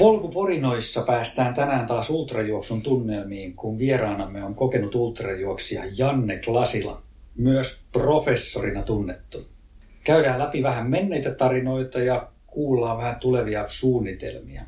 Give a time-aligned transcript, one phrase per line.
[0.00, 7.02] Polkuporinoissa päästään tänään taas ultrajuoksun tunnelmiin, kun vieraanamme on kokenut ultrajuoksija Janne Klasila,
[7.36, 9.46] myös professorina tunnettu.
[10.04, 14.62] Käydään läpi vähän menneitä tarinoita ja kuullaan vähän tulevia suunnitelmia.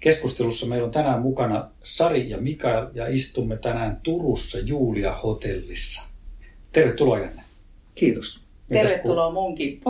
[0.00, 6.02] Keskustelussa meillä on tänään mukana Sari ja Mikael ja istumme tänään Turussa Julia hotellissa.
[6.72, 7.42] Tervetuloa Janne.
[7.94, 8.40] Kiitos.
[8.70, 9.80] Mitäs Tervetuloa munkin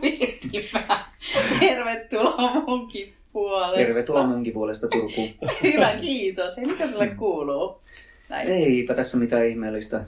[1.60, 3.76] Tervetuloa munkin puolesta.
[3.76, 5.28] Tervetuloa munkin puolesta Turkuun.
[5.62, 6.58] Hyvä, kiitos.
[6.58, 7.80] Ei, mitä sulle kuuluu?
[8.28, 8.48] Näin.
[8.48, 10.04] Eipä tässä mitään ihmeellistä.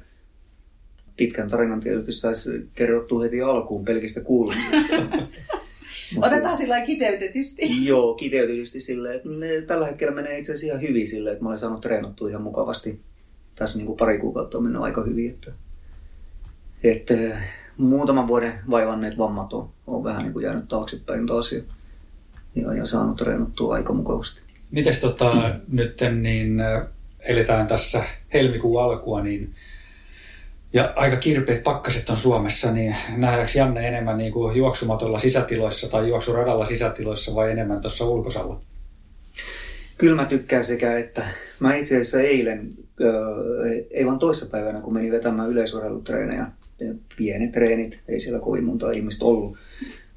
[1.17, 4.97] Pitkän tarinan tietysti saisi kerrottua heti alkuun pelkistä kuulumisista.
[6.27, 7.63] Otetaan sillä kiteytetysti.
[7.89, 9.29] Joo, kiteytetysti silleen, että
[9.67, 13.01] tällä hetkellä menee itse asiassa ihan hyvin silleen, että mä olen saanut treenattua ihan mukavasti.
[13.55, 15.31] Tässä niin kuin pari kuukautta on mennyt aika hyvin.
[15.31, 15.53] Että,
[16.85, 17.15] että
[17.77, 21.53] muutaman vuoden vaivanneet vammat on, on vähän niin kuin jäänyt taaksepäin taas.
[21.53, 21.63] Ja
[22.57, 24.43] ja, ja saanut treenattua aika mukavasti.
[24.71, 25.61] Mites tota, mm.
[25.69, 26.63] nyt niin
[27.21, 29.55] eletään tässä helmikuun alkua, niin
[30.73, 36.09] ja aika kirpeät pakkaset on Suomessa, niin nähdäänkö Janne enemmän niin kuin juoksumatolla sisätiloissa tai
[36.09, 38.61] juoksuradalla sisätiloissa vai enemmän tuossa ulkosalla?
[39.99, 41.25] Kyllä mä tykkään sekä, että
[41.61, 42.71] mä itse asiassa eilen,
[43.91, 46.47] ei vaan toissapäivänä, kun menin vetämään yleisurheilutreenejä,
[47.17, 49.57] pienet treenit, ei siellä kovin monta ihmistä ollut.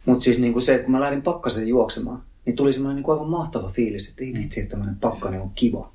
[0.05, 3.03] Mutta siis niin kuin se, että kun mä lähdin pakkasen juoksemaan, niin tuli semmoinen niin
[3.03, 5.91] kuin aivan mahtava fiilis, että ei vitsi, että tämmöinen pakkanen on kiva.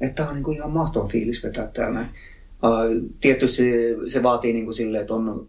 [0.00, 2.10] Että tämä on niin kuin ihan mahtava fiilis vetää täällä näin.
[3.20, 5.48] Tietysti se, se vaatii niin kuin silleen, että on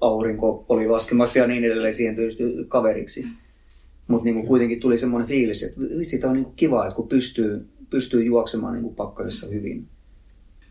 [0.00, 3.26] aurinko oli laskemassa ja niin edelleen siihen tietysti kaveriksi.
[4.08, 7.08] Mutta niin kuitenkin tuli semmoinen fiilis, että vitsi, tämä on niin kuin kiva, että kun
[7.08, 9.86] pystyy, pystyy juoksemaan niin kuin pakkasessa hyvin.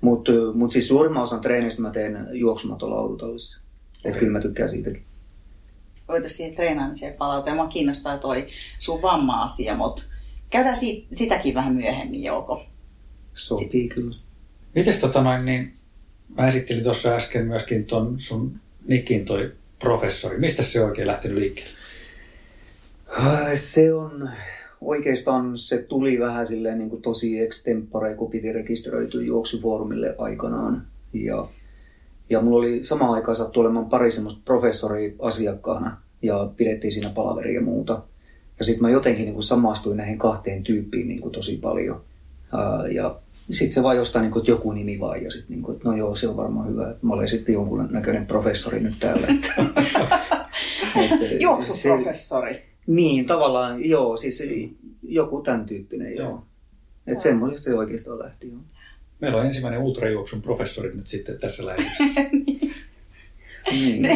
[0.01, 3.61] Mutta mut siis suurimman osan treenistä mä teen juoksumatolla autotallissa.
[3.61, 4.09] Okay.
[4.09, 5.03] Että kyllä mä tykkään siitäkin
[6.09, 7.49] voitaisiin siihen treenaamiseen palata.
[7.49, 8.47] Ja mua kiinnostaa toi
[8.79, 10.03] sun vamma-asia, mutta
[10.49, 12.65] käydään siitä, sitäkin vähän myöhemmin, Jouko.
[13.33, 14.11] Sopii kyllä.
[14.75, 15.73] Mites tota noin, niin
[16.37, 20.37] mä esittelin tuossa äsken myöskin ton sun Nikin toi professori.
[20.37, 21.73] Mistä se oikein lähtenyt liikkeelle?
[23.19, 24.29] Äh, se on
[24.81, 30.87] oikeastaan se tuli vähän silleen niin kuin tosi extempore, kun piti rekisteröityä juoksufoorumille aikanaan.
[31.13, 31.49] Ja
[32.29, 37.53] ja mulla oli samaan aikaan sattu olemaan pari semmoista professoria asiakkaana ja pidettiin siinä palaveria
[37.53, 38.01] ja muuta.
[38.59, 42.01] Ja sitten mä jotenkin niin kuin samastuin näihin kahteen tyyppiin niin kuin tosi paljon.
[42.53, 43.19] Ää, ja
[43.51, 45.23] sitten se vaan jostain, niin kuin, että joku nimi vaan.
[45.23, 46.89] Ja sitten, niin kuin, että no joo, se on varmaan hyvä.
[46.89, 49.27] Että mä olen sitten jonkun näköinen professori nyt täällä.
[50.95, 52.61] Että, Juoksuprofessori.
[52.87, 54.43] niin, tavallaan joo, siis
[55.03, 56.29] joku tämän tyyppinen joo.
[56.29, 56.43] joo.
[57.07, 58.59] Että semmoisesta oikeastaan lähti joo.
[59.19, 62.21] Meillä on ensimmäinen ultrajuoksun professori nyt sitten tässä lähetyksessä.
[63.71, 64.07] niin.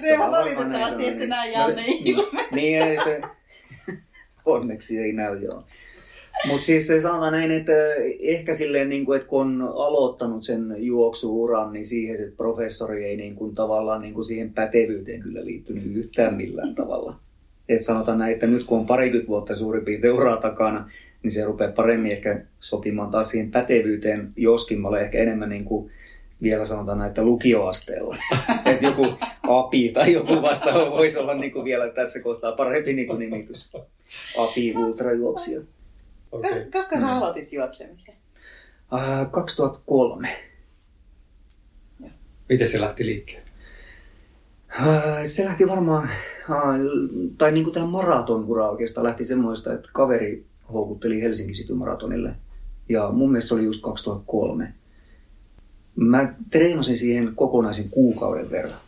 [0.00, 2.48] se on valitettavasti, että näin Janne ilme.
[2.52, 3.20] Niin, ei se
[4.46, 5.64] onneksi ei näy joo.
[6.46, 7.72] Mutta siis se sanotaan näin, että
[8.20, 13.16] ehkä silleen, niin kuin, että kun on aloittanut sen juoksuuran, niin siihen se professori ei
[13.16, 17.16] niin kuin, tavallaan niin kuin siihen pätevyyteen kyllä liittynyt yhtään millään tavalla.
[17.68, 20.90] Et sanotaan näin, että nyt kun on parikymmentä vuotta suurin piirtein uraa takana,
[21.22, 25.64] niin se rupeaa paremmin ehkä sopimaan taas siihen pätevyyteen, joskin mä olen ehkä enemmän niin
[25.64, 25.90] kuin
[26.42, 28.16] vielä sanotaan näitä lukioasteella.
[28.66, 29.06] että joku
[29.42, 33.70] API tai joku vastaava voisi olla niin kuin vielä tässä kohtaa parempi niin kuin nimitys.
[34.38, 35.60] API ultrajuoksija.
[36.32, 36.64] Okay.
[36.72, 38.14] Koska sä aloitit juoksemisen?
[38.92, 40.28] Uh, 2003.
[42.48, 43.48] Miten se lähti liikkeelle?
[44.78, 46.08] Uh, se lähti varmaan,
[46.50, 46.58] uh,
[47.38, 52.34] tai niin kuin tämä maratonura oikeastaan lähti semmoista, että kaveri houkutteli Helsingin City Maratonille.
[52.88, 54.74] Ja mun mielestä se oli just 2003.
[55.96, 58.78] Mä treenasin siihen kokonaisen kuukauden verran.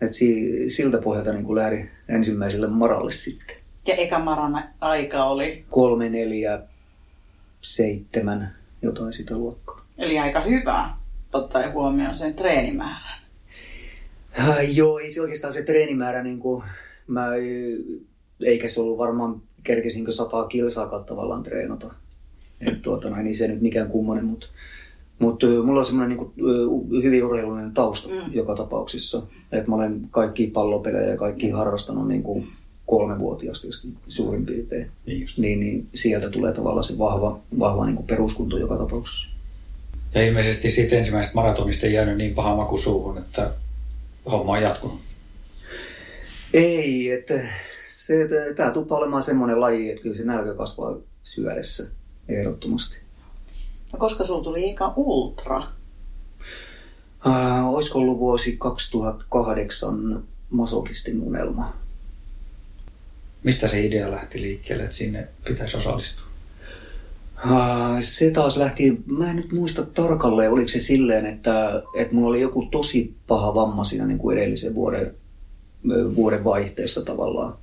[0.00, 3.56] Et si- siltä pohjalta niin lähdin ensimmäiselle maralle sitten.
[3.86, 5.64] Ja eka maran aika oli?
[5.70, 6.62] Kolme, neljä,
[7.60, 9.86] seitsemän, jotain sitä luokkaa.
[9.98, 10.90] Eli aika hyvä,
[11.32, 13.18] ottaen huomioon sen treenimäärän.
[14.38, 16.64] Äh, joo, ei se oikeastaan se treenimäärä, niin kuin,
[17.06, 17.26] mä,
[18.44, 21.94] eikä se ollut varmaan kerkesinkö sataa kilsaa tavallaan treenata.
[22.60, 24.46] Et tuota, niin se nyt mikään kummonen, mutta
[25.18, 28.32] Mutta mulla on semmoinen niin hyvin urheilullinen tausta mm.
[28.32, 29.22] joka tapauksessa.
[29.52, 32.46] Että mä olen kaikki pallopelejä ja kaikki harrastanut niin kuin
[32.86, 33.68] kolmevuotiaasti
[34.08, 34.90] suurin piirtein.
[35.06, 39.28] Niin, niin, niin sieltä tulee tavallaan se vahva, vahva niin kuin peruskunto joka tapauksessa.
[40.14, 43.50] Ja ilmeisesti siitä ensimmäisestä maratonista ei jäänyt niin paha maku suuhun, että
[44.30, 45.00] homma on jatkunut.
[46.54, 47.34] Ei, että
[47.88, 51.90] se, tämä tuppa olemaan semmoinen laji, että kyllä se nälkä kasvaa syödessä
[52.28, 52.98] ehdottomasti.
[53.92, 55.62] No koska sulla tuli eka ultra?
[57.26, 61.76] Äh, olisiko ollut vuosi 2008 masokistin unelma.
[63.42, 66.28] Mistä se idea lähti liikkeelle, että sinne pitäisi osallistua?
[68.00, 72.40] Se taas lähti, mä en nyt muista tarkalleen, oliko se silleen, että, että mulla oli
[72.40, 75.14] joku tosi paha vamma siinä niin kuin edellisen vuoden,
[76.16, 77.58] vuoden vaihteessa tavallaan.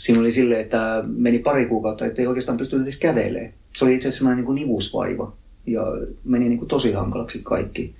[0.00, 3.52] Siinä oli silleen, että meni pari kuukautta, ettei oikeastaan pystynyt edes kävelemään.
[3.76, 5.32] Se oli itse asiassa semmoinen niin nivusvaiva
[5.66, 5.82] ja
[6.24, 7.94] meni niin kuin tosi hankalaksi kaikki.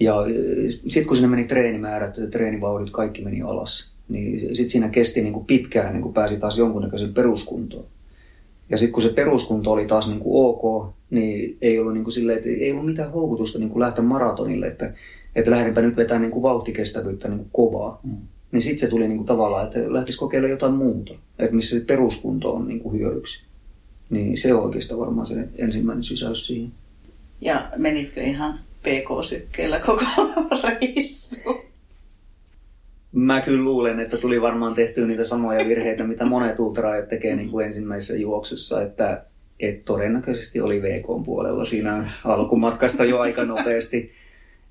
[0.00, 0.14] Ja
[0.66, 3.92] sitten kun sinne meni treenimäärät treenivauhdit, kaikki meni alas.
[4.08, 7.86] Niin sitten siinä kesti niin kuin pitkään, niin kuin pääsi taas jonkunnäköisen peruskuntoon.
[8.70, 12.12] Ja sitten kun se peruskunto oli taas niin kuin ok, niin ei ollut, niin kuin
[12.12, 14.94] silleen, että ei ollut mitään houkutusta niin kuin lähteä maratonille, että,
[15.34, 18.00] että lähdenpä nyt vetämään niin kuin vauhtikestävyyttä niin kuin kovaa.
[18.02, 18.16] Mm.
[18.52, 21.84] Niin sitten se tuli niin kuin tavallaan, että lähtisi kokeilemaan jotain muuta, että missä se
[21.84, 23.44] peruskunto on niin kuin hyödyksi.
[24.10, 26.72] Niin se on oikeastaan varmaan se ensimmäinen sysäys siihen.
[27.40, 30.04] Ja menitkö ihan PK-sykkeellä koko
[30.62, 31.62] reissu?
[33.12, 37.50] Mä kyllä luulen, että tuli varmaan tehtyä niitä samoja virheitä, mitä monet ultraajat tekee niin
[37.50, 39.24] kuin ensimmäisessä juoksussa, että
[39.60, 44.12] et todennäköisesti oli VK puolella siinä alkumatkasta jo aika nopeasti.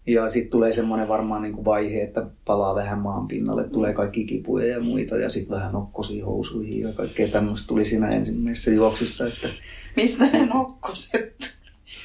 [0.07, 4.25] Ja sitten tulee semmoinen varmaan niin kuin vaihe, että palaa vähän maan pinnalle, tulee kaikki
[4.25, 9.27] kipuja ja muita ja sitten vähän nokkosia housuihin ja kaikkea tämmöistä tuli siinä ensimmäisessä juoksussa.
[9.27, 9.50] Että...
[9.95, 11.57] Mistä ne nokkoset?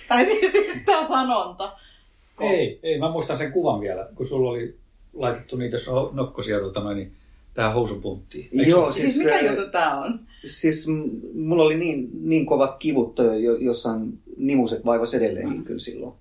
[0.08, 1.72] Tai siis, siis tämä sanonta.
[2.40, 4.76] Ei, ei, mä muistan sen kuvan vielä, kun sulla oli
[5.12, 5.76] laitettu niitä
[6.12, 7.12] nokkosia tuota noin, niin
[7.54, 8.48] tähän housupunttiin.
[8.52, 10.20] Joo, siis, siis mikä juttu tämä on?
[10.44, 10.86] Siis
[11.34, 13.16] mulla oli niin, niin kovat kivut
[13.60, 15.64] jossain nimuset vaivas edelleenkin mm.
[15.64, 16.14] kyllä silloin.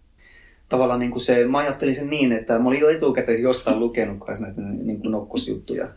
[0.70, 4.18] Tavallaan niin kuin se, mä ajattelin sen niin, että mä olin jo etukäteen jostain lukenut
[4.40, 5.88] näitä niin kuin nokkosjuttuja.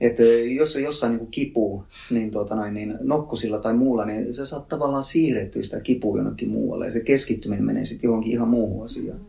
[0.00, 0.22] Että
[0.56, 4.46] jos on jossain niin kuin kipuu, niin, tuota noin, niin nokkosilla tai muulla, niin sä
[4.46, 6.84] saat tavallaan siirrettyä sitä kipua jonnekin muualle.
[6.84, 9.20] Ja se keskittyminen menee sitten johonkin ihan muuhun asiaan.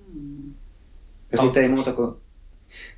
[1.32, 2.16] Ja sitten ei muuta kuin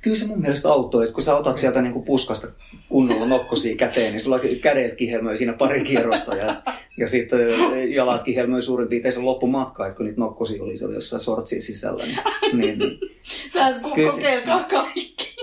[0.02, 2.48] Kyllä se mun mielestä auttoi, että kun sä otat sieltä niin kuin puskasta
[2.88, 6.62] kunnolla nokkosia käteen, niin sulla kädet kihelmöi siinä pari kierrosta ja,
[6.96, 7.40] ja sitten
[7.88, 12.04] jalat kihelmöi suurin piirtein sen loppumatka, että kun niitä nokkosia oli siellä jossain sortsia sisällä.
[12.04, 12.18] Niin,
[12.52, 12.98] niin, niin.
[13.52, 15.36] Kyllä kokeilkaa kaikki.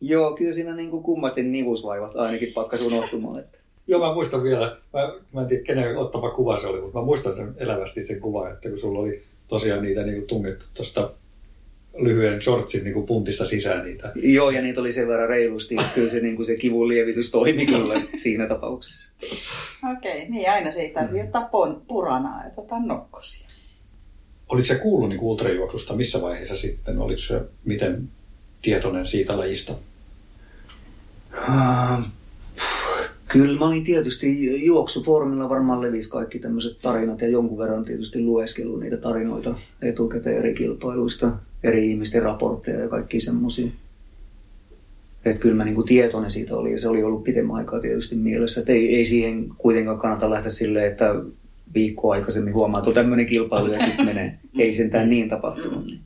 [0.00, 3.40] Joo, kyllä siinä niin kuin kummasti nivusvaivat ainakin pakkas unohtumaan.
[3.40, 3.58] Että.
[3.86, 7.04] Joo, mä muistan vielä, mä, mä en tiedä kenen ottama kuva se oli, mutta mä
[7.04, 11.10] muistan sen elävästi sen kuvan, että kun sulla oli tosiaan niitä niin tungettu tuosta
[11.98, 14.12] lyhyen shortsin niin kuin puntista sisään niitä.
[14.14, 15.76] Joo, ja niitä oli sen verran reilusti.
[15.94, 19.12] Kyllä se, niin kuin se kivun lievitys toimi kyllä siinä tapauksessa.
[19.92, 23.48] Okei, okay, niin aina se ei tarvitse ottaa pon, puranaa, että ottaa nokkosia.
[24.48, 26.98] Oliko se kuullut niin ultrajuoksusta missä vaiheessa sitten?
[26.98, 28.08] Oliko se miten
[28.62, 29.72] tietoinen siitä lajista?
[33.28, 38.76] Kyllä mä olin tietysti juoksufoorumilla varmaan levisi kaikki tämmöiset tarinat ja jonkun verran tietysti lueskelu
[38.76, 41.32] niitä tarinoita etukäteen eri kilpailuista,
[41.64, 43.70] eri ihmisten raportteja ja kaikki semmoisia.
[45.24, 48.60] Että kyllä mä niinku tietoinen siitä oli ja se oli ollut pitemmän aikaa tietysti mielessä.
[48.60, 51.14] Että ei, ei siihen kuitenkaan kannata lähteä silleen, että
[51.74, 54.38] viikko aikaisemmin huomaa, että tämmöinen kilpailu ja sitten menee.
[54.58, 55.86] Ei sentään niin tapahtunut.
[55.86, 56.00] Niin.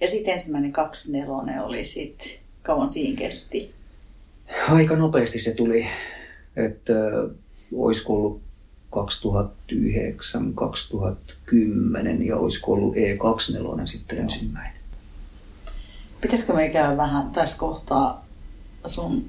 [0.00, 0.72] Ja sitten ensimmäinen
[1.10, 2.28] nelonen oli sitten,
[2.62, 3.70] kauan siinä kesti?
[4.68, 5.86] Aika nopeasti se tuli,
[6.56, 6.92] että
[7.74, 8.40] olisiko ollut
[8.90, 14.22] 2009, 2010 ja olisiko ollut E24 sitten Joo.
[14.22, 14.80] ensimmäinen.
[16.20, 18.24] Pitäisikö me käydä vähän tässä kohtaa
[18.86, 19.24] sun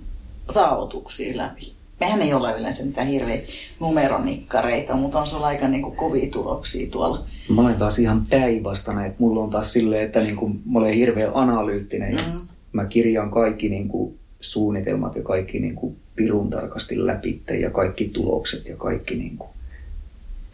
[0.49, 1.73] saavutuksia läpi?
[1.99, 3.47] Mehän ei ole yleensä mitään hirveitä
[3.79, 7.23] numeronikkareita, mutta on sulla aika niin kuin kovia tuloksia tuolla.
[7.49, 10.93] Mä olen taas ihan päinvastainen, että mulla on taas silleen, että niin kuin, mä olen
[10.93, 12.47] hirveän analyyttinen ja mm.
[12.73, 18.09] mä kirjaan kaikki niin kuin suunnitelmat ja kaikki niin kuin pirun tarkasti läpi ja kaikki
[18.13, 19.49] tulokset ja kaikki niin kuin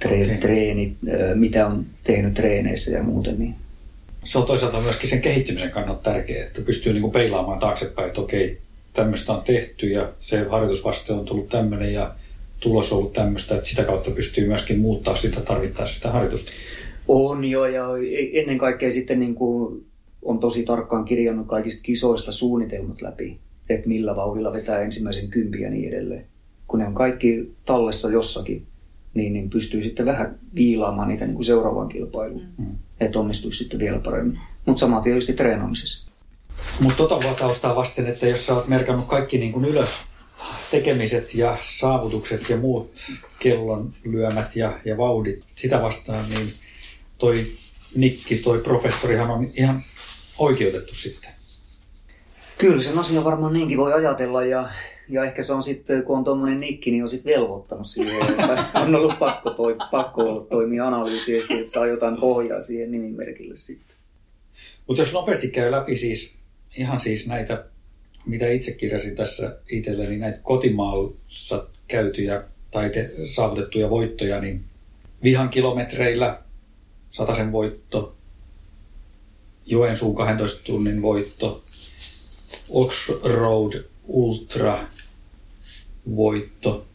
[0.06, 0.38] tre- okay.
[0.38, 0.98] treenit,
[1.36, 3.40] mitä on tehnyt treeneissä ja muuten.
[3.40, 3.56] Niin.
[4.24, 8.22] Se on toisaalta myöskin sen kehittymisen kannalta tärkeää, että pystyy niin kuin peilaamaan taaksepäin, että
[8.22, 8.58] okei,
[8.94, 12.16] tämmöistä on tehty ja se harjoitusvaste on tullut tämmöinen ja
[12.60, 16.52] tulos on ollut tämmöistä, että sitä kautta pystyy myöskin muuttaa sitä tarvittaessa sitä harjoitusta.
[17.08, 17.88] On jo ja
[18.34, 19.86] ennen kaikkea sitten niin kuin
[20.22, 23.38] on tosi tarkkaan kirjannut kaikista kisoista suunnitelmat läpi
[23.70, 26.26] että millä vauhdilla vetää ensimmäisen kympi ja niin edelleen.
[26.68, 28.66] Kun ne on kaikki tallessa jossakin,
[29.14, 32.46] niin, niin pystyy sitten vähän viilaamaan niitä niin kuin seuraavaan kilpailuun.
[32.58, 32.76] Mm.
[33.00, 34.40] Että onnistuisi sitten vielä paremmin.
[34.66, 36.12] Mutta sama tietysti treenaamisessa.
[36.82, 40.02] Mutta tota taustaa vasten, että jos sä oot merkannut kaikki niin kuin ylös
[40.72, 42.92] tekemiset ja saavutukset ja muut
[43.40, 46.52] kellon lyömät ja, ja vauhdit sitä vastaan, niin
[47.18, 47.46] toi
[47.96, 49.84] Nikki, toi professorihan on ihan
[50.38, 51.37] oikeutettu sitten.
[52.58, 54.70] Kyllä sen asian varmaan niinkin voi ajatella ja,
[55.10, 58.66] ja ehkä se on sitten, kun on tuommoinen nikki, niin on sitten velvoittanut siihen, että
[58.76, 63.98] on ollut pakko, toi, pakko olla toimia analyyttisesti, että saa jotain pohjaa siihen nimimerkille sitten.
[64.88, 66.38] Mutta jos nopeasti käy läpi siis
[66.78, 67.66] ihan siis näitä,
[68.26, 74.64] mitä itse kirjasin tässä itselleni, näitä kotimaassa käytyjä tai te, saavutettuja voittoja, niin
[75.24, 76.40] vihan kilometreillä
[77.10, 78.16] sataisen voitto,
[79.66, 81.64] Joensuun 12 tunnin voitto,
[82.70, 84.80] Oxroad Ultra
[86.16, 86.86] voitto,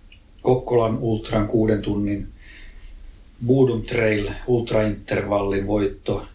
[0.42, 2.28] Kokkolan Ultran kuuden tunnin,
[3.46, 6.26] Budum Trail Ultra Intervallin voitto.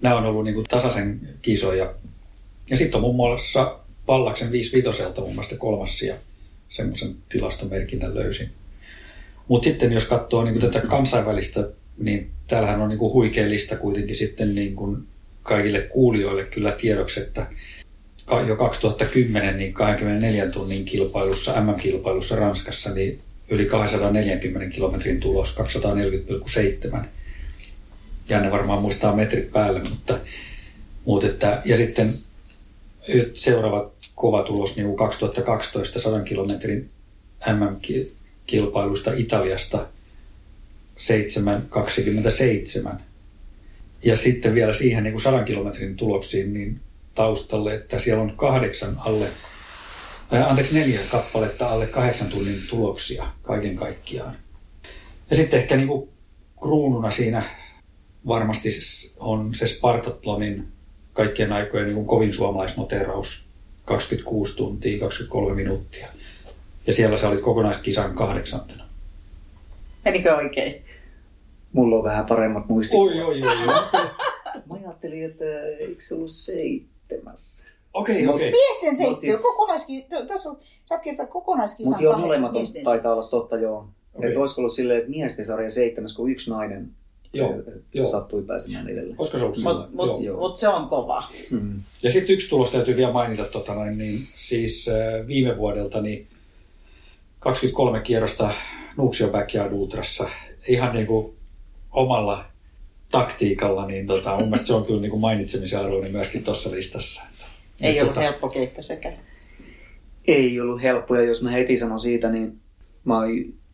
[0.00, 1.94] Nämä on ollut niin tasaisen kisoja.
[2.70, 6.14] Ja sitten on muun muassa Pallaksen 55 muun muassa kolmas sija.
[6.68, 8.50] Semmoisen tilastomerkinnän löysin.
[9.48, 14.16] Mutta sitten jos katsoo niin tätä kansainvälistä, niin täällähän on niin kuin huikea lista kuitenkin
[14.16, 15.06] sitten niin kuin
[15.42, 17.46] kaikille kuulijoille kyllä tiedoksi, että
[18.46, 23.18] jo 2010 niin 24 tunnin kilpailussa, MM-kilpailussa Ranskassa, niin
[23.48, 25.56] yli 240 kilometrin tulos,
[26.94, 27.04] 240,7.
[28.28, 30.18] Janne varmaan muistaa metrit päälle, mutta,
[31.04, 32.12] mutta että, ja sitten
[33.34, 36.90] seuraava kova tulos niin 2012 100 kilometrin
[37.46, 39.86] MM-kilpailusta Italiasta
[42.90, 43.00] 7.27.
[44.02, 46.80] Ja sitten vielä siihen niin kuin 100 kilometrin tuloksiin, niin
[47.20, 49.28] taustalle, että siellä on kahdeksan alle,
[50.34, 54.36] äh, anteeksi neljä kappaletta alle kahdeksan tunnin tuloksia kaiken kaikkiaan.
[55.30, 56.08] Ja sitten ehkä niin kuin
[56.60, 57.42] kruununa siinä
[58.26, 58.68] varmasti
[59.18, 60.68] on se Spartatlonin
[61.12, 63.44] kaikkien aikojen niin kuin kovin suomalaisnoteraus,
[63.84, 66.08] 26 tuntia, 23 minuuttia.
[66.86, 68.84] Ja siellä sä olit kokonaiskisan kahdeksantena.
[70.04, 70.82] Menikö oikein?
[71.72, 72.98] Mulla on vähän paremmat muistit.
[72.98, 73.52] Oi, oi, oi.
[73.52, 73.74] oi.
[74.70, 75.44] Mä ajattelin, että
[75.78, 76.30] eikö se ollut
[77.10, 77.64] seitsemäs?
[77.94, 78.50] Okei, Mut okei.
[78.50, 83.12] Miesten seittely, Mut- kokonaiski, tässä on, sä oot kirjoittanut kokonaiskisan Mutta joo, molemmat on, taitaa
[83.12, 83.88] olla totta, joo.
[84.14, 84.28] Okay.
[84.28, 86.90] Että olisiko ollut silleen, että miesten sarja seitsemäs, kun yksi nainen
[87.32, 88.06] Joo, eh, joo.
[88.06, 89.14] sattui pääsemään edelle.
[89.18, 89.58] Olisiko se ollut?
[89.62, 91.24] Mutta mut, mut se on kova.
[91.50, 91.80] Mm.
[92.02, 96.26] Ja sitten yksi tulos täytyy vielä mainita, tota noin, niin, siis äh, viime vuodelta niin
[97.38, 98.50] 23 kierrosta
[98.96, 100.28] Nuuksio Backyard Ultrassa
[100.68, 101.34] ihan niin kuin
[101.90, 102.44] omalla
[103.10, 107.22] taktiikalla, niin tota, mun mielestä se on kyllä niin kuin mainitsemisen arvoinen myöskin tuossa listassa.
[107.30, 107.46] Että,
[107.82, 109.18] Ei että ollut tota, helppo keikka sekään.
[110.26, 112.60] Ei ollut helppo, ja jos mä heti sanon siitä, niin
[113.04, 113.20] mä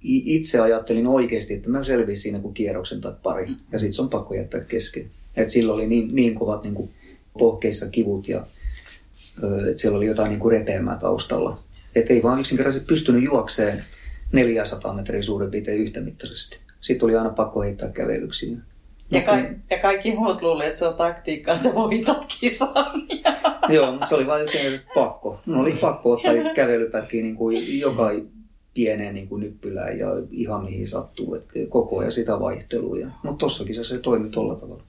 [0.03, 4.09] itse ajattelin oikeasti, että mä selvisin siinä kuin kierroksen tai pari, ja sitten se on
[4.11, 5.11] pakko jättää kesken.
[5.37, 6.91] Et sillä oli niin, niin kovat niin kuin
[7.39, 8.47] pohkeissa kivut, ja
[9.69, 11.59] että siellä oli jotain niin kuin repeämää taustalla.
[11.95, 13.85] Että ei vaan yksinkertaisesti pystynyt juokseen
[14.33, 16.59] 400 metriä suurin piirtein yhtämittaisesti.
[16.81, 18.57] Sitten oli aina pakko heittää kävelyksiä.
[19.11, 19.37] Ja, ka-
[19.71, 22.69] ja kaikki muut luulee, että se on taktiikkaa, että sä voitat kisan.
[23.69, 25.41] Joo, mutta se oli vain yksinkertaisesti pakko.
[25.47, 28.11] No oli pakko ottaa kävelypätkiä niin kuin joka
[28.75, 31.35] pieneen niin kuin nyppylään ja ihan mihin sattuu.
[31.35, 33.07] Et koko ajan sitä vaihtelua.
[33.23, 34.83] Mutta tossakin se, se toimi tolla tavalla.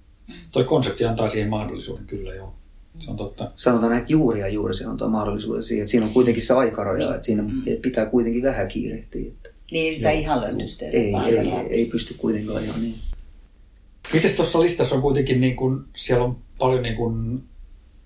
[0.52, 2.54] toi konsepti antaa siihen mahdollisuuden kyllä joo.
[3.00, 3.52] Se on totta.
[3.56, 7.16] Sanotaan, että juuri ja juuri se antaa mahdollisuuden siihen, että siinä on kuitenkin se aikaraja,
[7.16, 7.44] että siinä
[7.82, 9.28] pitää kuitenkin vähän kiirehtiä.
[9.28, 10.22] Että niin sitä Joo.
[10.22, 10.94] ihan löydystelee.
[11.00, 12.94] ei, ei, ei pysty kuitenkaan ihan niin.
[14.14, 17.44] Miten tuossa listassa on kuitenkin, niin kuin, siellä on paljon niin kuin,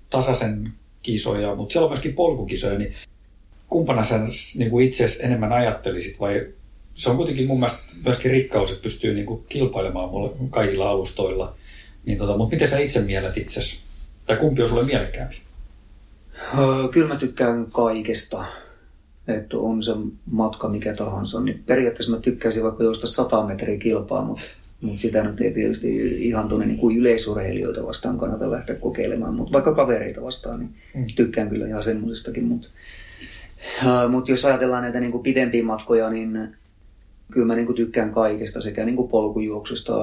[0.10, 2.94] tasaisen kisoja, mutta siellä on myöskin polkukisoja, niin
[3.68, 4.20] kumpana sä
[4.58, 6.48] niin kuin itse enemmän ajattelisit vai
[6.94, 11.56] se on kuitenkin mun mielestä myöskin rikkaus, että pystyy niin kuin, kilpailemaan mulle kaikilla alustoilla.
[12.06, 13.80] Niin, tota, mutta miten sä itse mielet itsesi?
[14.26, 15.36] Tai kumpi on sulle mielekkäämpi?
[16.60, 18.46] Öö, Kyllä mä tykkään kaikesta.
[19.28, 19.92] Että on se
[20.32, 21.42] matka mikä tahansa.
[21.42, 24.46] Niin periaatteessa mä tykkäisin vaikka juosta 100 metriä kilpaa, mutta,
[24.82, 29.34] mutta sitä nyt ei tietysti ihan tuonne niin kuin yleisurheilijoita vastaan kannata lähteä kokeilemaan.
[29.36, 31.06] Mutta vaikka kavereita vastaan, niin Mm.
[31.16, 32.46] tykkään kyllä ihan semmoisestakin.
[32.46, 32.68] Mutta,
[34.10, 36.56] mutta jos ajatellaan näitä niin kuin pidempiä matkoja, niin
[37.32, 39.94] kyllä mä niin kuin tykkään kaikesta, sekä niin kuin polkujuoksusta,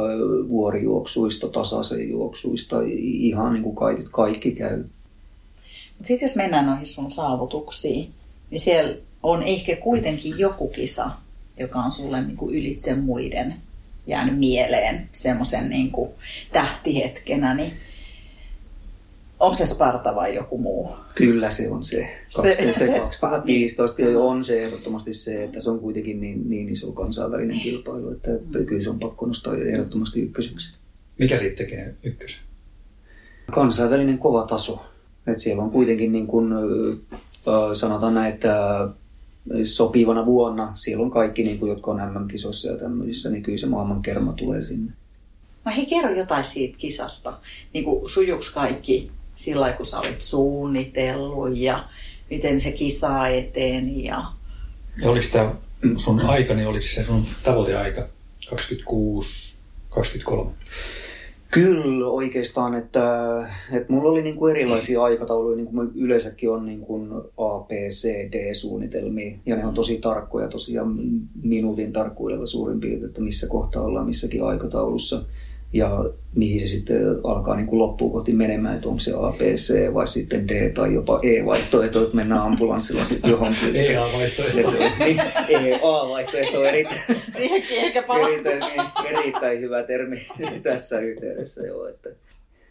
[0.48, 4.84] vuorijuoksuista, tasaisen juoksuista, ihan niin kuin kaikki, kaikki käy.
[6.02, 8.10] Sitten jos mennään noihin sun saavutuksiin,
[8.50, 11.10] niin siellä on ehkä kuitenkin joku kisa,
[11.58, 13.54] joka on sulle niin kuin ylitse muiden
[14.08, 16.10] jäänyt mieleen semmoisen niin kuin
[16.52, 17.54] tähtihetkenä.
[17.54, 17.72] Niin
[19.40, 20.90] Onko se Sparta vai joku muu?
[21.14, 22.08] Kyllä se on se.
[22.28, 26.68] Se- se, se, se 2015 on se ehdottomasti se, että se on kuitenkin niin, niin
[26.68, 28.30] iso kansainvälinen kilpailu, että
[28.66, 30.74] kyllä se on pakko nostaa ehdottomasti ykköseksi.
[31.18, 32.40] Mikä siitä tekee ykkösen?
[33.50, 34.84] Kansainvälinen kova taso.
[35.26, 36.52] Et siellä on kuitenkin niin kuin,
[37.74, 38.88] sanotaan näin, että
[39.64, 43.66] sopivana vuonna siellä on kaikki, niin kuin, jotka on MM-kisoissa ja tämmöisissä, niin kyllä se
[43.66, 44.92] maailman kerma tulee sinne.
[45.64, 47.38] No hei, kerro jotain siitä kisasta.
[47.74, 51.84] Niin kuin sujuks kaikki sillä lailla, kun sä olit suunnitellut ja
[52.30, 54.24] miten se kisaa eteen ja...
[55.02, 55.54] Ja oliko tämä
[55.96, 58.08] sun aika, niin oliko se sun tavoiteaika
[58.50, 60.50] 26, 23?
[61.50, 63.28] Kyllä oikeastaan, että,
[63.72, 67.70] että mulla oli niin kuin erilaisia aikatauluja, niin kuin yleensäkin on niin kuin A, B,
[67.70, 70.96] C, D-suunnitelmia, ja ne on tosi tarkkoja tosiaan
[71.42, 75.24] minuutin tarkkuudella suurin piirtein, että missä kohtaa ollaan missäkin aikataulussa,
[75.72, 79.40] ja mihin se sitten alkaa niin kuin loppuun kohti menemään, että onko se A, B,
[79.40, 83.76] C vai sitten D tai jopa E-vaihtoehto, että mennään ambulanssilla sitten johonkin.
[83.76, 84.70] EA-vaihtoehto.
[84.70, 87.00] Se- niin, E-A-vaihtoehto on erittäin,
[87.36, 88.32] Siihenkin ehkä palataan.
[88.32, 90.16] erittäin, niin, erittäin hyvä termi
[90.62, 91.88] tässä yhteydessä joo.
[91.88, 92.10] Että.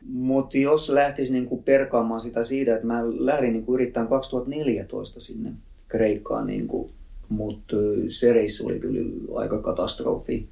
[0.09, 5.51] Mutta jos lähtisi niinku perkaamaan sitä siitä, että mä lähdin niinku yrittämään 2014 sinne
[5.87, 6.89] Kreikkaan, niinku,
[7.29, 7.75] mutta
[8.07, 8.99] se reissu oli kyllä
[9.35, 10.47] aika katastrofi.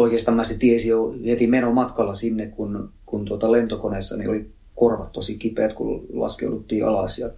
[0.00, 4.50] Oikeastaan mä se tiesin jo heti menon matkalla sinne, kun, kun tuota lentokoneessa niin oli
[4.74, 7.30] korvat tosi kipeät, kun laskeuduttiin alas ja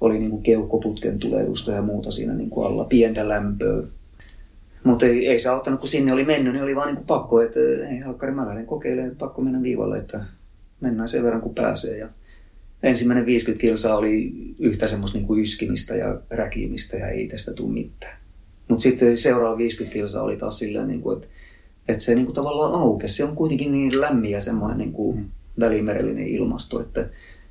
[0.00, 3.82] oli niin kuin keuhkoputken tulehdusta ja muuta siinä niin kuin alla, pientä lämpöä.
[4.84, 7.40] Mutta ei, ei se auttanut, kun sinne oli mennyt, niin oli vaan niin kuin pakko,
[7.40, 10.24] että ei halkkari, mä lähden kokeilemaan, pakko mennä viivalle, että
[10.80, 11.98] mennään sen verran kuin pääsee.
[11.98, 12.08] Ja
[12.82, 17.72] ensimmäinen 50 kilsaa oli yhtä semmoista niin kuin yskimistä ja räkimistä ja ei tästä tule
[17.72, 18.16] mitään.
[18.68, 21.28] Mutta sitten seuraava 50 kilsaa oli taas silleen, niin kuin, että,
[21.88, 23.14] että se niin kuin tavallaan aukesi.
[23.14, 27.00] Se on kuitenkin niin lämmin ja semmoinen niin kuin välimerellinen ilmasto, että,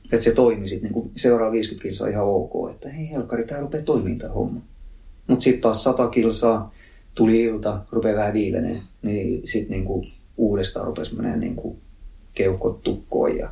[0.04, 2.72] että se toimi sitten niin kuin seuraava 50 kilsaa ihan ok.
[2.72, 4.62] Että hei helkkari, tämä rupeaa toimimaan tämä homma.
[5.28, 6.74] Mutta sitten taas 100 kilsaa,
[7.16, 10.06] tuli ilta, rupeaa vähän viilenee, niin sitten niinku
[10.38, 11.78] uudestaan rupesi menemään niinku
[12.34, 13.50] keuhkot tukkoon ja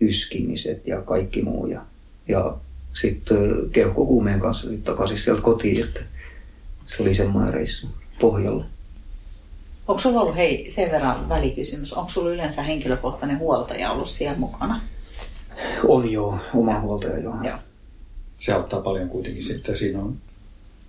[0.00, 1.66] yskimiset ja kaikki muu.
[1.66, 1.82] Ja,
[2.28, 2.56] ja
[2.92, 3.38] sitten
[3.72, 6.00] keuhkokuumeen kanssa sit takaisin sieltä kotiin, että
[6.86, 7.88] se oli semmoinen reissu
[8.20, 8.64] pohjalle.
[9.88, 14.80] Onko sulla ollut, hei, sen verran välikysymys, onko sulla yleensä henkilökohtainen huoltaja ollut siellä mukana?
[15.88, 17.34] On jo oma huoltaja joo.
[17.42, 17.58] Joo.
[18.38, 19.76] Se auttaa paljon kuitenkin sitten.
[19.76, 20.16] Siinä on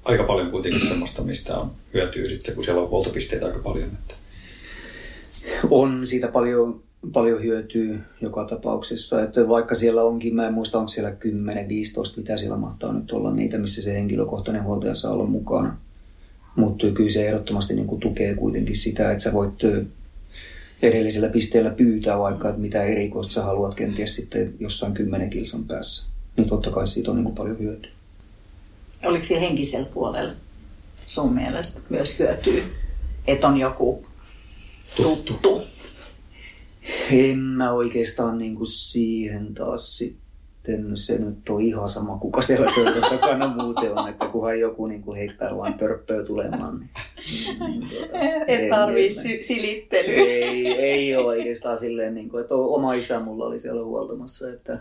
[0.05, 3.89] aika paljon kuitenkin semmoista, mistä on hyötyä sitten, kun siellä on huoltopisteitä aika paljon.
[3.89, 4.15] Että
[5.69, 6.83] On siitä paljon,
[7.13, 9.23] paljon hyötyä joka tapauksessa.
[9.23, 11.13] Että vaikka siellä onkin, mä en muista onko siellä 10-15,
[12.17, 15.77] mitä siellä mahtaa nyt olla niitä, missä se henkilökohtainen huoltaja saa olla mukana.
[16.57, 19.53] Mutta kyllä se ehdottomasti niin kuin tukee kuitenkin sitä, että sä voit
[20.81, 26.05] edellisellä pisteellä pyytää vaikka, että mitä erikoista sä haluat kenties sitten jossain 10 kilsan päässä.
[26.37, 27.91] Niin totta kai siitä on niin kuin paljon hyötyä.
[29.05, 30.33] Oliko siellä henkisellä puolella
[31.05, 32.63] sun mielestä myös hyötyä,
[33.27, 34.05] että on joku
[34.95, 35.33] tuttu?
[35.33, 35.61] tuttu.
[37.11, 40.26] En mä oikeastaan niin kuin siihen taas sitten,
[40.93, 45.01] se nyt on ihan sama, kuka siellä pöydän takana muuten on, että kunhan joku niin
[45.01, 46.79] kuin heittää vaan törppöä tulemaan.
[46.79, 50.15] Niin, niin, tuota, Et en- tarvii sy- silittelyä.
[50.15, 54.79] Ei, ei ole oikeastaan silleen, niin kuin, että oma isä mulla oli siellä huoltamassa, että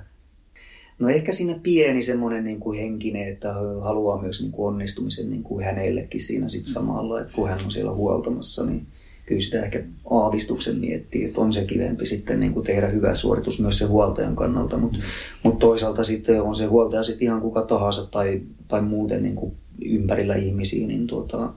[0.98, 5.42] No ehkä siinä pieni semmoinen niin kuin henkinen, että haluaa myös niin kuin onnistumisen niin
[5.42, 8.86] kuin hänellekin siinä sit samalla, että kun hän on siellä huoltamassa, niin
[9.26, 13.60] kyllä sitä ehkä aavistuksen miettii, että on se kivempi sitten niin kuin tehdä hyvä suoritus
[13.60, 14.98] myös sen huoltajan kannalta, mutta
[15.42, 19.52] mut toisaalta sitten on se huoltaja sitten ihan kuka tahansa tai, tai muuten niin kuin
[19.84, 21.52] ympärillä ihmisiä, niin tuota,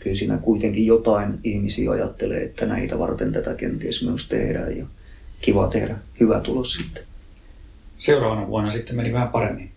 [0.00, 4.86] kyllä siinä kuitenkin jotain ihmisiä ajattelee, että näitä varten tätä kenties myös tehdään ja
[5.40, 7.02] kiva tehdä hyvä tulos sitten.
[7.98, 9.70] seuraavana vuonna sitten meni vähän paremmin.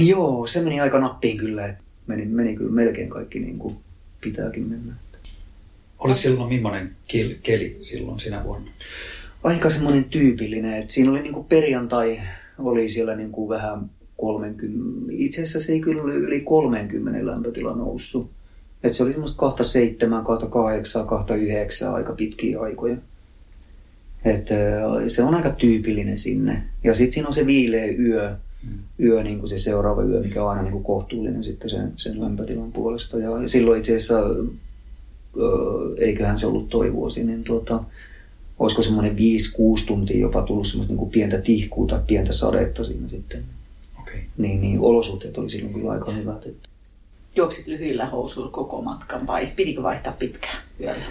[0.00, 1.66] Joo, se meni aika nappiin kyllä.
[1.66, 3.76] että Meni, meni kyllä melkein kaikki niin kuin
[4.20, 4.94] pitääkin mennä.
[6.04, 6.96] Oli silloin millainen
[7.42, 8.70] keli, silloin sinä vuonna?
[9.42, 12.20] Aika semmoinen tyypillinen, että siinä oli niin kuin perjantai,
[12.58, 17.76] oli siellä niin kuin vähän 30, itse asiassa se ei kyllä oli yli 30 lämpötila
[17.76, 18.30] noussut.
[18.82, 22.96] Että se oli semmoista kahta seitsemän, kahta kahdeksan, kahta yhdeksän aika pitkiä aikoja.
[24.24, 26.62] Et, ö, se on aika tyypillinen sinne.
[26.84, 28.36] Ja sitten siinä on se viileä yö,
[29.00, 32.20] yö niin kuin se seuraava yö, mikä on aina niin kuin kohtuullinen sitten sen, sen
[32.20, 33.18] lämpötilan puolesta.
[33.18, 34.22] Ja, silloin itse asiassa,
[35.98, 37.84] eiköhän se ollut toi vuosi, niin tuota,
[38.58, 39.18] olisiko semmoinen 5-6
[39.86, 43.44] tuntia jopa tullut semmoista niin kuin pientä tihkua tai pientä sadetta siinä sitten.
[44.00, 44.20] Okei.
[44.38, 46.46] Niin, niin olosuhteet oli silloin kyllä aika hyvät.
[46.46, 46.68] Että.
[47.36, 51.04] Juoksit lyhyillä housuilla koko matkan vai pitikö vaihtaa pitkään yöllä?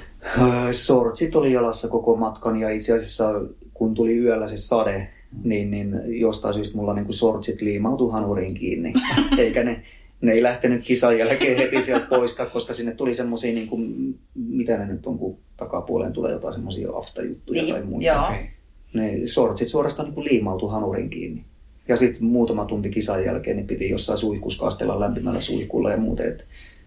[0.71, 3.33] Sortsit oli jalassa koko matkan ja itse asiassa
[3.73, 5.09] kun tuli yöllä se sade,
[5.43, 8.93] niin, niin jostain syystä mulla niin kuin sortsit liimautui hanuriin kiinni.
[9.37, 9.83] Eikä ne,
[10.23, 14.77] ne ei lähtenyt kisan jälkeen heti sieltä pois, koska sinne tuli semmoisia, niin kuin, mitä
[14.77, 18.05] ne nyt on, kun takapuoleen tulee jotain semmoisia aftajuttuja Niin, tai muita.
[18.07, 18.25] joo.
[18.27, 18.49] Okei.
[18.93, 21.43] Ne sortsit suorastaan niin kuin liimautui hanuriin kiinni.
[21.87, 26.27] Ja sitten muutama tunti kisan jälkeen niin piti jossain suihkussa kastella lämpimällä suihkulla ja muuten,
[26.27, 26.43] että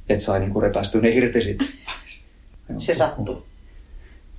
[0.09, 1.67] et sai niin kuin repästyä ne irti sitten.
[2.79, 3.43] Se sattuu.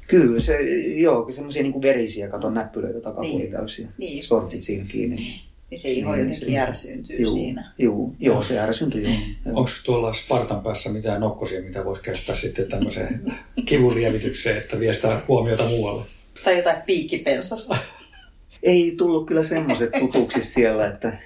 [0.08, 0.58] Kyllä, se,
[0.96, 3.52] joo, semmoisia niin verisiä, katon näppylöitä takapuoli Niin.
[3.52, 3.88] täysiä.
[3.98, 4.24] Niin.
[4.24, 5.16] Sortsit siinä kiinni.
[5.16, 5.40] Niin
[5.76, 7.74] se iho Niin, jotenkin se- järsyyntyy Juu, siinä.
[7.78, 8.66] Juu, joo, se joo.
[9.04, 9.14] joo.
[9.46, 13.22] Onko tuolla Spartan päässä mitään nokkosia, mitä voisi käyttää sitten tämmöiseen
[13.66, 16.04] kivun lievitykseen, että vie sitä huomiota muualle?
[16.44, 17.78] Tai jotain piikkipensasta.
[18.64, 21.18] Ei tullut kyllä semmoiset tutuksi siellä, että,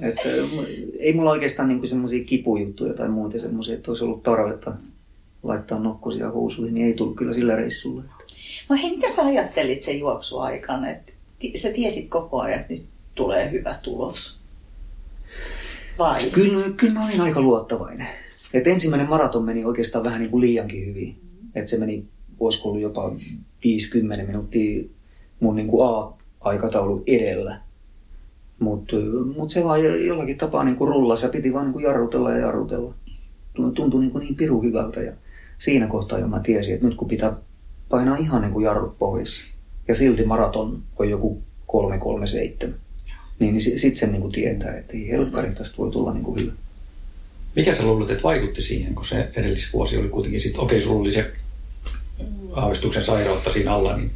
[0.00, 0.28] että
[0.98, 4.72] ei mulla oikeastaan niin semmoisia kipujuttuja tai muuta semmoisia, että olisi ollut tarvetta
[5.42, 8.02] laittaa nokkosia housuihin, niin ei tullut kyllä sillä reissulla.
[8.68, 10.90] No hei, mitä sä ajattelit sen juoksuaikana?
[10.90, 11.12] Että
[11.56, 12.84] sä tiesit koko ajan, että nyt
[13.16, 14.40] tulee hyvä tulos.
[15.98, 16.30] Vai?
[16.30, 18.06] Kyllä, kyllä mä olin aika luottavainen.
[18.54, 21.16] Et ensimmäinen maraton meni oikeastaan vähän niin kuin liiankin hyvin.
[21.54, 22.04] Et se meni,
[22.40, 23.12] olisiko ollut jopa
[23.64, 24.84] 50 minuuttia
[25.40, 27.60] mun niin kuin A-aikataulu edellä.
[28.58, 28.96] Mutta
[29.36, 32.30] mut se vaan jo- jollakin tapaa niin kuin rullasi ja piti vaan niin kuin jarrutella
[32.30, 32.94] ja jarrutella.
[33.74, 35.12] Tuntui niin, kuin niin piru hyvältä ja
[35.58, 37.36] siinä kohtaa jo mä tiesin, että nyt kun pitää
[37.88, 39.54] painaa ihan niin kuin jarrut pohjassa
[39.88, 42.78] ja silti maraton on joku 337,
[43.38, 46.40] niin, niin sitten sen niin kuin tietää, että ei helkkari tästä voi tulla niin kuin
[46.40, 46.52] hyvä.
[47.56, 51.10] Mikä sä luulet, että vaikutti siihen, kun se edellisvuosi oli kuitenkin sitten, okei, sulla oli
[51.10, 51.32] se
[52.52, 54.10] aavistuksen sairautta siinä alla, niin,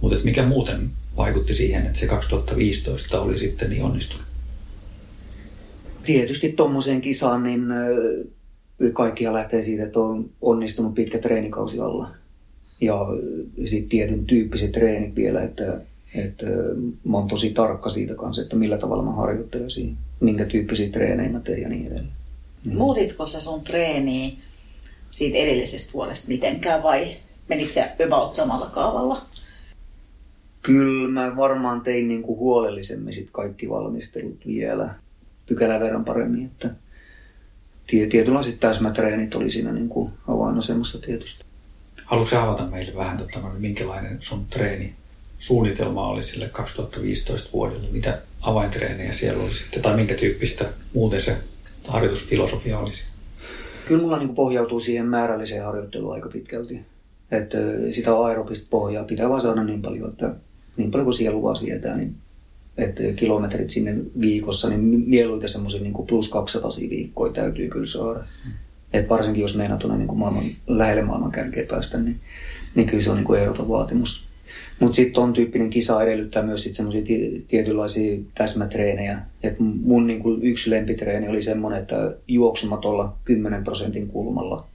[0.00, 4.26] mutta et mikä muuten vaikutti siihen, että se 2015 oli sitten niin onnistunut?
[6.04, 7.62] Tietysti tuommoiseen kisaan, niin
[8.92, 12.08] kaikkia lähtee siitä, että on onnistunut pitkä treenikausi alla.
[12.80, 13.06] Ja
[13.64, 15.80] sitten tietyn tyyppiset treenit vielä, että,
[16.14, 20.44] että ö, mä oon tosi tarkka siitä kanssa, että millä tavalla mä harjoittelen siinä, minkä
[20.44, 22.12] tyyppisiä treenejä mä teen ja niin edelleen.
[22.64, 22.76] Mm.
[22.76, 24.32] Muutitko sä sun treeniä
[25.10, 27.16] siitä edellisestä vuodesta mitenkään vai
[27.48, 29.26] menikö se about samalla kaavalla?
[30.62, 34.94] Kyllä mä varmaan tein niin kuin huolellisemmin sit kaikki valmistelut vielä
[35.46, 36.70] pykälän verran paremmin, että
[37.86, 41.44] tie- tietynlaiset täsmätreenit oli siinä niin kuin avainasemassa tietysti.
[42.04, 44.94] Haluatko avata meille vähän, tota, no, minkälainen sun treeni
[45.42, 47.88] suunnitelma oli sille 2015 vuodelle?
[47.92, 51.36] Mitä avaintreenejä siellä oli sitten, tai minkä tyyppistä muuten se
[51.88, 53.04] harjoitusfilosofia olisi?
[53.86, 56.80] Kyllä mulla niin pohjautuu siihen määrälliseen harjoitteluun aika pitkälti.
[57.30, 57.58] Että
[57.90, 60.34] sitä aerobista pohjaa pitää vaan saada niin paljon, että
[60.76, 62.14] niin paljon kuin sielu vaan sietää, niin
[62.76, 68.18] että kilometrit sinne viikossa, niin mieluiten semmoisia niin plus 200 viikkoja täytyy kyllä saada.
[68.18, 68.52] Mm.
[68.92, 72.20] Et varsinkin jos meinaa tuonne niin maailman, lähelle maailman kärkeä päästä, niin,
[72.74, 74.31] niin kyllä se on niin kuin ehdoton vaatimus.
[74.82, 77.02] Mutta sitten ton tyyppinen kisa edellyttää myös sit semmoisia
[77.48, 79.18] tietynlaisia täsmätreenejä.
[79.42, 84.66] Et mun niinku yksi lempitreeni oli semmoinen, että juoksumatolla 10 prosentin kulmalla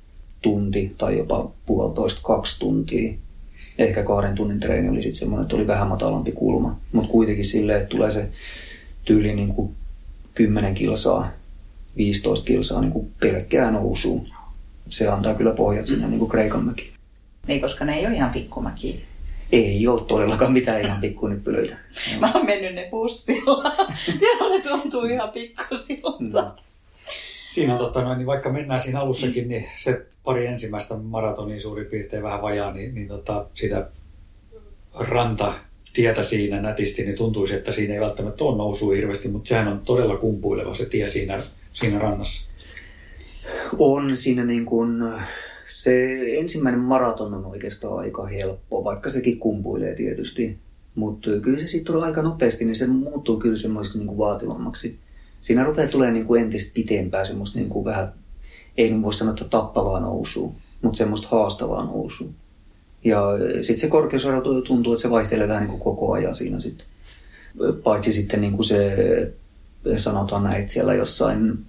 [0.41, 3.13] tunti tai jopa puolitoista kaksi tuntia.
[3.77, 6.79] Ehkä kahden tunnin treeni oli sitten semmoinen, että oli vähän matalampi kulma.
[6.91, 8.29] Mutta kuitenkin silleen, että tulee se
[9.05, 9.71] tyyli niinku
[10.33, 11.31] 10 kilsaa,
[11.97, 14.27] 15 kilsaa niinku pelkkää nousuun.
[14.89, 16.91] Se antaa kyllä pohjat sinne niinku Kreikanmäkiin.
[17.47, 18.95] Niin, koska ne ei ole ihan pikkumäkiä.
[19.51, 21.77] Ei ole todellakaan mitään ihan pikkunyppylöitä.
[22.19, 23.63] Mä oon mennyt ne bussilla.
[24.21, 26.17] Joo, ne tuntuu ihan pikkusilta.
[26.19, 26.55] No.
[27.49, 31.85] Siinä on totta noin, niin vaikka mennään siinä alussakin, niin se pari ensimmäistä maratonia suurin
[31.85, 33.89] piirtein vähän vajaa, niin, niin tota, sitä
[34.93, 39.79] rantatietä siinä nätisti, niin tuntuisi, että siinä ei välttämättä ole nousua hirveästi, mutta sehän on
[39.79, 41.39] todella kumpuileva se tie siinä,
[41.73, 42.49] siinä rannassa.
[43.79, 45.03] On siinä niin kuin,
[45.67, 50.57] se ensimmäinen maraton on oikeastaan aika helppo, vaikka sekin kumpuilee tietysti.
[50.95, 54.99] Mutta kyllä se sitten aika nopeasti, niin se muuttuu kyllä semmoiseksi niin kuin vaativammaksi.
[55.41, 58.13] Siinä rupeaa tulee niin kuin entistä pitempää semmoista niin kuin vähän,
[58.77, 60.51] ei nyt voi sanoa, että tappavaa nousua,
[60.81, 62.29] mutta semmoista haastavaa nousua.
[63.03, 63.21] Ja
[63.53, 66.87] sitten se korkeusero tuntuu, että se vaihtelee vähän niin kuin koko ajan siinä sitten.
[67.83, 68.97] Paitsi sitten niin kuin se,
[69.95, 71.59] sanotaan näin, että siellä jossain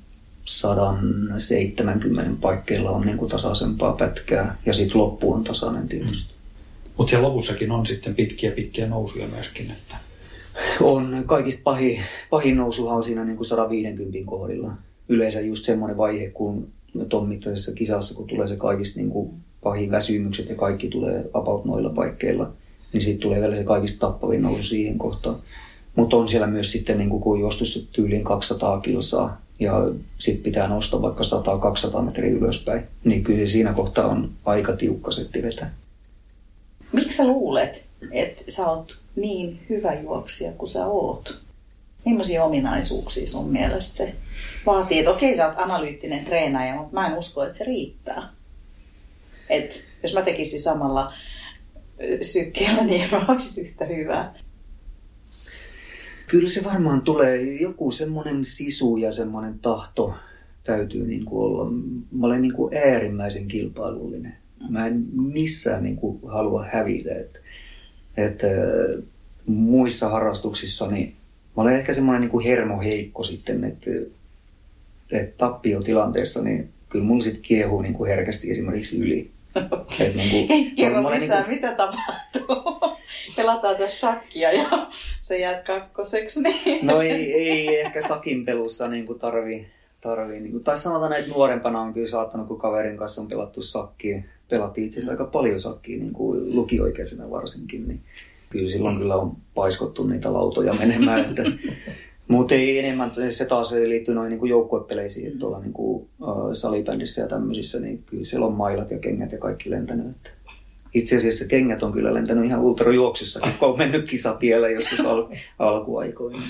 [0.48, 6.34] 170 paikkeilla on niin kuin tasaisempaa pätkää ja sitten loppu on tasainen tietysti.
[6.96, 9.70] Mutta siellä lopussakin on sitten pitkiä pitkiä nousuja myöskin.
[9.70, 9.96] Että...
[10.80, 14.72] On kaikista pahin, pahin nousuhan on siinä niin kuin 150 kohdilla.
[15.08, 16.68] Yleensä just semmoinen vaihe, kun
[17.08, 19.30] ton mittaisessa kisassa, kun tulee se kaikista niin kuin
[19.62, 22.52] pahin väsymykset ja kaikki tulee about noilla paikkeilla,
[22.92, 25.42] niin siitä tulee vielä se kaikista tappavin nousu siihen kohtaan.
[25.96, 29.72] Mutta on siellä myös sitten, niin kuin, kun jostus tyyliin 200 kilsaa ja
[30.18, 31.24] sitten pitää nostaa vaikka
[31.98, 35.74] 100-200 metriä ylöspäin, niin kyllä siinä kohtaa on aika tiukka setti vetää.
[36.92, 41.38] Miksi sä luulet, että sä oot niin hyvä juoksija kuin sä oot?
[42.04, 44.14] Millaisia ominaisuuksia sun mielestä se
[44.66, 44.98] vaatii?
[44.98, 48.28] Että okei, sä oot analyyttinen treenaaja, mutta mä en usko, että se riittää.
[49.50, 51.12] Et jos mä tekisin samalla
[52.22, 54.34] sykkeellä, niin mä olisin yhtä hyvää.
[56.28, 60.14] Kyllä se varmaan tulee joku semmoinen sisu ja semmoinen tahto
[60.64, 61.70] täytyy niin kuin olla.
[62.10, 64.36] Mä olen niin kuin äärimmäisen kilpailullinen.
[64.70, 67.14] Mä en missään niin kuin halua hävitä.
[67.14, 67.40] Että,
[68.16, 68.46] että
[69.46, 71.16] muissa harrastuksissa niin
[71.56, 73.90] mä olen ehkä semmoinen niin kuin hermoheikko sitten, että,
[75.12, 79.30] että tappiotilanteessa niin kyllä mulla sitten kiehuu niin kuin herkästi esimerkiksi yli.
[79.56, 80.12] Okay.
[80.14, 81.54] niin kuin, Kerro lisää, niin kuin...
[81.54, 82.80] mitä tapahtuu.
[83.36, 84.88] Pelataan tässä shakkia ja
[85.20, 86.42] se jää kakkoseksi.
[86.42, 86.86] Niin...
[86.86, 89.68] No ei, ei ehkä sakin pelussa niin kuin tarvii,
[90.00, 93.62] tarvii niin kuin, tai sanotaan, että nuorempana on kyllä saattanut, kun kaverin kanssa on pelattu
[93.62, 94.22] sakkia.
[94.48, 97.88] Pelattiin itse asiassa aika paljon sakkia, niin kuin lukioikäisenä varsinkin.
[97.88, 98.00] Niin
[98.50, 101.20] kyllä silloin kyllä on paiskottu niitä lautoja menemään.
[101.20, 101.42] Että,
[102.28, 107.20] mutta ei enemmän, se taas liittyy noin niin joukkuepeleisiin, että tuolla niin kuin, uh, salibändissä
[107.22, 110.06] ja tämmöisissä, niin kyllä siellä on mailat ja kengät ja kaikki lentänyt.
[110.10, 110.30] Että
[110.94, 116.42] itse asiassa kengät on kyllä lentänyt ihan ultrajuoksussa, kun on mennyt kisapielle joskus al- alkuaikoina.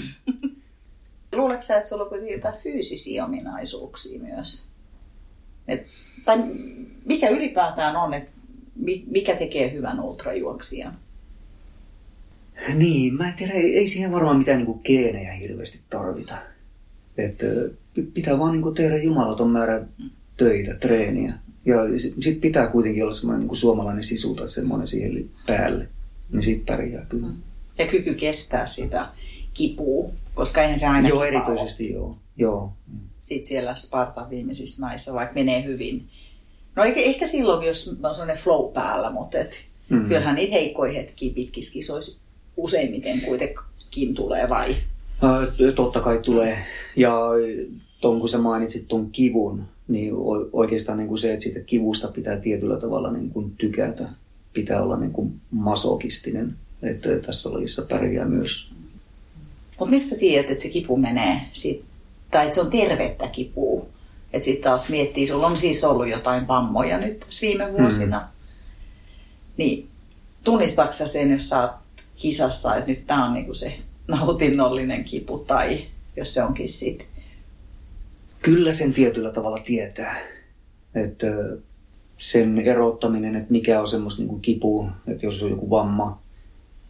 [1.34, 4.68] Luuletko sä, että sulla on jotain fyysisiä ominaisuuksia myös?
[5.68, 5.86] Et,
[6.24, 6.38] tai
[7.04, 8.30] mikä ylipäätään on, että
[9.06, 10.98] mikä tekee hyvän ultrajuoksijan?
[12.74, 16.34] Niin, mä en tiedä, ei, ei siihen varmaan mitään niin geenejä hirveästi tarvita.
[17.18, 17.46] Että
[18.14, 19.84] pitää vaan niin tehdä jumalaton määrä
[20.36, 21.32] töitä, treeniä.
[21.64, 25.88] Ja sitten sit pitää kuitenkin olla semmoinen niin suomalainen sisu tai semmoinen siihen päälle.
[26.32, 27.26] Niin siitä pärjää kyllä.
[27.78, 29.08] Ja kyky kestää sitä
[29.54, 32.02] kipua, koska eihän se aina Joo, erityisesti ole.
[32.04, 32.18] joo.
[32.36, 32.72] joo.
[33.20, 36.08] Sitten siellä Spartan viimeisissä maissa, vaikka menee hyvin.
[36.76, 40.04] No ehkä, ehkä silloin, jos on sellainen flow päällä, mutta et, mm.
[40.04, 42.20] kyllähän niitä heikkoja hetkiä pitkissä kisoissa
[42.58, 44.76] useimmiten kuitenkin tulee vai?
[45.74, 46.58] Totta kai tulee.
[46.96, 47.20] Ja
[48.00, 50.12] ton, kun sä mainitsit tuon kivun, niin
[50.52, 54.08] oikeastaan niin kuin se, että siitä kivusta pitää tietyllä tavalla niin kuin tykätä.
[54.52, 58.72] Pitää olla niin kuin masokistinen, että tässä lajissa pärjää myös.
[59.78, 61.84] Mutta mistä tiedät, että se kipu menee, sit,
[62.30, 63.86] tai että se on tervettä kipua?
[64.32, 68.18] Että sitten taas miettii, sulla on siis ollut jotain vammoja nyt tässä viime vuosina.
[68.18, 68.28] Hmm.
[69.56, 69.88] Niin
[70.44, 71.70] tunnistatko sen, jos sä oot
[72.18, 73.78] kisassa, että nyt tämä on niinku se
[74.08, 75.84] nautinnollinen kipu tai
[76.16, 77.06] jos se onkin sitten.
[78.42, 80.18] Kyllä sen tietyllä tavalla tietää.
[80.94, 81.26] Että
[82.18, 86.22] sen erottaminen, että mikä on semmoista niin kipua, että jos on joku vamma,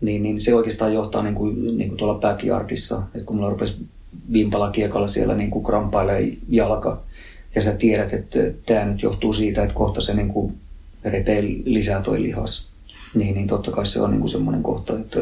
[0.00, 3.76] niin, niin se oikeastaan johtaa niin kuin, niin kuin tuolla backyardissa, että kun mulla rupesi
[4.32, 7.02] vimpala kiekalla siellä niin kuin krampailee jalka,
[7.54, 10.54] ja sä tiedät, että tämä nyt johtuu siitä, että kohta se niin kuin
[11.04, 12.67] repee lisää toi lihas,
[13.14, 15.20] niin, niin totta kai se on niin kuin semmoinen kohta, että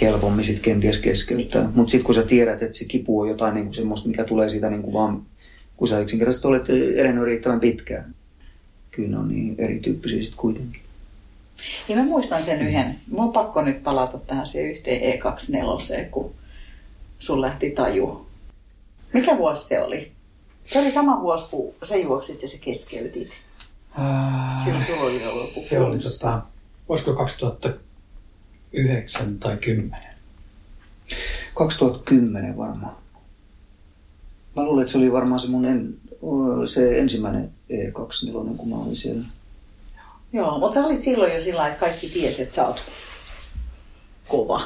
[0.00, 1.70] helpommin sitten kenties keskeyttää.
[1.74, 4.48] Mutta sitten kun sä tiedät, että se kipu on jotain niin kuin semmoista, mikä tulee
[4.48, 5.22] siitä niin kuin vaan,
[5.76, 6.64] kun sä yksinkertaisesti olet
[6.96, 8.14] elänyt riittävän pitkään.
[8.90, 10.80] Kyllä ne on niin erityyppisiä sitten kuitenkin.
[11.88, 16.34] Ja mä muistan sen yhden, mulla on pakko nyt palata tähän siihen yhteen E24, kun
[17.18, 18.26] sun lähti taju.
[19.12, 20.12] Mikä vuosi se oli?
[20.66, 23.30] Se oli sama vuosi, kun sä juoksit ja sä keskeytit.
[24.64, 26.42] Silloin sulla oli ollut Se oli tota,
[26.88, 30.00] olisiko 2009 tai 10?
[31.54, 32.96] 2010 varmaan.
[34.56, 35.94] Mä luulen, että se oli varmaan se mun en,
[36.66, 39.24] se ensimmäinen E24, kun mä olin siellä.
[40.32, 42.82] Joo, mutta sä olit silloin jo sillä että kaikki tiesi, että sä oot
[44.28, 44.60] kova.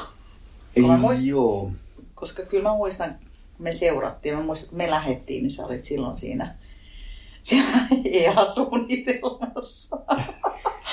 [0.75, 1.71] Ei, muistan, joo.
[2.15, 3.15] Koska kyllä mä muistan,
[3.59, 6.55] me seurattiin, mä muistan, kun me lähettiin, niin sä olit silloin siinä,
[7.43, 9.97] siellä EA-suunnitelmassa.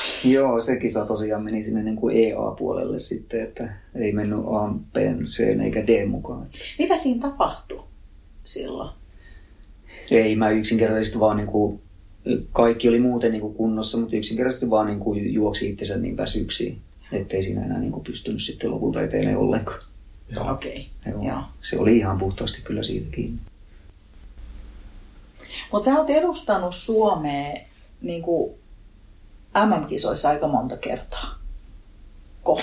[0.24, 4.96] Joo, se kisa tosiaan meni sinne niin kuin EA-puolelle sitten, että ei mennyt A, B,
[5.24, 6.46] C eikä D mukaan.
[6.78, 7.82] Mitä siinä tapahtui
[8.44, 8.90] silloin?
[10.10, 11.80] Ei, mä yksinkertaisesti vaan niin kuin,
[12.52, 16.78] kaikki oli muuten niin kuin kunnossa, mutta yksinkertaisesti vaan niin kuin juoksi itsensä niin väsyksiin,
[17.12, 19.80] ettei siinä enää niin kuin pystynyt sitten lopulta eteen ollenkaan.
[20.34, 20.52] Joo.
[20.52, 20.88] Okei.
[21.08, 21.26] Okay.
[21.26, 21.40] Joo.
[21.60, 23.38] Se oli ihan puhtaasti kyllä siitä kiinni.
[25.72, 27.54] Mutta sä oot edustanut Suomea
[28.00, 28.54] niin kuin
[29.66, 31.38] MM-kisoissa aika monta kertaa.
[32.42, 32.60] Ko?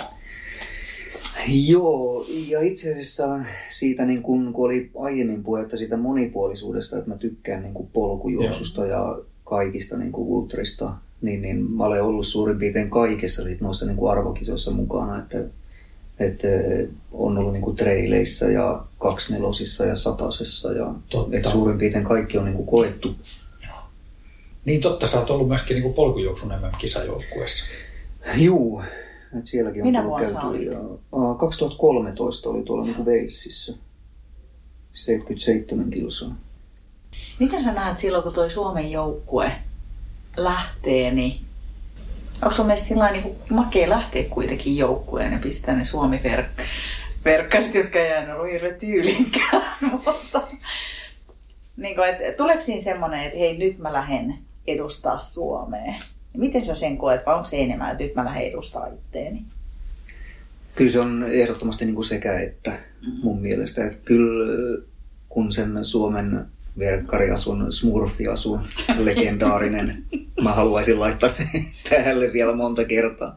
[1.68, 7.18] Joo, ja itse asiassa siitä, niin kun, kun oli aiemmin puhetta siitä monipuolisuudesta, että mä
[7.18, 8.90] tykkään niin kuin polkujuoksusta Joo.
[8.90, 13.86] ja kaikista niin kuin ultrista, niin, niin mä olen ollut suurin piirtein kaikessa sit noissa
[13.86, 15.38] niin kuin arvokisoissa mukana, että,
[16.20, 16.48] että
[17.12, 20.96] on ollut niin kuin treileissä ja kaksnelosissa ja satasessa ja
[21.32, 23.16] että suurin piirtein kaikki on niin kuin koettu
[24.66, 27.66] niin totta, sä oot ollut myöskin niin polkujuoksun MM-kisajoukkueessa.
[28.36, 28.82] Juu,
[29.40, 30.72] Et sielläkin on Minä vuonna olit?
[30.72, 30.80] Ja,
[31.12, 33.74] aa, 2013 oli tuolla niin Walesissa.
[34.94, 36.36] 77 kilsaa.
[37.40, 39.52] Miten sä näet silloin, kun toi Suomen joukkue
[40.38, 41.40] lähtee, niin
[42.42, 46.64] onko sun mielestä sillä niin makea lähteä kuitenkin joukkueen ja pistää ne suomi verk-
[47.26, 50.42] verkkarit, jotka ei aina ollut hirveän tyylinkään, mutta
[51.78, 55.94] niin kuin, että, tuleeko siinä semmoinen, että hei nyt mä lähden edustaa Suomea?
[56.38, 59.44] Miten sä sen koet, vai onko se enemmän, että nyt mä lähden edustaa itteeni?
[60.76, 62.80] Kyllä se on ehdottomasti niin kuin sekä että
[63.24, 63.86] mun mielestä.
[63.86, 64.82] Että kyllä
[65.30, 66.46] kun sen Suomen
[66.80, 68.60] verkkariasun, smurfiasun,
[68.98, 70.04] legendaarinen,
[70.42, 73.36] mä haluaisin laittaa sen päälle vielä monta kertaa.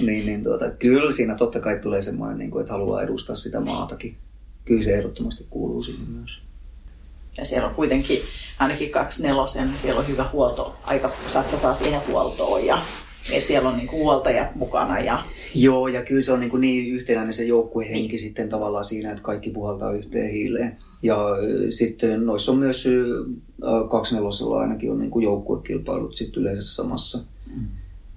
[0.00, 3.60] Niin, niin tuota, kyllä siinä totta kai tulee semmoinen, niin kuin, että haluaa edustaa sitä
[3.60, 4.16] maatakin.
[4.64, 6.43] Kyllä se ehdottomasti kuuluu siihen myös.
[7.38, 8.20] Ja siellä on kuitenkin
[8.58, 12.78] ainakin kaksi nelosen, niin siellä on hyvä huolto, aika satsataan siihen huoltoon ja
[13.32, 16.94] että siellä on niinku huoltajat mukana ja Joo, ja kyllä se on niin, kuin niin
[16.94, 18.18] yhtenäinen se joukkuehenki niin.
[18.18, 20.76] sitten tavallaan siinä, että kaikki puhaltaa yhteen hiileen.
[21.02, 21.18] Ja
[21.68, 22.88] sitten noissa on myös
[23.90, 27.18] kaksi nelosella ainakin on niin kuin joukkuekilpailut sitten yleensä samassa.
[27.56, 27.66] Mm.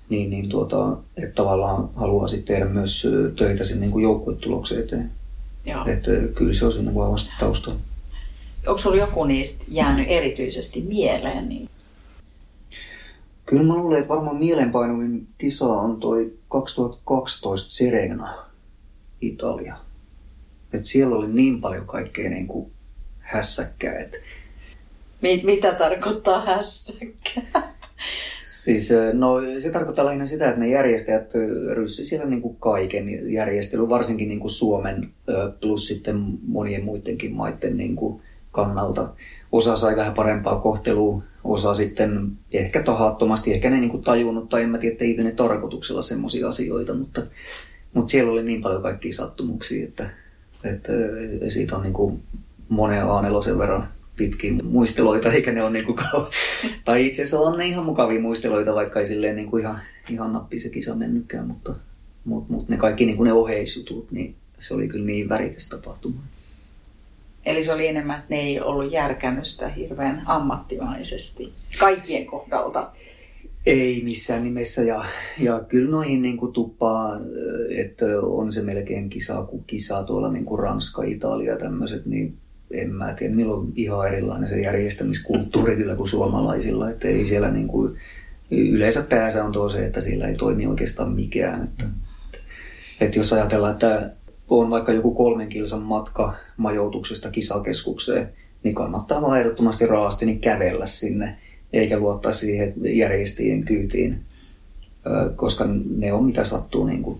[0.10, 5.12] Niin, niin tuota, että tavallaan haluaa sitten tehdä myös töitä sen niin kuin joukkuetuloksen eteen.
[5.66, 5.86] Joo.
[5.86, 7.80] Että kyllä se on siinä vahvasti taustalla.
[8.68, 11.50] Onko sulla joku niistä jäänyt erityisesti mieleen?
[11.50, 11.70] Niin
[13.48, 18.34] Kyllä mä luulen, että varmaan mielenpainuvin kisa on toi 2012 Serena,
[19.22, 19.78] Italia.
[20.74, 22.72] Et siellä oli niin paljon kaikkea niin kuin
[23.20, 23.94] hässäkkää.
[23.94, 24.16] Et
[25.22, 27.42] mit, mitä tarkoittaa hässäkkä?
[28.62, 31.34] siis, no, se tarkoittaa lähinnä sitä, että ne järjestäjät
[31.74, 35.10] ryssi siellä niin kuin kaiken järjestely, varsinkin niin kuin Suomen
[35.62, 38.22] plus sitten monien muidenkin maiden niin kuin
[38.58, 39.10] kannalta.
[39.52, 44.63] Osa sai vähän parempaa kohtelua, osa sitten ehkä tahattomasti, ehkä ne niin kuin tajunnut, tai
[44.63, 47.22] en mä tiedä, teikö ne tarkoituksella semmoisia asioita, mutta,
[47.93, 50.10] mutta siellä oli niin paljon kaikkia sattumuksia, että,
[50.63, 50.93] että
[51.48, 52.22] siitä on niin kuin
[52.70, 56.32] monen A4 verran pitkiä muisteloita, eikä ne ole niin kuin kau-
[56.86, 60.34] Tai itse asiassa on ne ihan mukavia muisteloita, vaikka ei silleen niin kuin ihan, ihan
[60.34, 61.76] nappiin se kisa mennytkään, mutta,
[62.26, 66.20] mutta, mutta ne kaikki niin kuin ne oheisjutut, niin se oli kyllä niin värikäs tapahtuma.
[67.48, 72.92] Eli se oli enemmän, että ne ei ollut järkännyt sitä hirveän ammattimaisesti kaikkien kohdalta.
[73.66, 75.06] Ei missään nimessä ja,
[75.40, 77.20] ja kyllä noihin niin kuin tuppaa,
[77.78, 82.38] että on se melkein kisa kuin kisa tuolla niin kuin Ranska, Italia ja tämmöiset, niin
[82.72, 87.52] en mä tiedä, niillä on ihan erilainen se järjestämiskulttuuri kyllä kuin suomalaisilla, että ei siellä
[87.52, 87.98] niin kuin,
[88.52, 91.84] yleensä pääsä on se, että siellä ei toimi oikeastaan mikään, että,
[93.02, 94.12] että jos ajatellaan, että
[94.50, 98.30] on vaikka joku kolmen kilsan matka majoituksesta kisakeskukseen,
[98.64, 101.38] niin kannattaa vaan ehdottomasti raasti niin kävellä sinne,
[101.74, 104.22] eikä luottaa siihen järjestäjien kyytiin,
[105.36, 105.66] koska
[105.98, 107.20] ne on mitä sattuu niin kuin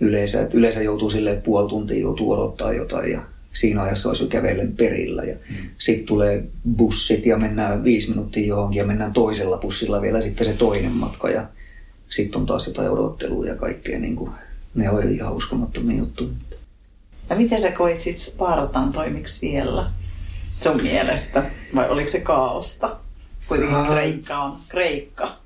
[0.00, 0.42] yleensä.
[0.42, 4.28] Että yleensä joutuu silleen, että puoli tuntia joutuu odottaa jotain ja siinä ajassa olisi jo
[4.28, 5.22] kävellen perillä.
[5.22, 5.56] Ja mm.
[5.78, 6.44] sitten tulee
[6.76, 11.30] bussit ja mennään viisi minuuttia johonkin ja mennään toisella bussilla vielä sitten se toinen matka
[11.30, 11.46] ja
[12.08, 13.98] sitten on taas jotain odottelua ja kaikkea.
[13.98, 14.30] Niin kuin,
[14.74, 16.30] ne on ihan uskomattomia juttuja.
[17.30, 19.86] Ja miten sä koit sit Spartan toimiksi siellä
[20.60, 21.50] sun mielestä?
[21.74, 22.96] Vai oliko se kaaosta?
[23.48, 23.90] Kuitenkin Ah.
[23.90, 25.36] Kreikka on Kreikka.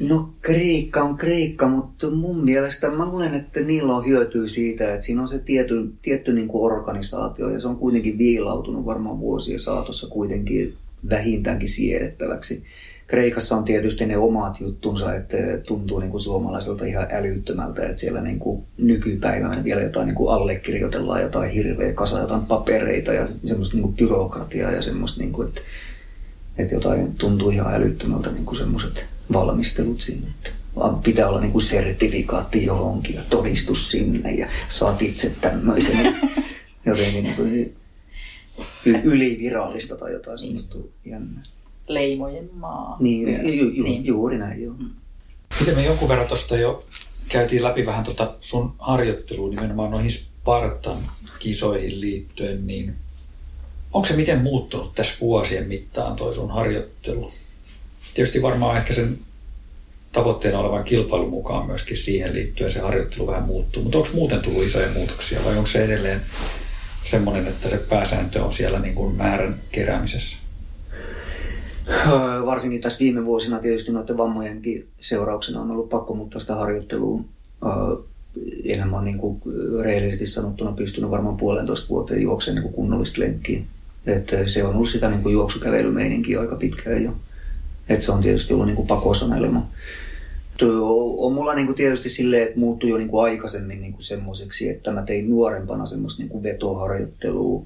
[0.00, 5.06] No Kreikka on Kreikka, mutta mun mielestä mä luulen, että niillä on hyötyä siitä, että
[5.06, 9.58] siinä on se tietty, tietty niin kuin organisaatio ja se on kuitenkin viilautunut varmaan vuosien
[9.58, 10.74] saatossa kuitenkin
[11.10, 12.64] vähintäänkin siedettäväksi.
[13.08, 18.20] Kreikassa on tietysti ne omat juttunsa, että tuntuu niin kuin suomalaiselta ihan älyttömältä, että siellä
[18.20, 23.76] niin kuin nykypäivänä vielä jotain niin kuin allekirjoitellaan jotain hirveä kasa, jotain papereita ja semmoista
[23.76, 25.60] niin kuin byrokratiaa ja semmoista, niin kuin, että,
[26.58, 30.26] että jotain tuntuu ihan älyttömältä niin kuin semmoiset valmistelut siinä.
[30.26, 36.20] Että vaan pitää olla niin kuin sertifikaatti johonkin ja todistus sinne ja saat itse tämmöisen.
[36.86, 37.76] Jotenkin niin kuin
[39.04, 41.42] ylivirallista tai jotain semmoista jännää.
[41.88, 42.96] Leimojen maa.
[43.00, 43.54] Niin, myös.
[43.54, 44.04] ju, ju, niin.
[44.04, 44.74] juuri näin, joo.
[45.60, 46.84] Miten me jonkun verran tuosta jo
[47.28, 50.98] käytiin läpi vähän tota sun harjoittelua nimenomaan noihin Spartan
[51.38, 52.94] kisoihin liittyen, niin
[53.92, 57.32] onko se miten muuttunut tässä vuosien mittaan toi sun harjoittelu?
[58.14, 59.18] Tietysti varmaan ehkä sen
[60.12, 64.64] tavoitteena olevan kilpailun mukaan myöskin siihen liittyen se harjoittelu vähän muuttuu, mutta onko muuten tullut
[64.64, 66.20] isoja muutoksia vai onko se edelleen
[67.04, 70.47] semmoinen, että se pääsääntö on siellä niin kuin määrän keräämisessä?
[71.90, 77.20] Öö, Varsinkin tässä viime vuosina tietysti noiden vammojenkin seurauksena on ollut pakko muuttaa sitä harjoittelua.
[77.64, 77.96] Öö,
[78.64, 79.42] Enhän mä oon niin kuin
[79.80, 83.60] rehellisesti sanottuna pystynyt varmaan puolentoista vuoteen juoksemaan niin kuin kunnollista lenkkiä.
[84.06, 87.12] Että se on ollut sitä niin kuin juoksukävelymeininkiä aika pitkään jo.
[87.88, 89.66] Että se on tietysti ollut niin kuin pakosanelma.
[91.18, 95.30] on mulla niinku tietysti silleen, että muuttui jo niinku aikaisemmin niinku semmoiseksi, että mä tein
[95.30, 97.62] nuorempana semmoista niinku vetoharjoittelua,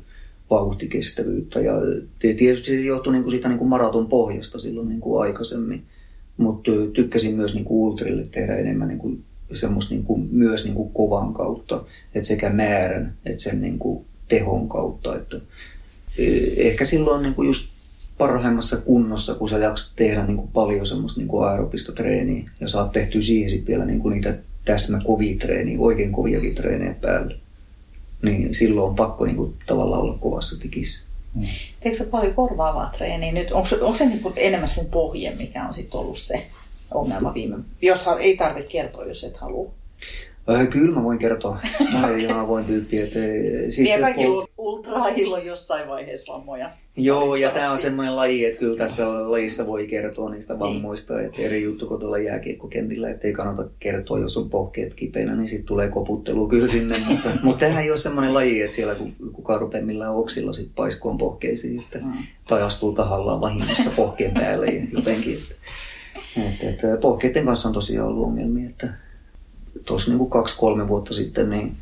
[0.50, 1.72] vauhtikestävyyttä ja
[2.18, 5.82] tietysti se johtui niinku siitä niinku maraton pohjasta silloin niinku aikaisemmin.
[6.36, 9.16] Mutta tykkäsin myös niinku ultrille tehdä enemmän niinku
[9.52, 11.84] semmoista niinku, myös niinku kovan kautta,
[12.14, 15.16] että sekä määrän että sen niinku tehon kautta.
[15.16, 15.40] Että
[16.56, 17.72] ehkä silloin niinku just
[18.18, 21.44] parhaimmassa kunnossa, kun sä jaksat tehdä niin kuin paljon semmoista niin kuin
[21.94, 24.34] treeniä ja saat tehtyä siihen sitten vielä niin kuin niitä
[24.64, 27.34] täsmä kovia treeniä, oikein koviakin treenejä päälle.
[28.22, 31.06] Niin silloin on pakko niin kuin, tavallaan olla kovassa tikissä.
[31.34, 31.46] Mm.
[31.80, 33.50] Teekö sä paljon korvaavaa treeniä nyt?
[33.50, 36.46] Onko, onko se niin enemmän sun pohje, mikä on sitten ollut se
[36.94, 37.56] ongelma viime...
[37.82, 39.70] Jos ei tarvitse kertoa, jos et halua.
[40.50, 41.58] Äh, kyllä mä voin kertoa.
[41.92, 42.98] Mä olen ihan avoin tyyppi.
[42.98, 43.18] Että,
[43.68, 46.70] siis ja kaikki pol- ultraajilla on jossain vaiheessa vammoja.
[46.96, 50.60] Joo, ja tämä on semmoinen laji, että kyllä tässä lajissa voi kertoa niistä niin.
[50.60, 51.20] vammoista.
[51.20, 55.46] Että eri juttu kuin tuolla jääkiekkokentillä, että ei kannata kertoa, jos on pohkeet kipeänä, niin
[55.46, 56.98] sitten tulee koputtelu kyllä sinne.
[57.08, 58.96] mutta, mutta tämähän ei ole semmoinen laji, että siellä
[59.32, 62.12] kukaan rupeaa millään oksilla sit paiskoon pohkeisiin, että, mm.
[62.48, 65.38] tai astuu tahallaan vahingossa pohkeen päälle jotenkin.
[66.36, 68.88] Että, että, että pohkeiden kanssa on tosiaan ollut ongelmia, että
[69.84, 71.76] tuossa niin kaksi-kolme vuotta sitten niin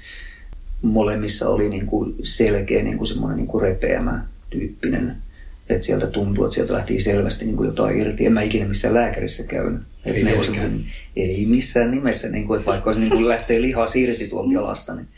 [0.83, 5.17] molemmissa oli niin kuin selkeä niin kuin semmoinen niin kuin repeämä tyyppinen.
[5.69, 8.27] Että sieltä tuntuu, että sieltä lähti selvästi niin kuin jotain irti.
[8.27, 9.83] En mä ikinä missään lääkärissä käynyt.
[10.05, 10.53] Ei, ne olisi,
[11.17, 14.95] ei missään nimessä, niin kuin, että vaikka se niin kuin lähtee lihaa irti tuolta jalasta,
[14.95, 15.09] niin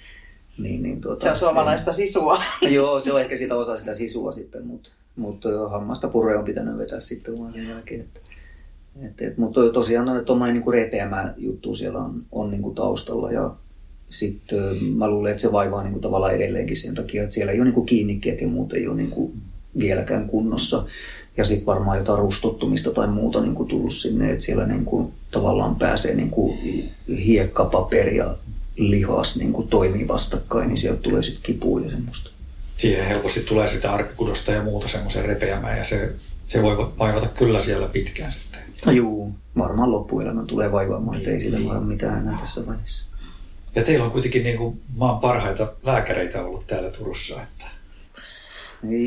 [0.58, 2.42] niin, niin, tuota, se on suomalaista niin, sisua.
[2.70, 6.78] Joo, se on ehkä sitä osa sitä sisua sitten, mutta, mutta hammasta purre on pitänyt
[6.78, 8.00] vetää sitten vaan sen jälkeen.
[8.00, 8.20] Että,
[9.00, 13.54] et, et, mutta tosiaan tuommoinen niin repeämä juttu siellä on, on niin kuin taustalla ja
[14.08, 17.64] sitten mä luulen, että se vaivaa kuin tavallaan edelleenkin sen takia, että siellä ei ole
[17.64, 19.32] niin kuin kiinnikkeet ja muut ei ole kuin
[19.78, 20.84] vieläkään kunnossa.
[21.36, 25.12] Ja sitten varmaan jotain rustottumista tai muuta niin kuin tullut sinne, että siellä niin kuin
[25.30, 26.58] tavallaan pääsee niin kuin
[27.08, 28.36] hiekkapaperi ja
[28.76, 32.30] lihas niin kuin toimii vastakkain, niin sieltä tulee sitten kipua ja semmoista.
[32.76, 36.12] Siihen helposti tulee sitä arkikudosta ja muuta semmoisen repeämään ja se,
[36.46, 38.51] se voi vaivata kyllä siellä pitkään sitten.
[38.86, 41.68] No juu, varmaan loppuelämän tulee vaivaamaan, niin, ei sillä niin.
[41.68, 43.06] vaan mitään enää tässä vaiheessa.
[43.74, 47.42] Ja teillä on kuitenkin niin kuin maan parhaita lääkäreitä ollut täällä Turussa.
[47.42, 47.66] Että...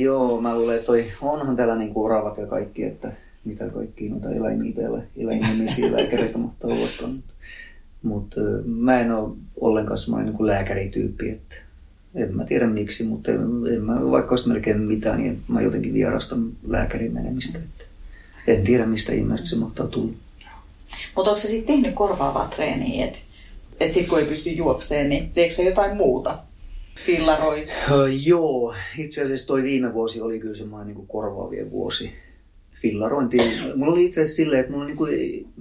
[0.01, 3.11] Joo, mä luulen, että toi, onhan täällä niin kuin uravat ja kaikki, että
[3.45, 7.07] mitä kaikki noita eläimiä täällä, eläinnimisiä lääkäreitä mahtaa olla.
[7.07, 7.31] Mutta,
[8.03, 11.55] mutta mä en ole ollenkaan semmoinen niin kuin lääkärityyppi, että
[12.15, 13.41] en mä tiedä miksi, mutta en,
[13.73, 17.59] en mä, vaikka olisi melkein mitään, niin mä jotenkin vierastan lääkärin menemistä.
[17.59, 17.84] Että
[18.47, 20.13] en tiedä, mistä ihmeestä se mahtaa tulla.
[21.15, 23.19] Mutta onko se sitten tehnyt korvaavaa treeniä, että
[23.79, 26.39] et sitten kun ei pysty juokseen, niin teekö se jotain muuta?
[27.05, 27.69] Fillaroit?
[28.25, 32.11] Joo, itse asiassa toi viime vuosi oli kyllä semmoinen niin korvaavien vuosi
[32.73, 33.37] fillarointi.
[33.75, 35.11] Mulla oli itse asiassa silleen, että mulla niin kuin,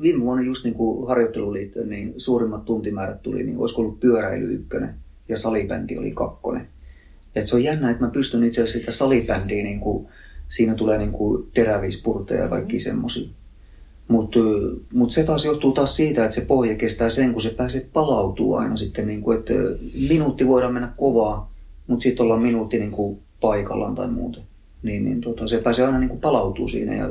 [0.00, 0.76] viime vuonna just niin
[1.08, 4.94] harjoitteluliittoon niin suurimmat tuntimäärät tuli, niin olisiko ollut pyöräily ykkönen
[5.28, 6.68] ja salibändi oli kakkonen.
[7.34, 10.08] Et se on jännä, että mä pystyn itse asiassa sitä salibändiä niin kuin
[10.48, 12.80] siinä tulee niin kuin teräviä spurteja ja kaikki mm.
[12.80, 13.28] semmoisia.
[14.08, 14.38] Mutta
[14.92, 18.54] mut se taas johtuu taas siitä, että se pohja kestää sen, kun se pääsee palautuu
[18.54, 19.52] aina sitten, niin kuin, että
[20.08, 21.52] minuutti voidaan mennä kovaa,
[21.86, 24.42] mutta sitten ollaan minuutti niin kuin paikallaan tai muuten.
[24.82, 27.10] Niin, niin tota, se pääsee aina niin kuin palautuu siinä ja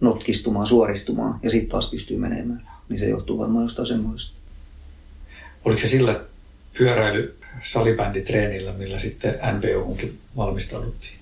[0.00, 2.68] notkistumaan, suoristumaan ja sitten taas pystyy menemään.
[2.88, 4.36] Niin se johtuu varmaan jostain semmoista.
[5.64, 6.20] Oliko se sillä
[6.78, 11.14] pyöräily salibänditreenillä, millä sitten NBOhunkin valmistauduttiin?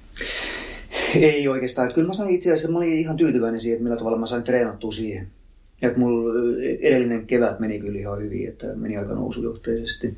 [1.20, 1.86] Ei oikeastaan.
[1.86, 4.26] Että kyllä mä sain itse asiassa, mä olin ihan tyytyväinen siihen, että millä tavalla mä
[4.26, 5.28] sain treenattua siihen.
[5.82, 6.34] Ja että mulla
[6.80, 10.16] edellinen kevät meni kyllä ihan hyvin, että meni aika nousujohteisesti.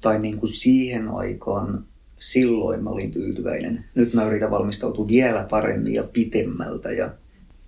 [0.00, 1.84] Tai niin kuin siihen aikaan,
[2.18, 3.84] silloin mä olin tyytyväinen.
[3.94, 7.10] Nyt mä yritän valmistautua vielä paremmin ja pitemmältä ja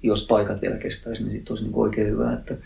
[0.03, 2.33] jos paikat vielä kestäisi, niin sitten olisi niin oikein hyvä.
[2.33, 2.57] Että,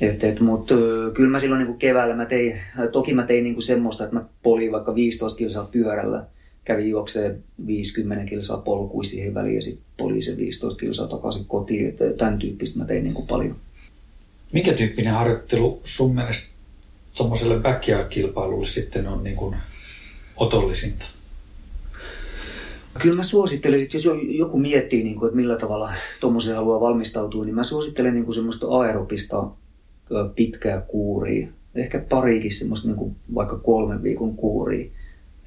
[0.00, 0.74] et, et, Mutta
[1.14, 2.60] kyllä mä silloin niin keväällä mä tein,
[2.92, 6.26] toki mä tein niin kuin semmoista, että mä polin vaikka 15 kilsaa pyörällä
[6.64, 11.88] kävin juokseen 50 kilsaa polkui siihen väliin ja sitten poliisi 15 kilsaa takaisin kotiin.
[11.88, 13.56] Että tämän tyyppistä mä tein niin kuin paljon.
[14.52, 16.46] Mikä tyyppinen harjoittelu sun mielestä
[17.16, 19.56] tuommoiselle backyard-kilpailulle sitten on niin kuin
[20.36, 21.06] otollisinta?
[23.02, 27.44] Kyllä mä suosittelen, että jos joku miettii, niin kuin, että millä tavalla tuommoiseen haluaa valmistautua,
[27.44, 29.50] niin mä suosittelen niin kuin semmoista aerobista
[30.34, 31.48] pitkää kuuria.
[31.74, 34.90] Ehkä parikin semmoista niin kuin vaikka kolmen viikon kuuria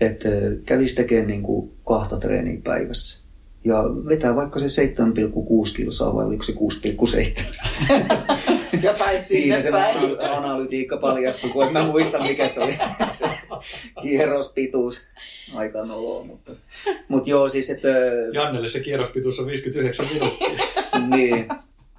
[0.01, 0.29] että
[0.65, 3.27] kävisi tekemään niin kuin kahta treeniä päivässä.
[3.63, 7.43] Ja vetää vaikka se 7,6 kilsaa vai oliko se 6,7?
[8.83, 9.69] Jotain Siinä se
[10.29, 12.77] analytiikka paljastui, kun en mä muista mikä se oli
[13.11, 13.29] se
[14.01, 15.07] kierrospituus.
[15.55, 16.51] Aika noloa, mutta,
[17.07, 17.87] mutta joo siis, että...
[18.33, 20.49] Jannelle se kierrospituus on 59 minuuttia.
[21.15, 21.47] niin,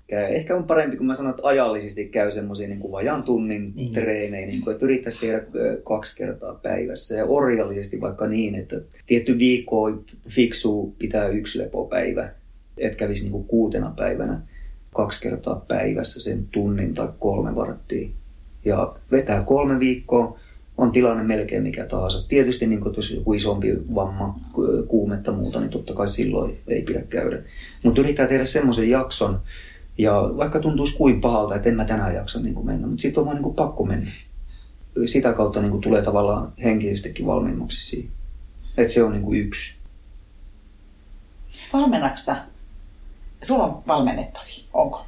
[0.09, 0.33] käy.
[0.35, 3.93] Ehkä on parempi, kun mä sanon, että ajallisesti käy semmoisia niin vajan tunnin Niin.
[3.93, 5.41] treenejä, niin kuin, että yrittäisi tehdä
[5.85, 7.17] kaksi kertaa päivässä.
[7.17, 12.29] Ja orjallisesti vaikka niin, että tietty viikko on fiksu pitää yksi lepopäivä,
[12.79, 14.41] että kävisi niin kuin kuutena päivänä
[14.95, 18.09] kaksi kertaa päivässä sen tunnin tai kolme varttia.
[18.65, 20.39] Ja vetää kolme viikkoa,
[20.79, 22.29] on tilanne melkein mikä tahansa.
[22.29, 26.83] Tietysti niin kun jos joku isompi vamma, ku- kuumetta muuta, niin totta kai silloin ei
[26.83, 27.39] pidä käydä.
[27.83, 29.41] Mutta yrittää tehdä semmoisen jakson,
[29.99, 33.27] ja vaikka tuntuisi kuin pahalta, että en mä tänään jaksa niin mennä, mutta sitten on
[33.27, 34.11] vaan niin pakko mennä.
[35.05, 38.11] Sitä kautta niin tulee tavallaan henkisestikin valmiimmaksi siihen.
[38.77, 39.75] Että se on niin yksi.
[41.73, 42.37] Valmennaksa?
[43.43, 45.07] Sulla on valmennettavia, onko?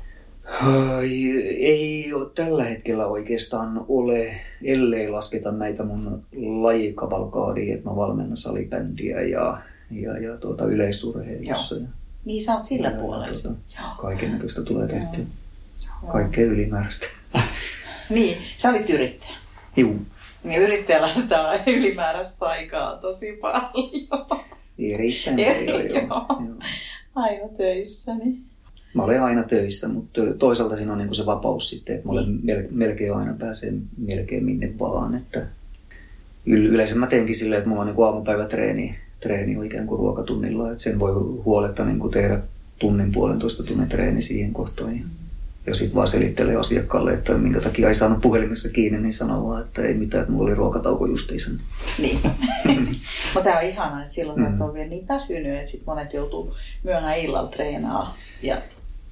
[0.62, 6.24] Ai, ei ole tällä hetkellä oikeastaan ole, ellei lasketa näitä mun
[6.62, 11.74] lajikavalkaadia, että mä valmennan salibändiä ja, ja, ja tuota yleisurheilussa.
[11.74, 11.80] Ja,
[12.24, 13.26] Niin sä oot sillä puolella.
[13.78, 13.88] Joo.
[13.98, 15.24] kaiken näköistä tulee tehtyä.
[16.12, 17.06] Kaikkea ylimääräistä.
[18.10, 19.32] Niin, sä olit yrittäjä.
[19.76, 19.96] Juu,
[20.44, 23.90] Niin yrittäjällä sitä ylimääräistä aikaa tosi paljon.
[24.78, 25.88] erittäin Eri- paljon.
[25.88, 26.06] Joo.
[26.08, 26.54] joo.
[27.14, 28.42] Aina töissä, niin.
[28.94, 32.38] Mä olen aina töissä, mutta toisaalta siinä on niin se vapaus sitten, että mä olen
[32.42, 35.14] mel- melkein aina pääsen melkein minne vaan.
[35.14, 35.38] Että
[36.46, 38.98] yl- yleensä mä teenkin silleen, että mulla on niin aamupäivätreeni treeni
[39.58, 41.12] on ikään kuin ruokatunnilla, että sen voi
[41.44, 42.38] huoletta niin kuin tehdä
[42.78, 44.96] tunnin puolentoista tunnin treeni siihen kohtaan.
[44.96, 45.02] Ja,
[45.66, 49.62] ja sitten vaan selittelee asiakkaalle, että minkä takia ei saanut puhelimessa kiinni, niin sanoo vaan,
[49.62, 51.50] että ei mitään, että mulla oli ruokatauko justiinsa.
[51.98, 52.18] Niin.
[53.34, 54.60] Mutta se on ihanaa, että silloin Mm.
[54.60, 56.54] on vielä niin väsynyt, että sit monet joutuu
[56.84, 58.18] myöhään illalla treenaa.
[58.42, 58.62] Ja,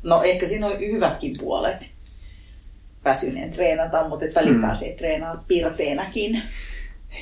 [0.02, 1.90] no ehkä siinä on hyvätkin puolet
[3.04, 4.62] väsyneen treenata, mutta et välillä mm.
[4.62, 6.42] pääsee treenaamaan pirteenäkin.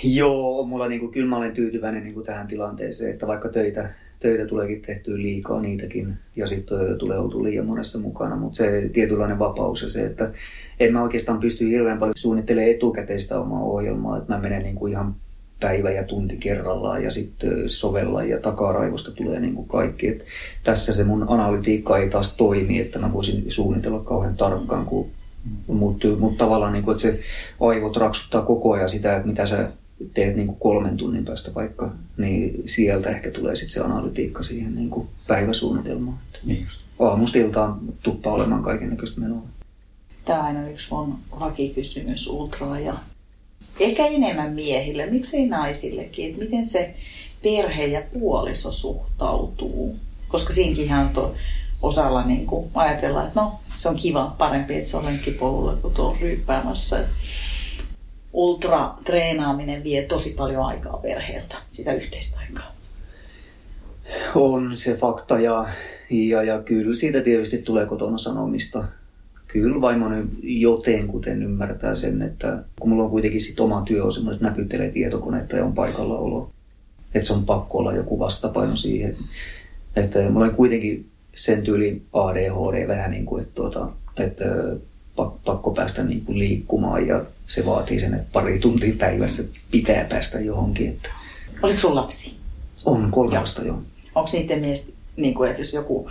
[0.05, 4.83] Joo, mulla niinku, kyllä mä olen tyytyväinen niinku tähän tilanteeseen, että vaikka töitä, töitä tuleekin
[4.83, 9.89] tehtyä liikaa niitäkin ja sitten tulee oltu liian monessa mukana, mutta se tietynlainen vapaus ja
[9.89, 10.33] se, että
[10.81, 14.87] en mä oikeastaan pysty hirveän paljon suunnittelemaan etukäteen sitä omaa ohjelmaa, että mä menen niinku
[14.87, 15.15] ihan
[15.61, 20.09] päivä ja tunti kerrallaan ja sitten sovella ja takaraivosta tulee niinku kaikki.
[20.09, 20.25] Et
[20.65, 25.11] tässä se mun analytiikka ei taas toimi, että mä voisin suunnitella kauhean tarkkaan, kun
[25.67, 27.21] mutta mut tavallaan niin kuin, että se
[27.61, 29.73] aivot raksuttaa koko ajan sitä, että mitä sä
[30.15, 34.75] teet niin kuin kolmen tunnin päästä vaikka, niin sieltä ehkä tulee sitten se analytiikka siihen
[34.75, 36.19] niin kuin päiväsuunnitelmaan.
[36.27, 36.81] Että Niin just.
[36.99, 39.43] aamusta iltaan tuppaa olemaan kaiken näköistä menoa.
[40.25, 42.95] Tämä on aina yksi mun vakikysymys ultraa ja
[43.81, 46.95] ehkä enemmän miehille, miksei naisillekin, että miten se
[47.43, 49.97] perhe ja puoliso suhtautuu.
[50.29, 51.35] Koska siinäkinhän on to,
[51.83, 55.95] osalla niin kuin ajatella, että no se on kiva, parempi, että se on lenkkipolulla kuin
[55.95, 57.05] tuolla ryyppäämässä.
[58.33, 62.73] Ultra-treenaaminen vie tosi paljon aikaa perheeltä, sitä yhteistä aikaa.
[64.35, 65.67] On se fakta ja,
[66.11, 68.85] ja, ja kyllä siitä tietysti tulee kotona sanomista.
[69.47, 74.37] Kyllä vaimoni jotenkuten ymmärtää sen, että kun mulla on kuitenkin sit oma työ on semmoinen,
[74.37, 76.51] että näpyttelee tietokoneita ja on paikalla olo.
[77.15, 79.17] Että se on pakko olla joku vastapaino siihen.
[79.97, 81.07] Että mulla on kuitenkin
[81.37, 84.45] sen tyylin ADHD vähän niin kuin, että, tuota, että
[85.17, 90.05] pak- pakko päästä niin kuin liikkumaan ja se vaatii sen, että pari tuntia päivässä pitää
[90.05, 90.89] päästä johonkin.
[90.89, 91.09] Että
[91.63, 92.37] Oliko sun lapsi?
[92.85, 93.83] on kolme lasta jo.
[94.15, 96.11] Onko niiden mies, niin kuin, että jos joku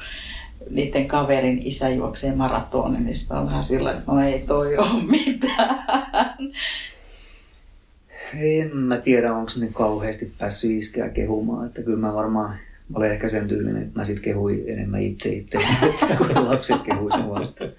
[0.69, 5.03] niiden kaverin isä juoksee maratonin, niin sitä on vähän sillä että no ei toi ole
[5.03, 5.85] mitään.
[8.39, 12.57] En mä tiedä, onko ne kauheasti päässyt iskeä kehumaan, että kyllä mä varmaan
[12.89, 15.57] mä olen ehkä sen tyylinen, että mä sit kehuin enemmän itse itse,
[16.17, 17.65] kun lapset kehui sen vasta.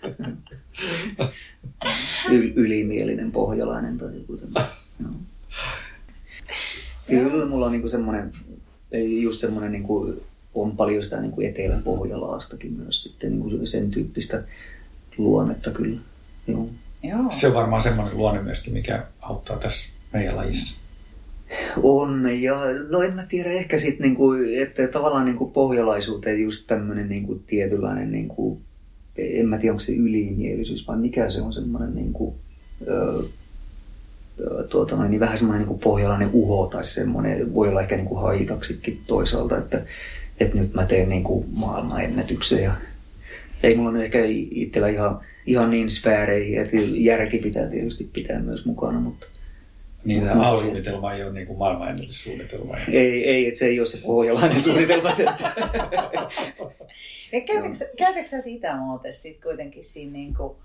[2.31, 4.71] Y- ylimielinen pohjalainen tai joku tämmöinen.
[7.09, 7.31] Joo.
[7.31, 8.33] Kyllä mulla on niinku semmoinen,
[8.93, 10.23] ei just semmoinen niinku,
[10.55, 14.45] on paljon sitä niinku Etelä-Pohjalaastakin myös sitten niinku sen tyyppistä
[15.19, 16.01] luonnetta kyllä.
[16.47, 16.69] Joo.
[17.03, 17.31] Joo.
[17.31, 20.75] Se on varmaan semmoinen luonne myöskin, mikä auttaa tässä meidän lajissa.
[21.83, 27.09] On, ja no en mä tiedä, ehkä sitten niinku, että tavallaan niinku pohjalaisuuteen just tämmöinen
[27.09, 28.61] niinku tietynlainen, niinku,
[29.17, 32.35] en mä tiedä onko se ylimielisyys vai mikä se on semmoinen niinku,
[32.89, 33.23] öö,
[34.69, 39.59] tuota niin vähän semmoinen niinku pohjalainen uho tai semmoinen, voi olla ehkä niinku haitaksikin toisaalta,
[39.59, 39.83] että,
[40.41, 42.73] että nyt mä teen niinku maailmanennätyksen ja
[43.63, 44.19] ei mulla nyt ehkä
[44.51, 49.27] itsellä ihan, ihan niin sfääreihin, että järki pitää tietysti pitää myös mukana, mutta
[50.07, 52.77] Niin tämä A-suunnitelma ei ole niin kuin maailmanennätyssuunnitelma.
[52.93, 55.09] Ei, ei, että se ei ole se pohjalainen suunnitelma.
[57.97, 60.57] Käytätkö, sä sitä muuten sit kuitenkin siinä niin kuin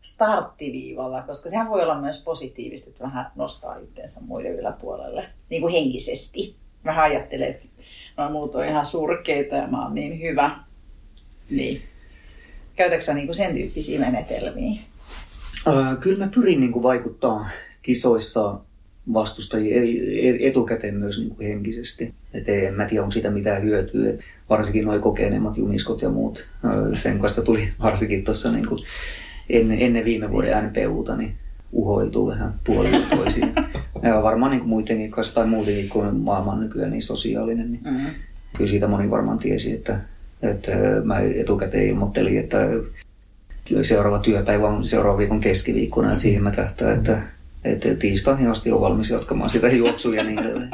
[0.00, 5.72] starttiviivalla, koska sehän voi olla myös positiivista, että vähän nostaa itseensä muiden yläpuolelle, niin kuin
[5.72, 6.56] henkisesti.
[6.84, 7.62] Vähän ajattelee, että
[8.16, 10.50] no muut on ihan surkeita ja mä oon niin hyvä.
[11.50, 11.82] Niin.
[12.76, 14.80] Käytätkö niin sen tyyppisiä menetelmiä?
[15.68, 17.48] Äh, kyllä mä pyrin niin kuin vaikuttaa
[17.82, 18.58] kisoissa
[19.12, 19.82] vastustajia
[20.40, 22.14] etukäteen myös niin kuin henkisesti.
[22.34, 24.10] Et en mä tiedä, onko siitä mitään hyötyä.
[24.10, 26.44] Et varsinkin nuo kokeneemmat jumiskot ja muut.
[26.94, 28.80] Sen kanssa tuli varsinkin tuossa niin kuin
[29.50, 31.36] ennen, ennen viime vuoden NPUta, niin
[31.72, 33.52] uhoiltuu vähän puolella toisiin.
[34.02, 37.82] ja varmaan niin kuin muidenkin kanssa tai muutenkin, kun maailma on nykyään niin sosiaalinen, niin
[37.84, 38.10] mm-hmm.
[38.56, 40.00] kyllä siitä moni varmaan tiesi, että,
[40.42, 40.72] että
[41.04, 42.68] mä etukäteen ilmoittelin, että
[43.82, 47.22] seuraava työpäivä on seuraavan viikon keskiviikkona, että siihen mä tähtään, että,
[47.64, 50.70] että tiistaihin asti on valmis jatkamaan sitä juoksua ja niin edelleen.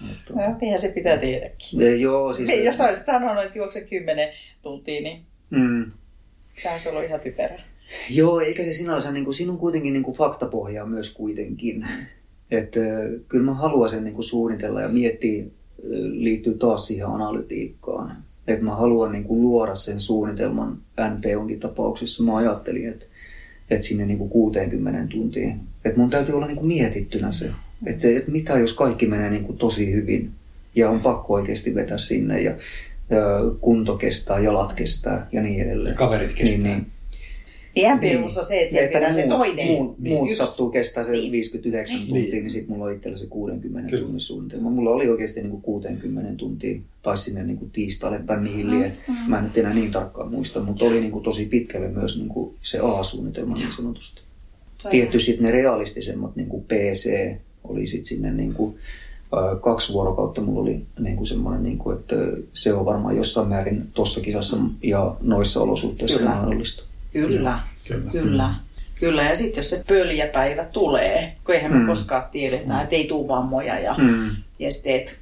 [0.00, 0.34] Mutta...
[0.34, 1.80] No, niinhän se pitää tehdäkin.
[1.80, 2.64] Ja, joo, siis...
[2.64, 4.28] Jos olisit sanonut, että juokse 10
[4.62, 5.90] tuntia, niin mm.
[6.62, 7.60] sehän se on ihan typerä.
[8.10, 11.86] Joo, eikä se sinänsä, niin kuin, siinä on kuitenkin niin kuin faktapohjaa myös kuitenkin.
[12.50, 12.80] Että
[13.28, 15.44] kyllä mä haluaisin niin kuin suunnitella ja miettiä,
[16.12, 18.24] liittyy taas siihen analytiikkaan.
[18.46, 22.24] Että mä haluan niin kuin luoda sen suunnitelman NPOnkin tapauksessa.
[22.24, 23.06] Mä ajattelin, että,
[23.70, 25.60] että sinne niin kuin 60 tuntiin.
[25.84, 27.50] Että mun täytyy olla niin kuin mietittynä se.
[27.86, 30.30] Että, että mitä jos kaikki menee niin kuin tosi hyvin
[30.74, 32.54] ja on pakko oikeasti vetää sinne ja,
[33.10, 33.20] ja
[33.60, 35.96] kunto kestää, jalat kestää ja niin edelleen.
[35.96, 36.58] Kaverit kestää.
[36.58, 36.86] Niin, niin
[37.76, 39.66] Iänpituus on se, että siellä pitää se toinen.
[39.66, 41.32] Muut, niin, muut just, sattuu kestää se niin.
[41.32, 42.08] 59 niin.
[42.08, 44.02] tuntia, niin sitten mulla on itsellä se 60 Kyllä.
[44.02, 44.70] tunnin suunnitelma.
[44.70, 48.88] Mulla oli oikeasti niin kuin 60 tuntia, tai sinne niin kuin tiistaille tai mihin lie.
[48.88, 49.30] Mm-hmm.
[49.30, 52.28] Mä en nyt enää niin tarkkaan muista, mutta oli niin kuin tosi pitkälle myös niin
[52.28, 54.20] kuin se A-suunnitelma niin sanotusti.
[54.90, 58.76] Tietty sitten ne realistisemmat, niin kuin PC, oli sitten sinne niin kuin,
[59.60, 62.16] kaksi vuorokautta mulla oli niin kuin semmoinen, niin kuin, että
[62.52, 66.30] se on varmaan jossain määrin tuossa kisassa ja noissa olosuhteissa Kyllä.
[66.30, 66.84] mahdollista.
[67.12, 68.10] Kyllä, kyllä.
[68.10, 68.48] kyllä.
[68.48, 68.54] Mm.
[69.00, 71.78] Kyllä, ja sitten jos se pöljäpäivä tulee, kun eihän mm.
[71.78, 72.80] me koskaan tiedetä, mm.
[72.80, 74.36] että ei tule vammoja ja, mm.
[74.58, 75.14] ja sitten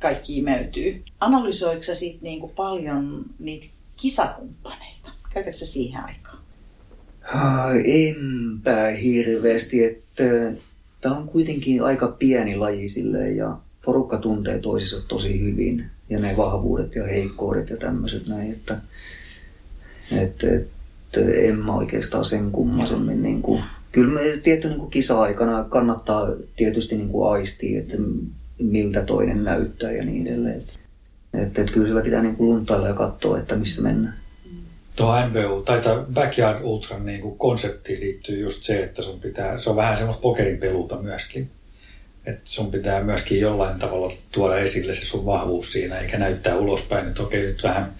[0.00, 1.02] kaikki imeytyy.
[1.20, 5.10] Analysoiko sä sitten niinku paljon niitä kisakumppaneita?
[5.34, 6.38] Käytätkö sä siihen aikaan?
[7.84, 10.24] Enpä hirveästi, että
[11.00, 16.36] tämä on kuitenkin aika pieni laji silleen ja porukka tuntee toisensa tosi hyvin ja ne
[16.36, 18.78] vahvuudet ja heikkoudet ja tämmöiset näin, että,
[20.12, 20.73] että, että
[21.20, 23.22] en mä oikeastaan sen kummasemmin.
[23.22, 23.62] Niin kuin,
[23.92, 27.96] kyllä tietty niin kisa-aikana kannattaa tietysti niin kuin aistia, että
[28.58, 30.56] miltä toinen näyttää ja niin edelleen.
[30.56, 30.72] Että,
[31.34, 34.14] että, että kyllä sillä pitää niin kuin luntailla ja katsoa, että missä mennään.
[34.96, 35.80] Tuo MVU tai
[36.14, 40.22] Backyard Ultra niin kuin konseptiin liittyy just se, että sun pitää, se on vähän semmoista
[40.22, 41.50] pokerin peluta myöskin.
[42.26, 47.08] Että sun pitää myöskin jollain tavalla tuoda esille se sun vahvuus siinä, eikä näyttää ulospäin,
[47.08, 47.92] että okei nyt vähän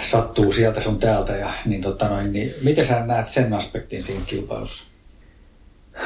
[0.00, 1.36] sattuu sieltä sun täältä.
[1.36, 4.84] Ja, niin, tota noin, niin, miten sä näet sen aspektin siinä kilpailussa?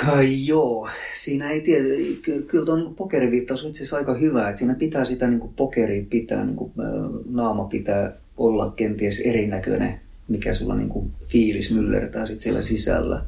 [0.07, 1.85] Ai joo, siinä ei tiedä,
[2.23, 6.05] kyllä tuo niin pokeriviittaus on itse asiassa aika hyvä, että siinä pitää sitä niin pokeria
[6.11, 6.73] pitää, niin kuin,
[7.31, 13.25] naama pitää olla kenties erinäköinen, mikä sulla niin kuin, fiilis myllertää sit siellä sisällä.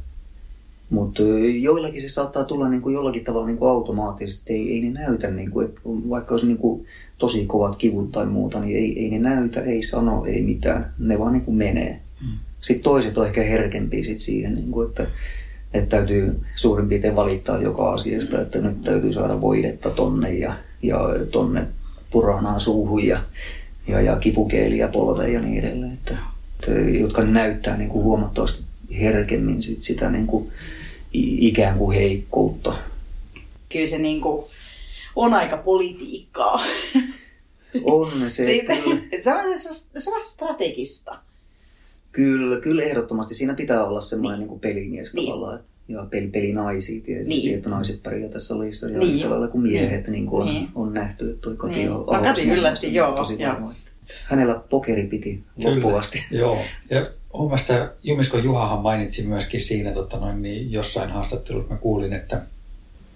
[0.94, 1.22] Mutta
[1.60, 5.30] joillakin se saattaa tulla niin kuin jollakin tavalla niin kuin automaattisesti, ei, ei ne näytä,
[5.30, 6.86] niin kuin, että vaikka olisi niin kuin
[7.18, 10.94] tosi kovat kivut tai muuta, niin ei, ei ne näytä, ei sano, ei mitään.
[10.98, 12.00] Ne vaan niin kuin menee.
[12.20, 12.38] Mm.
[12.60, 15.06] Sitten toiset on ehkä herkempiä sit siihen, niin kuin, että,
[15.74, 20.98] että täytyy suurin piirtein valittaa joka asiasta, että nyt täytyy saada voidetta tonne ja, ja
[21.30, 21.66] tonne
[22.10, 23.18] puranaa suuhun ja,
[23.88, 25.92] ja, ja kipukeeliä polveen ja niin edelleen.
[25.92, 26.16] Että,
[26.60, 28.62] että, jotka näyttää niin kuin huomattavasti
[29.00, 30.48] herkemmin sit sitä niin kuin,
[31.14, 32.74] ikään kuin heikkoutta.
[33.68, 34.44] Kyllä se niin kuin
[35.16, 36.64] on aika politiikkaa.
[37.84, 38.44] On se.
[38.54, 38.74] Siitä.
[39.22, 39.44] Se, on,
[39.98, 41.18] se on strategista.
[42.12, 43.34] Kyllä, kyllä ehdottomasti.
[43.34, 44.48] Siinä pitää olla semmoinen niin.
[44.48, 45.32] niin pelimies niin.
[45.32, 45.60] tavallaan.
[45.88, 47.54] Ja peli, pelinaisia tietysti, niin.
[47.54, 49.14] että naiset pärjää tässä lajissa ja niin.
[49.14, 50.68] yhtä kuin miehet, niin, niin kuin niin.
[50.74, 51.90] on, on nähty, että toi Kati niin.
[51.90, 53.16] on Kati yllätti, joo.
[53.16, 53.74] Tosi varma,
[54.24, 56.24] hänellä pokeri piti loppuvasti.
[56.30, 56.58] joo,
[56.90, 57.10] ja
[57.42, 62.40] mielestä Jumisko Juhahan mainitsi myöskin siinä tota noin, niin jossain haastattelussa, mä kuulin, että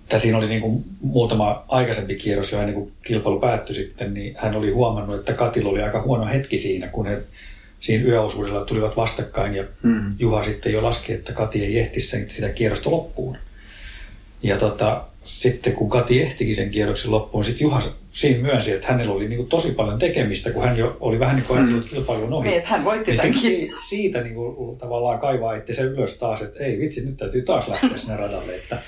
[0.09, 4.35] tai siinä oli niin kuin muutama aikaisempi kierros jo ennen kuin kilpailu päättyi sitten, niin
[4.39, 7.23] hän oli huomannut, että Katilla oli aika huono hetki siinä, kun he
[7.81, 10.15] siinä yöosuudella tulivat vastakkain ja mm.
[10.19, 13.37] Juha sitten jo laski, että Kati ei ehti sen, sitä kierrosta loppuun.
[14.43, 19.13] Ja tota, sitten kun Kati ehtikin sen kierroksen loppuun, sitten Juha siinä myönsi, että hänellä
[19.13, 21.91] oli niin kuin tosi paljon tekemistä, kun hän jo oli vähän niin kuin ajatellut mm.
[21.91, 22.49] kilpailun ohi.
[22.49, 26.43] Niin, että hän voitti niin siitä, siitä niin kuin, tavallaan kaivaa itse se ylös taas,
[26.43, 28.57] että ei vitsi, nyt täytyy taas lähteä sinne radalle.
[28.57, 28.79] Että,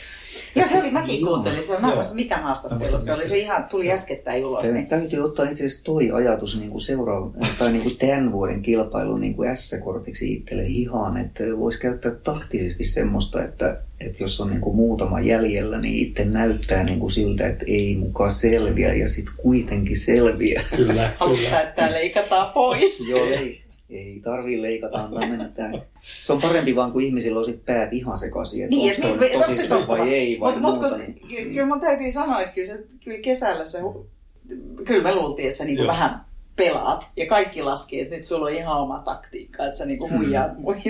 [0.54, 1.80] Joo, se oli, mäkin kuuntelin sitä.
[1.80, 3.28] Mä en muista mikä haastattelu se oli.
[3.28, 4.66] Se ihan tuli äskettäin ulos.
[4.66, 4.86] Niin.
[4.86, 9.20] Täytyy ottaa itse asiassa toi ajatus niin kuin seuraava, tai niin kuin tämän vuoden kilpailun
[9.20, 14.60] niin kuin S-kortiksi itselle hihaan, että voisi käyttää taktisesti semmoista, että, että jos on niin
[14.60, 19.34] kuin muutama jäljellä, niin itse näyttää niin kuin siltä, että ei mukaan selviä ja sitten
[19.36, 20.64] kuitenkin selviä.
[20.76, 21.60] Kyllä, kyllä.
[21.60, 23.08] että leikataan pois.
[23.08, 23.59] Joo, ei
[23.90, 25.72] Ei tarvii leikata, antaa mennä tää.
[26.22, 29.32] Se on parempi vaan, kun ihmisillä on sit päät ihan sekaisin, että Niin, onko niin,
[29.32, 30.88] se tosissaan vai ei vai Mutta mut, muuta.
[30.96, 31.14] kun, niin.
[31.28, 33.78] ky- kyllä mun täytyy sanoa, että kyllä, se, kyllä kesällä se,
[34.84, 35.92] kyllä me luultiin, että sä niinku Joo.
[35.92, 36.20] vähän
[36.56, 40.18] pelaat ja kaikki laski, että nyt sulla on ihan oma taktiikka, että sä niinku Hmm.
[40.18, 40.80] huijaat muita.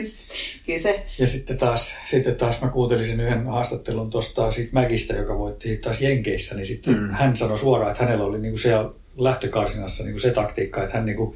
[0.67, 5.15] Kyllä se, Ja sitten taas, sitten taas mä kuuntelin sen yhden haastattelun tuosta siitä Mäkistä,
[5.15, 7.01] joka voitti taas Jenkeissä, niin sitten Mm.
[7.01, 7.11] mm.
[7.11, 11.35] hän sanoi suoraan, että hänellä oli niinku siellä lähtökarsinassa niinku se taktiikka, että hän niinku,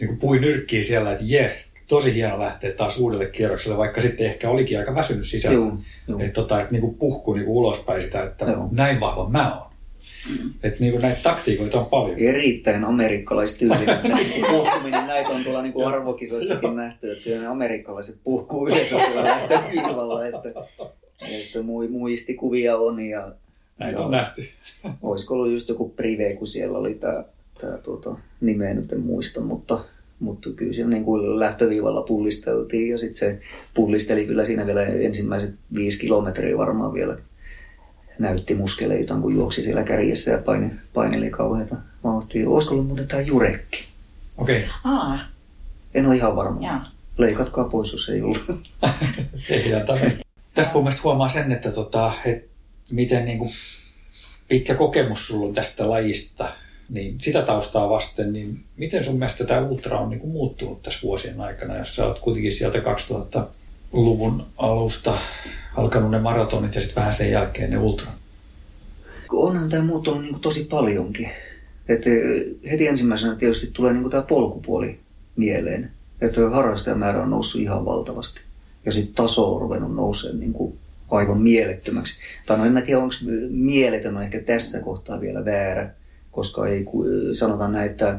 [0.00, 1.56] niinku pui nyrkkiä siellä, että je,
[1.88, 5.54] tosi hieno lähteä taas uudelle kierrokselle, vaikka sitten ehkä olikin aika väsynyt sisällä.
[5.56, 5.78] Joo,
[6.08, 6.18] joo.
[6.20, 8.68] Että tota, et niinku puhku niinku ulospäin sitä, että Joo.
[8.72, 9.68] näin vahva mä oon.
[10.42, 10.50] Mm.
[10.62, 12.18] Että niinku näitä taktiikoita on paljon.
[12.18, 13.98] Erittäin amerikkalaistyylinen
[14.50, 15.06] puhkuminen.
[15.06, 20.48] Näitä on tuolla niin arvokisoissakin nähty, että kyllä ne amerikkalaiset puhkuu yleensä siellä lähtöviivalla, että,
[21.20, 23.32] että mu- muistikuvia on ja,
[23.78, 24.48] Näitä ja on nähty.
[25.02, 27.24] olisiko ollut just joku prive, kun siellä oli tämä,
[27.60, 29.84] tämä tuota, nimeä nyt en muista, mutta,
[30.20, 33.40] mutta kyllä siellä niin kuin lähtöviivalla pullisteltiin ja sitten se
[33.74, 37.18] pullisteli kyllä siinä vielä ensimmäiset viisi kilometriä varmaan vielä
[38.18, 42.50] näytti muskeleitaan, kun juoksi siellä kärjessä ja paini, paineli kauheita vauhtia.
[42.50, 43.84] Olisiko ollut muuten tämä Jurekki?
[44.38, 45.18] Okei, aa,
[45.94, 46.60] En ole ihan varma.
[46.60, 46.90] jaa.
[47.18, 48.44] Leikatkaa pois, jos ei ollut.
[50.54, 52.48] Tästä mun mielestä huomaa sen, että tota, et
[52.90, 53.50] miten niin kuin
[54.48, 56.52] pitkä kokemus sulla on tästä lajista,
[56.88, 61.00] niin sitä taustaa vasten, niin miten sun mielestä tämä ultra on niin kuin muuttunut tässä
[61.02, 65.18] vuosien aikana, jos sä oot kuitenkin sieltä 2000-luvun alusta
[65.76, 68.14] alkanut ne maratonit ja sitten vähän sen jälkeen ne ultrat.
[69.32, 71.30] Onhan tämä muuttunut niin tosi paljonkin.
[71.88, 72.04] Et
[72.70, 74.98] heti ensimmäisenä tietysti tulee niin tämä polkupuoli
[75.36, 75.90] mieleen.
[76.20, 78.40] Että harrastajamäärä on noussut ihan valtavasti.
[78.86, 80.78] Ja sitten taso on ruvennut nousemaan niin kuin
[81.10, 82.20] aivan mielettömäksi.
[82.46, 83.14] Tai no en mä tiedä, onko
[83.50, 85.94] mieletön on ehkä tässä kohtaa vielä väärä,
[86.38, 86.84] koska ei
[87.32, 88.18] sanotaan näin, että,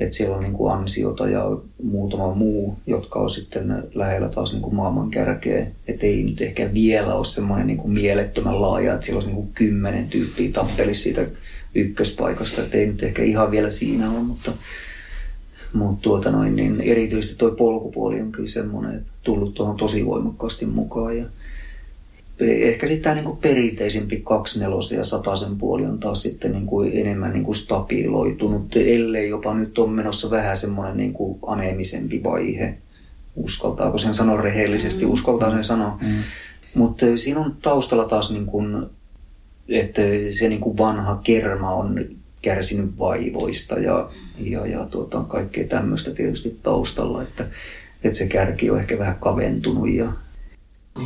[0.00, 4.62] että siellä on niin kuin ansiota ja muutama muu, jotka on sitten lähellä taas niin
[4.62, 5.66] kuin maailman kärkeä.
[5.88, 9.42] Että ei nyt ehkä vielä ole semmoinen niin kuin mielettömän laaja, että siellä olisi niin
[9.42, 11.26] kuin kymmenen tyyppiä tappelisi siitä
[11.74, 12.62] ykköspaikasta.
[12.62, 14.52] Että ei nyt ehkä ihan vielä siinä ole, mutta,
[15.72, 20.66] mutta tuota noin, niin erityisesti tuo polkupuoli on kyllä semmoinen, että tullut tuohon tosi voimakkaasti
[20.66, 21.18] mukaan.
[21.18, 21.24] Ja
[22.40, 27.54] ehkä sitten tämä niinku perinteisempi kaksinelosen ja sataisen puoli on taas sitten niinku enemmän niinku
[27.54, 32.78] stabiloitunut, ellei jopa nyt on menossa vähän semmoinen niinku aneemisempi vaihe.
[33.36, 35.98] Uskaltaako sen sanoa rehellisesti, uskaltaa sen sanoa.
[36.00, 36.14] Mm.
[36.74, 38.86] Mutta siinä on taustalla taas, niin kuin,
[39.68, 40.02] että
[40.38, 42.04] se niin kuin vanha kerma on
[42.42, 47.44] kärsinyt vaivoista ja, ja, ja tuota, kaikkea tämmöistä tietysti taustalla, että,
[48.04, 49.92] että se kärki on ehkä vähän kaventunut.
[49.92, 50.12] Ja...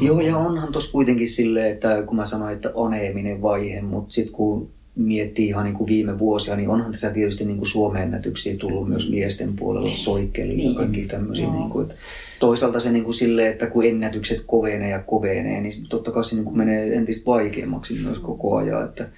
[0.01, 4.35] Joo, ja onhan tuossa kuitenkin silleen, että kun mä sanoin, että aneeminen vaihe, mutta sitten
[4.35, 8.57] kun miettii ihan niin kuin viime vuosia, niin onhan tässä tietysti niin kuin Suomen ennätyksiä
[8.57, 10.75] tullut myös miesten puolella soikkeli ja Niin.
[10.75, 11.51] kaikki tämmöisiä.
[11.51, 11.95] Niin kuin, että
[12.41, 16.35] toisaalta se niin kuin silleen, että kun ennätykset kovenee ja kovenee, niin totta kai se
[16.35, 18.85] niin kuin menee entistä vaikeammaksi myös koko ajan.
[18.85, 19.09] Että,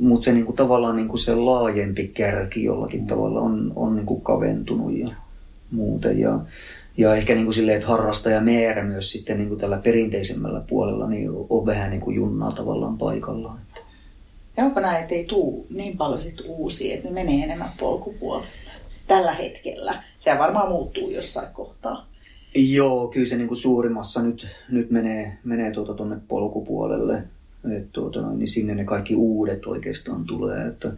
[0.00, 4.06] mutta se niin kuin tavallaan niin kuin se laajempi kärki jollakin tavalla on, on niin
[4.06, 5.10] kuin kaventunut ja
[5.70, 6.18] muuten.
[6.18, 6.40] Ja,
[6.96, 11.30] ja ehkä niin kuin silleen, että harrastajamäärä myös sitten niin kuin tällä perinteisemmällä puolella niin
[11.50, 13.58] on vähän niin kuin junnaa tavallaan paikallaan.
[14.56, 18.48] Ja onko näin, että ei tuu niin paljon sit uusia, että ne menee enemmän polkupuolelle
[19.06, 20.02] tällä hetkellä?
[20.18, 22.06] Se varmaan muuttuu jossain kohtaa.
[22.54, 27.22] Joo, kyllä se niin kuin suurimmassa nyt, nyt menee, menee tuota tuonne polkupuolelle.
[27.76, 30.66] Et tuota niin sinne ne kaikki uudet oikeastaan tulee.
[30.66, 30.92] Että,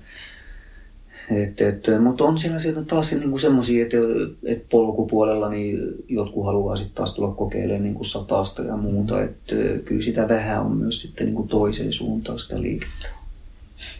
[1.30, 3.96] et, et, mutta on siellä sieltä taas niin kuin semmoisia, että,
[4.44, 9.22] että polkupuolella niin jotkut haluaa sitten taas tulla kokeilemaan niin kuin satasta ja muuta.
[9.22, 9.54] Että
[9.84, 13.08] kyllä sitä vähän on myös sitten niin kuin toiseen suuntaan sitä liikettä.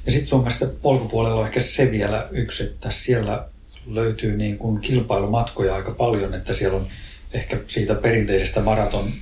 [0.07, 3.49] Ja sitten sun mielestä polkupuolella on ehkä se vielä yksi, että siellä
[3.87, 6.87] löytyy niin kuin kilpailumatkoja aika paljon, että siellä on
[7.33, 9.13] ehkä siitä perinteisestä maraton,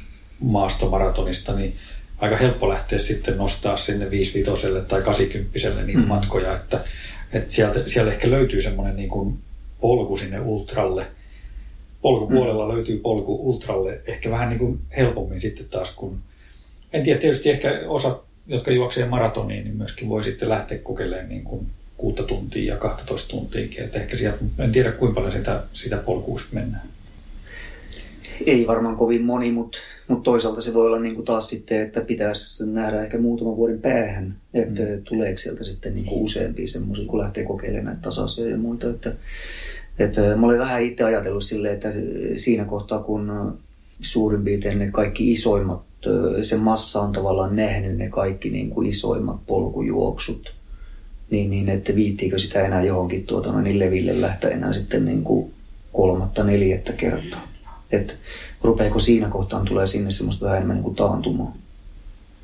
[0.41, 1.77] maastomaratonista, niin
[2.19, 6.05] aika helppo lähteä sitten nostaa sinne 55 tai 80 niitä Mm.
[6.05, 6.09] mm.
[6.09, 6.81] matkoja, että,
[7.33, 9.39] että sieltä, siellä ehkä löytyy semmoinen niin kuin
[9.81, 11.07] polku sinne ultralle.
[12.03, 12.75] Polkupuolella mm.
[12.75, 16.19] löytyy polku ultralle ehkä vähän niin kuin helpommin sitten taas, kun
[16.93, 21.45] en tiedä, tietysti ehkä osa, jotka juoksee maratoniin, niin myöskin voi sitten lähteä kokeilemaan niin
[21.45, 21.67] kuin
[21.97, 23.85] kuutta tuntia ja 12 tuntiakin.
[23.85, 26.87] Että ehkä sieltä, en tiedä kuinka paljon sitä, sitä polkua sitten mennään.
[28.47, 29.79] Ei varmaan kovin moni, mutta,
[30.09, 33.81] mutta toisaalta se voi olla niin kuin taas sitten, että pitäisi nähdä ehkä muutaman vuoden
[33.81, 35.05] päähän, että mm.
[35.05, 38.91] tuleeko sieltä sitten niin kuin useampia semmoisia, kun lähtee kokeilemaan tasaisia ja muita.
[38.91, 39.13] Että,
[39.99, 41.89] että mä olen vähän itse ajatellut silleen, että
[42.37, 43.53] siinä kohtaa kun
[44.01, 45.83] suurin piirtein ne kaikki isoimmat,
[46.43, 50.55] se massa on tavallaan nähnyt ne kaikki niin kuin isoimmat polkujuoksut,
[51.31, 55.25] niin, niin että viittiikö sitä enää johonkin tuota, noin niin leville lähteä enää sitten niin
[55.25, 55.53] kuin
[55.93, 57.52] kolmatta, neljättä kertaa.
[57.93, 58.15] Että
[58.63, 61.57] rupeeko siinä kohtaan tulee sinne semmoista vähän enemmän niin kuin taantumaa.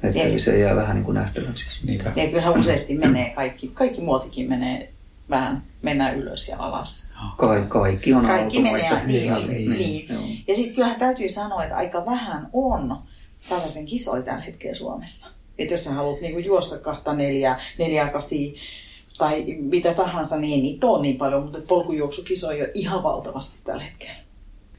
[0.03, 1.87] Että Eli- se jää vähän niin kuin nähtäväksi.
[1.87, 2.13] Niinpä.
[2.17, 4.93] Ja kyllähän useasti menee, kaikki, kaikki muotikin menee
[5.31, 7.11] vähän, mennään ylös ja alas.
[7.37, 9.07] Ka- kaikki on Kaikki menee, automaista.
[9.07, 10.07] niin, on, niin, niin.
[10.09, 10.23] joo.
[10.49, 12.99] Ja sitten kyllähän täytyy sanoa, että aika vähän on
[13.49, 15.31] tasaisen kisoja tällä hetkellä Suomessa.
[15.59, 18.57] Että jos sä haluat niinku juosta kahta neljää, neljää kasi
[19.19, 23.83] tai mitä tahansa, niin ei niitä ole niin paljon, mutta polkujuoksukisoja on ihan valtavasti tällä
[23.83, 24.28] hetkellä.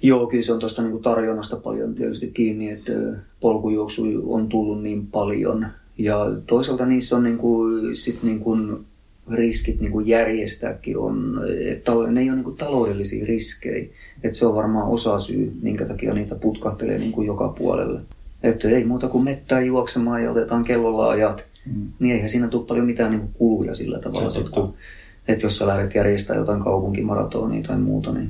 [0.01, 2.91] Joo, kyllä se on tuosta niin tarjonnasta paljon tietysti kiinni, että
[3.39, 5.67] polkujuoksu on tullut niin paljon.
[5.97, 8.85] Ja toisaalta niissä on niin kuin, sit niin kuin
[9.31, 13.89] riskit niin kuin järjestääkin on, että ne ei ole niin kuin taloudellisia riskejä.
[14.23, 18.01] Että se on varmaan osa syy, minkä takia niitä putkahtelee niin kuin joka puolelle.
[18.43, 21.45] Että ei muuta kuin mettää juoksemaan ja otetaan kellolla ajat.
[21.65, 21.87] Mm.
[21.99, 24.49] Niin eihän siinä tule paljon mitään niin kuin kuluja sillä tavalla.
[24.51, 24.73] Kun,
[25.27, 28.29] että jos sä lähdet järjestämään jotain kaupunkimaratonia tai muuta, niin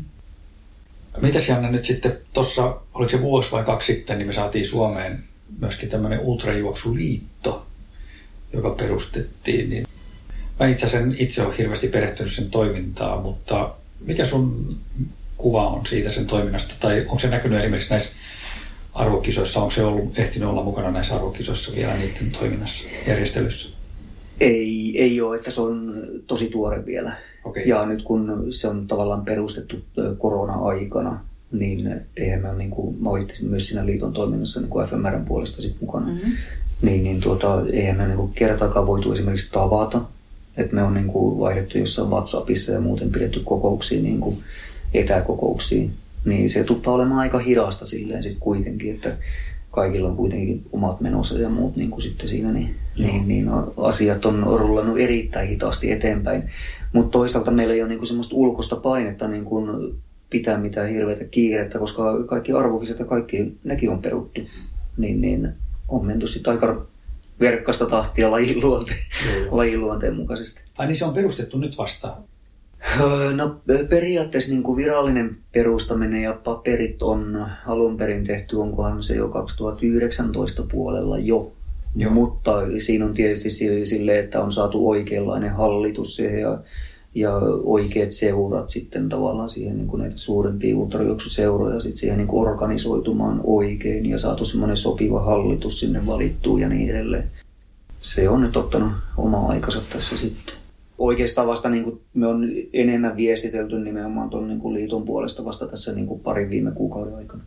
[1.22, 5.24] Mitäs Janne nyt sitten tuossa, oliko se vuosi vai kaksi sitten, niin me saatiin Suomeen
[5.60, 7.66] myöskin tämmöinen ultrajuoksuliitto,
[8.54, 9.70] joka perustettiin.
[9.70, 9.88] Niin
[10.60, 14.78] mä itse asiassa itse olen hirveästi perehtynyt sen toimintaan, mutta mikä sun
[15.38, 16.76] kuva on siitä sen toiminnasta?
[16.80, 18.10] Tai onko se näkynyt esimerkiksi näissä
[18.94, 19.60] arvokisoissa?
[19.60, 23.70] Onko se ollut, ehtinyt olla mukana näissä arvokisoissa vielä niiden toiminnassa, järjestelyssä?
[24.40, 27.16] Ei, ei ole, että se on tosi tuore vielä.
[27.44, 27.68] Okei.
[27.68, 29.76] Ja nyt kun se on tavallaan perustettu
[30.18, 31.20] korona-aikana,
[31.52, 35.26] niin eihän me ole, niin kuin, mä olin myös siinä liiton toiminnassa niin kuin FMRn
[35.26, 36.32] puolesta sit mukana, mm-hmm.
[36.82, 40.02] niin, niin tuota, eihän me niin kuin kertaakaan voitu esimerkiksi tavata.
[40.58, 44.38] Että me on niin kuin vaihdettu jossain WhatsAppissa ja muuten pidetty kokouksia, niin kuin
[44.94, 45.90] etäkokouksia.
[46.26, 49.18] Niin se tuppaa olemaan aika hidasta silleen sitten kuitenkin, että
[49.72, 54.26] kaikilla on kuitenkin omat menossa ja muut niin kuin sitten siinä, niin, niin, niin asiat
[54.26, 56.44] on rullannut erittäin hitaasti eteenpäin.
[56.94, 59.96] Mutta toisaalta meillä ei ole niin kuin semmoista ulkoista painetta niin kuin
[60.30, 64.42] pitää mitään hirveätä kiirettä, koska kaikki arvokisat ja kaikki, nekin on peruttu.
[64.98, 65.54] Niin, niin
[65.88, 66.86] on menty sitten aika
[67.40, 69.00] verkkasta tahtia lajin luonteen,
[69.36, 69.58] Joo.
[69.58, 70.62] lajin luonteen mukaisesti.
[70.78, 72.18] Ai niin se on perustettu nyt vasta.
[73.02, 79.16] Öö, No periaatteessa niin kuin virallinen perustaminen ja paperit on alun perin tehty, onkohan se
[79.16, 81.52] jo 2019 puolella jo.
[81.96, 82.14] Joo.
[82.14, 83.50] Mutta siinä on tietysti
[83.86, 86.60] sille- että on saatu oikeanlainen hallitus siihen ja,
[87.16, 92.50] ja oikeat seurat sitten tavallaan siihen niin kuin näitä suurempia ultrajuoksuseuroja sitten siihen niin kuin
[92.50, 97.24] organisoitumaan oikein ja saatu semmoinen sopiva hallitus sinne valittua ja niin edelleen.
[98.02, 100.56] Se on nyt ottanut oma aikansa tässä sitten
[101.00, 105.68] oikeastaan vasta niin kuin me on enemmän viestitelty nimenomaan tuon niin kuin liiton puolesta vasta
[105.68, 107.44] tässä niin kuin parin viime kuukauden aikana.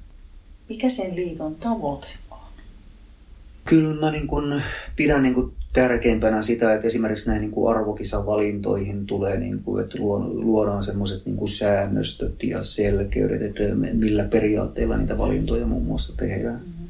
[0.69, 2.07] Mikä sen liiton tavoite?
[3.65, 4.63] Kyllä mä niin kuin
[4.97, 10.29] pidän niin kuin tärkeimpänä sitä, että esimerkiksi näihin niin arvokisavalintoihin tulee, niin kuin, että luo-
[10.29, 16.61] luodaan semmoiset niin säännöstöt ja selkeydet, että millä periaatteilla niitä valintoja muun muassa tehdään.
[16.61, 16.89] Mm-hmm.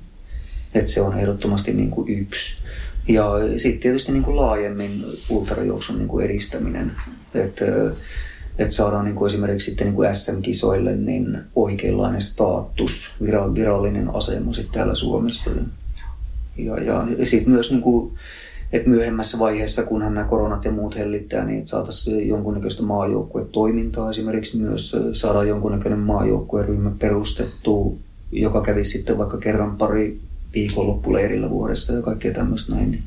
[0.74, 2.54] Että se on ehdottomasti niin kuin yksi.
[3.08, 6.92] Ja sitten tietysti niin kuin laajemmin ultrajuoksun niin kuin edistäminen,
[7.34, 7.64] että
[8.58, 14.52] että saadaan niin kuin esimerkiksi sitten niin kuin SM-kisoille niin oikeanlainen status, vira- virallinen asema
[14.52, 15.50] sitten täällä Suomessa.
[16.56, 18.12] Ja, ja sitten myös niin kuin,
[18.72, 24.56] että myöhemmässä vaiheessa, kunhan nämä koronat ja muut hellittää, niin että saataisiin jonkunnäköistä maajoukkuetoimintaa esimerkiksi
[24.56, 27.98] myös, saadaan jonkunnäköinen maajoukkueryhmä perustettu,
[28.32, 30.20] joka kävisi sitten vaikka kerran pari
[30.54, 32.90] viikonloppuleirillä vuodessa ja kaikkea tämmöistä näin.
[32.90, 33.02] Niin,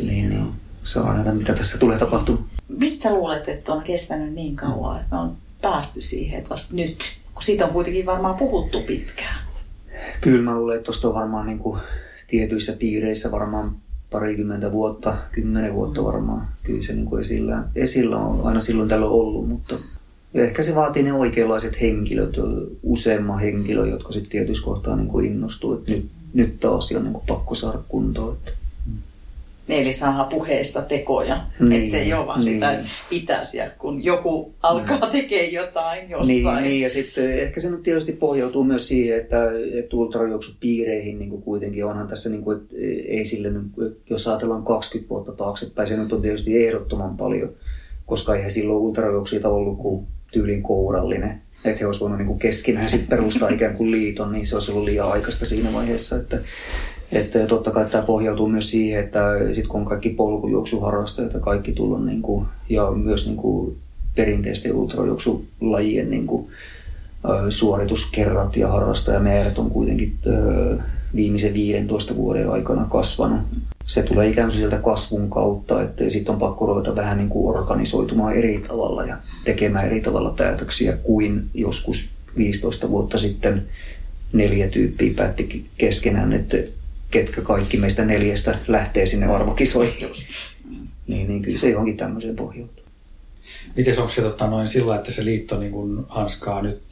[0.00, 0.46] niin, niin
[0.82, 2.44] saa nähdä, mitä tässä tulee tapahtumaan.
[2.68, 6.74] Mistä sä luulet, että on kestänyt niin kauan, että me on päästy siihen, että vasta
[6.74, 6.98] nyt?
[7.34, 9.38] Kun siitä on kuitenkin varmaan puhuttu pitkään.
[10.20, 11.80] Kyllä mä luulen, että tuosta on varmaan niin kuin
[12.28, 13.76] tietyissä piireissä varmaan
[14.10, 16.48] parikymmentä vuotta, kymmenen vuotta varmaan.
[16.62, 19.74] Kyllä se niin kuin esillä, esillä on aina silloin tällöin ollut, mutta
[20.34, 22.36] ehkä se vaatii ne oikeanlaiset henkilöt,
[22.82, 27.12] useamman henkilö, jotka sitten tietyissä kohtaa niin kuin innostuu, että nyt, nyt taas on niin
[27.12, 28.36] kuin pakko saada kuntoon.
[28.36, 28.52] Että
[29.68, 31.40] Eli saadaan puheesta tekoja.
[31.60, 32.54] Niin, että se ei ole vaan niin.
[32.54, 33.58] sitä, että pitäisi.
[33.78, 36.64] Kun joku alkaa tekemään jotain Niin, jossain.
[36.64, 41.42] niin, ja sitten ehkä se nyt tietysti pohjautuu myös siihen, että, että ultrajuoksupiireihin niin kuin
[41.42, 42.74] kuitenkin onhan tässä, niin kuin, että
[43.08, 43.62] ei sille, nyt,
[44.10, 47.50] jos ajatellaan 20 vuotta taaksepäin, se nyt on tietysti ehdottoman paljon,
[48.06, 51.42] koska eihän silloin ultrajuoksijoita ollut kuin tyylin kourallinen.
[51.64, 54.84] Että he olisivat voineet niin kuin sit perustaa ikään kuin liiton, niin se olisi ollut
[54.84, 56.16] liian aikaista siinä vaiheessa.
[56.16, 56.38] Että,
[57.12, 59.20] että totta kai tämä pohjautuu myös siihen, että
[59.52, 63.76] sit kun on kaikki polkujuoksuharrastajat ja kaikki tullut niin kuin, ja myös niin kuin
[64.14, 66.48] perinteisten ultrajuoksulajien niin kuin,
[67.48, 70.12] suorituskerrat ja harrastajamäärät on kuitenkin
[71.14, 73.40] viimeisen 15 vuoden aikana kasvanut.
[73.86, 77.56] se tulee ikään kuin sieltä kasvun kautta, että sitten on pakko ruveta vähän niin kuin
[77.56, 83.62] organisoitumaan eri tavalla ja tekemään eri tavalla päätöksiä kuin joskus 15 vuotta sitten
[84.32, 86.56] neljä tyyppiä päätti keskenään, että
[87.10, 90.10] ketkä kaikki meistä neljästä lähtee sinne arvokisoihin.
[91.06, 92.84] Niin, niin kyllä se johonkin tämmöiseen pohjautuu.
[93.76, 96.82] Miten onko se tota, noin sillä, että se liitto niin kun hanskaa nyt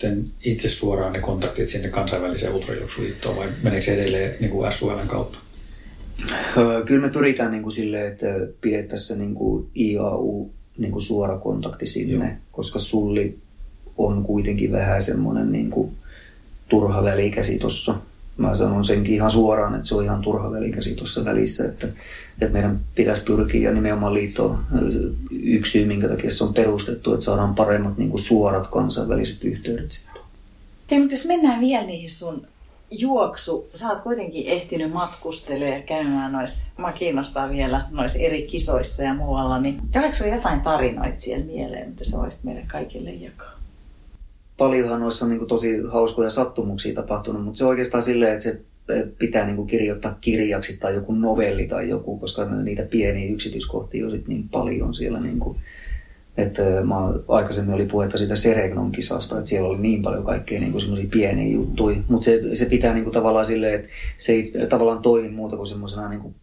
[0.44, 5.38] itse suoraan ne kontaktit sinne kansainväliseen ultrajuoksuliittoon vai meneekö se edelleen niin kuin SULn kautta?
[6.86, 8.26] Kyllä me pyritään niin kuin sille, että
[8.60, 12.34] pidettäisiin niin kuin IAU niin kuin suora kontakti sinne, Joo.
[12.52, 13.38] koska sulli
[13.98, 15.92] on kuitenkin vähän semmoinen niin kuin
[16.68, 17.94] turha välikäsi tuossa.
[18.37, 21.87] Mä sanon senkin ihan suoraan, että se on ihan turha välikäsi tuossa välissä, että,
[22.41, 24.59] että meidän pitäisi pyrkiä nimenomaan liitto
[25.30, 29.93] yksi syy, minkä takia se on perustettu, että saadaan paremmat niin kuin suorat kansainväliset yhteydet
[29.93, 30.22] sitten.
[30.91, 32.47] Hei, mutta jos mennään vielä niihin sun
[32.91, 39.03] juoksu, sä oot kuitenkin ehtinyt matkustelemaan ja käymään noissa, mä kiinnostaa vielä noissa eri kisoissa
[39.03, 43.53] ja muualla, niin tuleeko sulla jotain tarinoita siellä mieleen, mitä sä voisit meille kaikille jakaa?
[44.57, 48.61] Paljonhan noissa on niin tosi hauskoja sattumuksia tapahtunut, mutta se on oikeastaan silleen, että se
[49.18, 54.12] pitää niin kuin kirjoittaa kirjaksi tai joku novelli tai joku, koska niitä pieniä yksityiskohtia on
[54.12, 55.59] sit niin paljon siellä niin kuin
[56.36, 56.94] että mä,
[57.28, 61.54] aikaisemmin oli puhetta siitä Seregnon kisasta, että siellä oli niin paljon kaikkea niin semmoisia pieniä
[61.54, 61.96] juttuja.
[62.09, 65.66] Mutta se, se pitää niin kuin tavallaan silleen, että se ei tavallaan toimi muuta kuin
[65.66, 66.34] semmoisena niin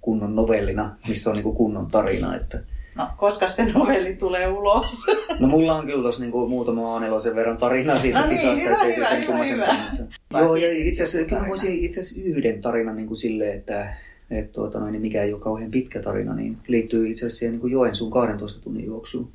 [0.00, 2.36] kunnon novellina, missä on niin kuin kunnon tarina.
[2.36, 2.58] Että,
[2.96, 5.06] No, koska se novelli tulee ulos?
[5.40, 8.60] No mulla on kyllä tossa niinku muutama a sen verran tarinaa siitä no niin, kisasta,
[8.60, 9.08] hyvä, hyvä,
[9.44, 10.40] hyvä, hyvä.
[10.40, 13.96] Joo, ja itse asiassa kyllä voisin itse asiassa yhden tarinan niin kuin silleen, että
[14.30, 17.52] että tuota noin, niin mikä ei ole kauhean pitkä tarina, niin liittyy itse asiassa siihen
[17.52, 19.30] niin kuin Joensuun 12 tunnin juoksuun.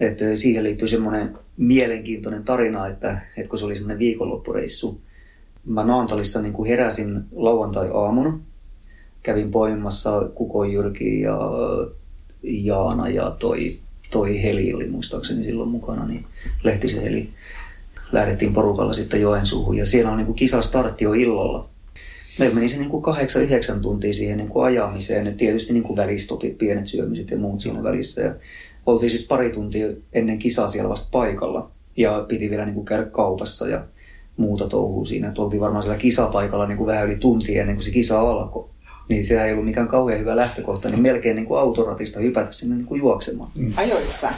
[0.00, 5.00] Että siihen liittyy semmoinen mielenkiintoinen tarina, että, että kun se oli semmoinen viikonloppureissu,
[5.64, 8.40] mä Naantalissa niin kuin heräsin lauantai-aamuna,
[9.22, 11.38] kävin poimimassa Kuko Jyrki ja
[12.42, 13.78] Jaana ja toi,
[14.10, 16.24] toi Heli oli muistaakseni silloin mukana, niin
[16.64, 17.28] Lehtisen Heli.
[18.12, 21.68] Lähdettiin porukalla sitten Joensuuhun ja siellä on niin kuin kisastartti jo illalla
[22.38, 25.26] meillä meni se niin kuin kahdeksan, yhdeksän tuntia siihen niin kuin ajamiseen.
[25.26, 28.22] Et tietysti niin kuin välistopit, pienet syömiset ja muut siinä välissä.
[28.22, 28.34] Ja
[28.86, 31.70] oltiin sitten pari tuntia ennen kisaa siellä vasta paikalla.
[31.96, 33.84] Ja piti vielä niin kuin käydä kaupassa ja
[34.36, 35.28] muuta touhua siinä.
[35.28, 38.68] Et oltiin varmaan siellä kisapaikalla niin kuin vähän yli tuntia ennen kuin se kisa alkoi.
[39.08, 42.76] Niin se ei ollut mikään kauhean hyvä lähtökohta, niin melkein niin kuin autoratista hypätä sinne
[42.76, 43.50] niin kuin juoksemaan.
[43.56, 43.72] Mm.
[43.76, 44.30] Ajoitko sä?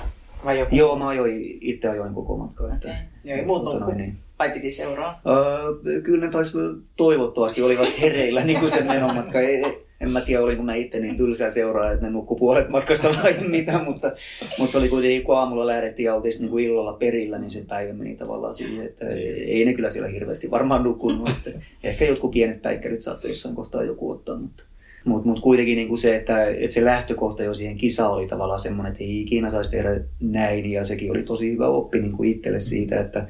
[0.45, 0.77] Vai joku?
[0.77, 2.67] Joo, mä ajoin, itse ajoin koko matkaa.
[2.67, 2.93] Okay.
[3.25, 4.19] Joo, ei muut niin.
[4.39, 5.21] Vai piti seuraa?
[5.27, 6.53] Öö, kyllä ne taisi
[6.97, 9.41] toivottavasti olivat hereillä niin kuin sen matka.
[9.41, 9.63] Ei,
[10.01, 13.35] en mä tiedä, oliko mä itse niin tylsää seuraa, että ne nukkui puolet matkasta vai
[13.49, 14.13] mitä, mutta,
[14.59, 17.65] mutta se oli kuitenkin, kun aamulla lähdettiin ja oltiin niin kuin illalla perillä, niin se
[17.69, 19.09] päivä meni tavallaan siihen, että
[19.47, 21.29] ei ne kyllä siellä hirveästi varmaan nukkunut.
[21.29, 21.51] Että
[21.83, 24.65] ehkä jotkut pienet päikkärit saattoi jossain kohtaa joku ottaa, mutta,
[25.05, 28.61] mutta, mutta kuitenkin niin kuin se, että, että se lähtökohta jo siihen kisaan oli tavallaan
[28.61, 32.31] semmoinen, että ei ikinä saisi tehdä näin ja sekin oli tosi hyvä oppi niin kuin
[32.31, 33.27] itselle siitä, että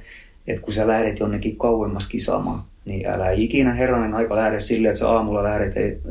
[0.46, 4.98] että kun sä lähdet jonnekin kauemmas kisaamaan, niin älä ikinä herranen aika lähde silleen, että
[4.98, 6.02] sä aamulla lähdet, äh,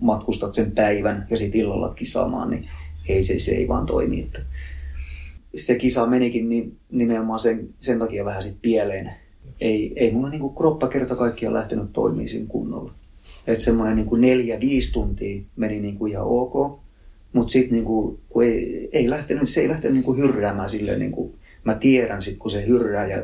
[0.00, 2.68] matkustat sen päivän ja sitten illalla kisaamaan, niin
[3.08, 4.20] ei se, se ei vaan toimi.
[4.20, 4.40] Että
[5.54, 9.10] se kisa menikin niin nimenomaan sen, sen takia vähän sit pieleen.
[9.60, 12.92] Ei, ei mulla niinku kroppa kerta kaikkiaan lähtenyt toimimaan siinä kunnolla.
[13.46, 16.80] Että semmoinen niinku neljä, viisi tuntia meni niinku ihan ok,
[17.32, 21.74] mutta sitten niinku, kun ei, ei lähtenyt, se ei lähtenyt niinku hyrräämään silleen, niinku, mä
[21.74, 23.22] tiedän sitten kun se hyrrää ja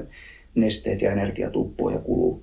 [0.54, 2.42] nesteet ja energia tuppoo ja kuluu.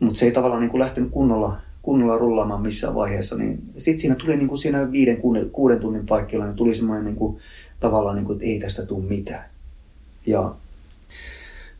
[0.00, 3.36] Mutta se ei tavallaan niin kuin lähtenyt kunnolla, kunnolla rullaamaan missään vaiheessa.
[3.36, 7.04] Niin sitten siinä tuli niin kuin siinä viiden, kuuden, kuuden tunnin paikkeilla, niin tuli semmoinen
[7.04, 7.38] niin kuin,
[7.80, 9.44] tavallaan, niin kuin, että ei tästä tule mitään.
[10.26, 10.54] Ja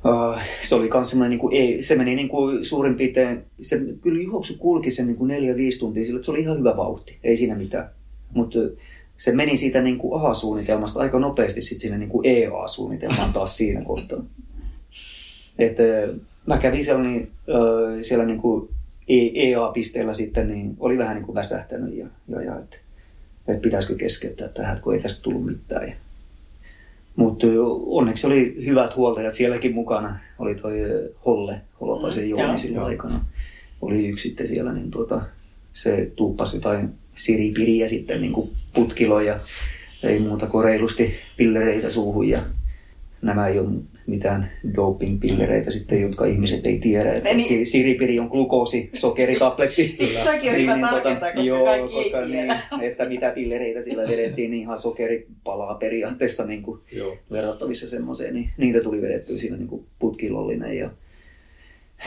[0.04, 3.80] Uh, se oli myös semmoinen, niin kuin, ei, se meni niin kuin suurin piirtein, se
[4.02, 6.76] kyllä juoksu kulki sen niin kuin neljä, viisi tuntia sillä, että se oli ihan hyvä
[6.76, 7.90] vauhti, ei siinä mitään.
[8.34, 8.58] Mutta
[9.16, 13.82] se meni siitä niin kuin A-suunnitelmasta aika nopeasti sitten sinne niin kuin EA-suunnitelmaan taas siinä
[13.84, 14.24] kohtaa.
[15.58, 15.82] Että
[16.46, 17.30] mä kävin siellä, niin,
[18.02, 18.68] siellä niin kuin
[19.08, 22.76] EA-pisteellä sitten, niin oli vähän niin kuin väsähtänyt ja, ja, ja että,
[23.48, 25.88] että pitäisikö keskeyttää tähän, kun ei tästä tullut mitään.
[25.88, 25.94] Ja,
[27.16, 27.46] mutta
[27.86, 30.18] onneksi oli hyvät huoltajat sielläkin mukana.
[30.38, 30.78] Oli toi
[31.26, 33.24] Holle, Holopaisen mm, Jouni sillä aikana.
[33.82, 35.22] Oli yksi sitten siellä, niin tuota,
[35.72, 39.40] se tuuppasi jotain siripiriä sitten niin kuin putkiloja.
[40.02, 42.40] Ei muuta kuin reilusti pillereitä suuhun ja
[43.22, 43.68] nämä ei ole
[44.10, 47.12] mitään dopingpillereitä sitten, jotka ihmiset ei tiedä.
[47.12, 49.96] Että niin, siripiri on glukoosi, sokeritabletti.
[50.24, 52.50] Toki on hyvä niin, tarkentaa, tota, koska joo, kaikki koska ei niin,
[52.80, 56.80] että mitä pillereitä sillä vedettiin, niin ihan sokeripalaa periaatteessa niin kuin
[57.32, 58.34] verrattavissa semmoiseen.
[58.34, 60.76] Niin niitä tuli vedettyä siinä niin kuin putkilollinen.
[60.76, 60.90] Ja,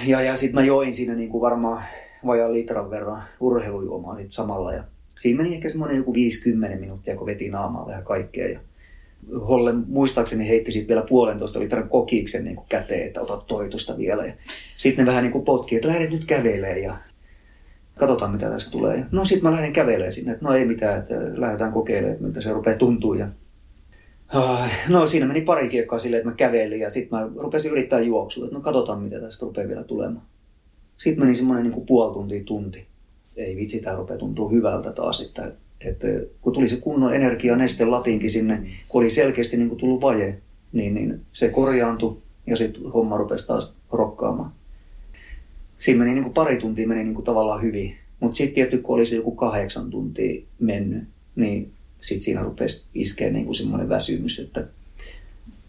[0.07, 1.83] ja, ja sitten mä join siinä niin kuin varmaan
[2.25, 4.73] vajaa litran verran urheilujuomaa sit samalla.
[4.73, 4.83] Ja
[5.19, 8.49] siinä meni ehkä semmoinen joku 50 minuuttia, kun veti naamaa vähän kaikkea.
[8.49, 8.59] Ja
[9.47, 14.33] Holle muistaakseni heitti sitten vielä puolentoista litran kokiksen niin käteen, että ota toitusta vielä.
[14.77, 16.97] Sitten ne vähän niin kuin potki, että lähdet nyt kävelee ja
[17.97, 19.05] katsotaan mitä tästä tulee.
[19.11, 22.53] No sitten mä lähden kävelemään sinne, että no ei mitään, että lähdetään kokeilemaan, miltä se
[22.53, 23.13] rupeaa tuntuu.
[23.13, 23.27] Ja
[24.33, 27.99] Ah, No siinä meni pari kiekkaa silleen, että mä kävelin ja sitten mä rupesin yrittää
[27.99, 30.25] juoksua, että no katsotaan mitä tästä rupeaa vielä tulemaan.
[30.97, 32.85] Sitten meni semmoinen niin kuin puoli tuntia tunti.
[33.35, 35.51] Ei vitsi, tämä rupeaa tuntua hyvältä taas, että,
[35.85, 36.07] että
[36.41, 40.37] kun tuli se kunnon energia neste latinkin sinne, kun oli selkeästi niin kuin tullut vaje,
[40.73, 42.17] niin, niin se korjaantui
[42.47, 44.51] ja sitten homma rupesi taas rokkaamaan.
[45.77, 48.95] Siinä meni niin kuin pari tuntia meni niin kuin tavallaan hyvin, mutta sitten tietty kun
[48.95, 51.03] olisi joku kahdeksan tuntia mennyt,
[51.35, 54.39] niin sitten siinä rupesi iskeä niin kuin semmoinen väsymys.
[54.39, 54.67] Että...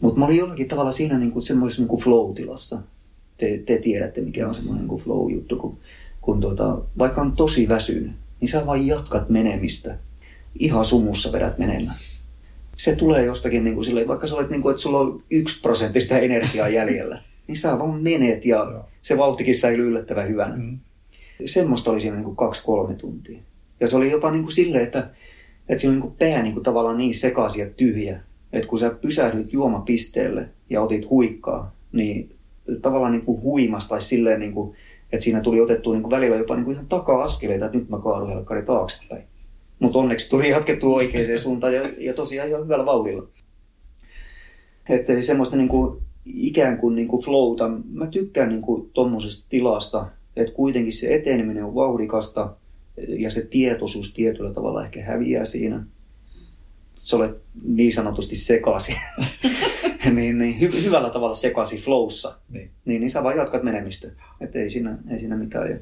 [0.00, 2.82] Mutta mä olin jollakin tavalla siinä niin kuin semmoisessa niin kuin flow-tilassa.
[3.38, 5.78] Te, te tiedätte, mikä on semmoinen niin kuin flow-juttu, kun,
[6.20, 9.98] kun tuota, vaikka on tosi väsynyt, niin sä vain jatkat menemistä.
[10.58, 11.96] Ihan sumussa vedät menemään.
[12.76, 15.60] Se tulee jostakin niin kuin silleen, vaikka sä olet niin kuin, että sulla on yksi
[15.60, 20.56] prosenttista energiaa jäljellä, niin sä vaan menet ja se vauhtikin säilyy yllättävän hyvänä.
[20.56, 20.78] Mm.
[21.44, 23.38] Semmoista oli siinä niin kuin kaksi-kolme tuntia.
[23.80, 25.10] Ja se oli jopa niin kuin silleen, että
[25.68, 28.20] että siinä on niin pää niin kuin tavallaan niin sekaisin ja tyhjä,
[28.52, 32.36] että kun sä pysähdyt juomapisteelle ja otit huikkaa, niin
[32.82, 34.76] tavallaan niin kuin huimas tai silleen, niin kuin,
[35.14, 37.98] että siinä tuli otettu niin kuin välillä jopa niin kuin ihan taka-askeleita, että nyt mä
[37.98, 39.24] kaadun helkkari taaksepäin.
[39.78, 43.28] Mutta onneksi tuli jatkettu oikeaan suuntaan ja, ja tosiaan ihan hyvällä vauhdilla.
[44.88, 47.70] Että semmoista niin kuin, ikään kuin, niin kuin flowta.
[47.92, 50.06] Mä tykkään niin kuin tommosesta tilasta,
[50.36, 52.56] että kuitenkin se eteneminen on vauhdikasta,
[53.08, 55.86] ja se tietoisuus tietyllä tavalla ehkä häviää siinä.
[57.04, 58.96] Se olet niin sanotusti sekasi,
[60.14, 62.70] niin, niin hy, hyvällä tavalla sekasi flowssa, niin.
[62.84, 64.08] Niin, niin sä vaan jatkat menemistä.
[64.40, 65.70] Että ei siinä, ei siinä mitään.
[65.70, 65.76] Ja,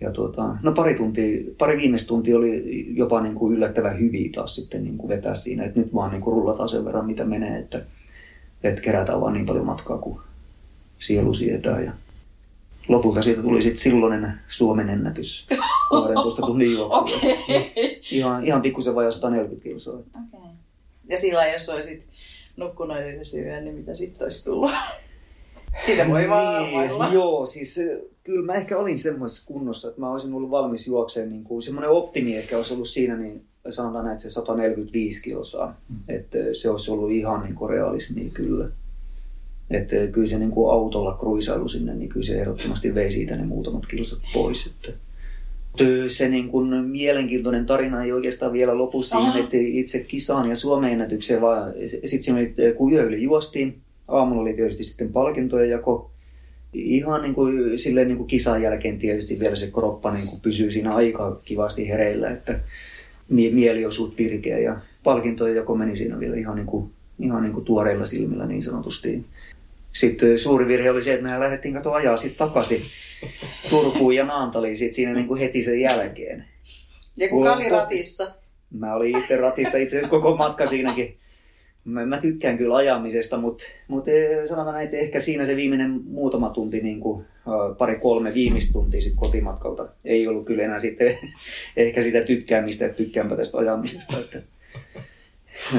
[0.00, 4.54] ja tuota, no pari, tuntia, pari viimeistä tuntia oli jopa niin kuin yllättävän hyviä taas
[4.54, 7.58] sitten niin kuin vetää siinä, että nyt vaan niin kuin rullataan sen verran mitä menee,
[7.58, 7.82] että,
[8.62, 10.20] että kerätään vaan niin paljon matkaa kuin
[10.98, 11.80] sielu sietää.
[11.80, 11.92] Ja,
[12.88, 15.46] lopulta siitä tuli sitten silloinen Suomen ennätys
[15.90, 17.32] 12 tunnin juoksulla.
[17.32, 18.00] okay.
[18.10, 19.94] Ihan, ihan pikkusen vajaa 140 kilsoa.
[19.98, 20.50] Okay.
[21.08, 22.06] Ja sillä jos olisit
[22.56, 24.70] nukkunut edellisen yön, niin mitä sitten olisi tullut?
[25.86, 27.80] Sitä voi vaan niin, Joo, siis
[28.24, 31.30] kyllä mä ehkä olin semmoisessa kunnossa, että mä olisin ollut valmis juokseen.
[31.30, 35.80] Niin kuin, semmoinen optimi ehkä olisi ollut siinä, niin sanotaan näin, että se 145 kilsaa.
[35.88, 35.96] Mm.
[36.08, 38.68] Että se olisi ollut ihan niin kuin realismia kyllä.
[39.70, 43.44] Että kyllä se niin kuin autolla kruisailu sinne, niin kyllä se ehdottomasti vei siitä ne
[43.44, 44.66] muutamat kilsat pois.
[44.66, 44.92] Että
[46.08, 50.92] se niin kuin mielenkiintoinen tarina ei oikeastaan vielä lopu siihen, että itse kisaan ja Suomen
[50.92, 56.10] ennätykseen, vaan sitten siinä oli, kun yö yli juostiin, aamulla oli tietysti sitten palkintojen jako.
[56.72, 60.70] Ihan niin kuin, silleen niin kuin kisan jälkeen tietysti vielä se kroppa niin kuin pysyy
[60.70, 62.60] siinä aika kivasti hereillä, että
[63.28, 67.52] mieli on suut virkeä ja palkintojen jako meni siinä vielä ihan, niin kuin, ihan niin
[67.52, 69.24] kuin tuoreilla silmillä niin sanotusti.
[69.92, 72.82] Sitten suuri virhe oli se, että me lähdettiin katsoa ajaa sitten takaisin
[73.70, 76.44] Turkuun ja Naantaliin sit siinä niin kuin heti sen jälkeen.
[77.18, 78.34] Ja kuka oli ratissa?
[78.70, 81.16] Mä olin itse ratissa itse asiassa koko matka siinäkin.
[81.84, 84.10] Mä, mä tykkään kyllä ajamisesta, mutta, mutta
[84.48, 87.26] sanotaan näin, että ehkä siinä se viimeinen muutama tunti, niin kuin,
[87.78, 91.18] pari-kolme viimeistä tuntia sit kotimatkalta, ei ollut kyllä enää sitten
[91.76, 94.16] ehkä sitä tykkäämistä, että tykkäänpä tästä ajamisesta.
[94.18, 94.38] Että,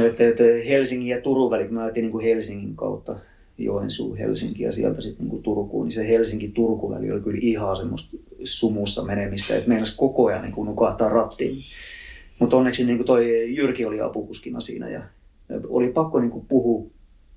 [0.05, 3.15] että, että Helsingin ja Turun välit, mä ajattelin niin kuin Helsingin kautta
[3.59, 9.03] Joensuu, Helsinki ja sieltä sitten niin Turkuun, niin se Helsinki-Turku-väli oli kyllä ihan semmoista sumussa
[9.03, 11.57] menemistä, että meinasi koko ajan niin nukahtaa rattiin.
[12.39, 15.01] Mutta onneksi niin toi Jyrki oli apukuskina siinä ja
[15.67, 16.85] oli pakko niin puhua,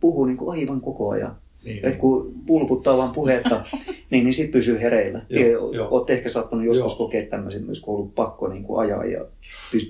[0.00, 1.36] puhua niin aivan koko ajan.
[1.64, 1.98] Niin, että niin.
[1.98, 3.64] kun pulputtaa vaan puhetta,
[4.10, 5.22] niin, niin sitten pysyy hereillä.
[5.90, 6.98] Olette ehkä saattanut joskus joo.
[6.98, 9.24] kokea tämmöisen myös, kun on ollut pakko niin kuin ajaa ja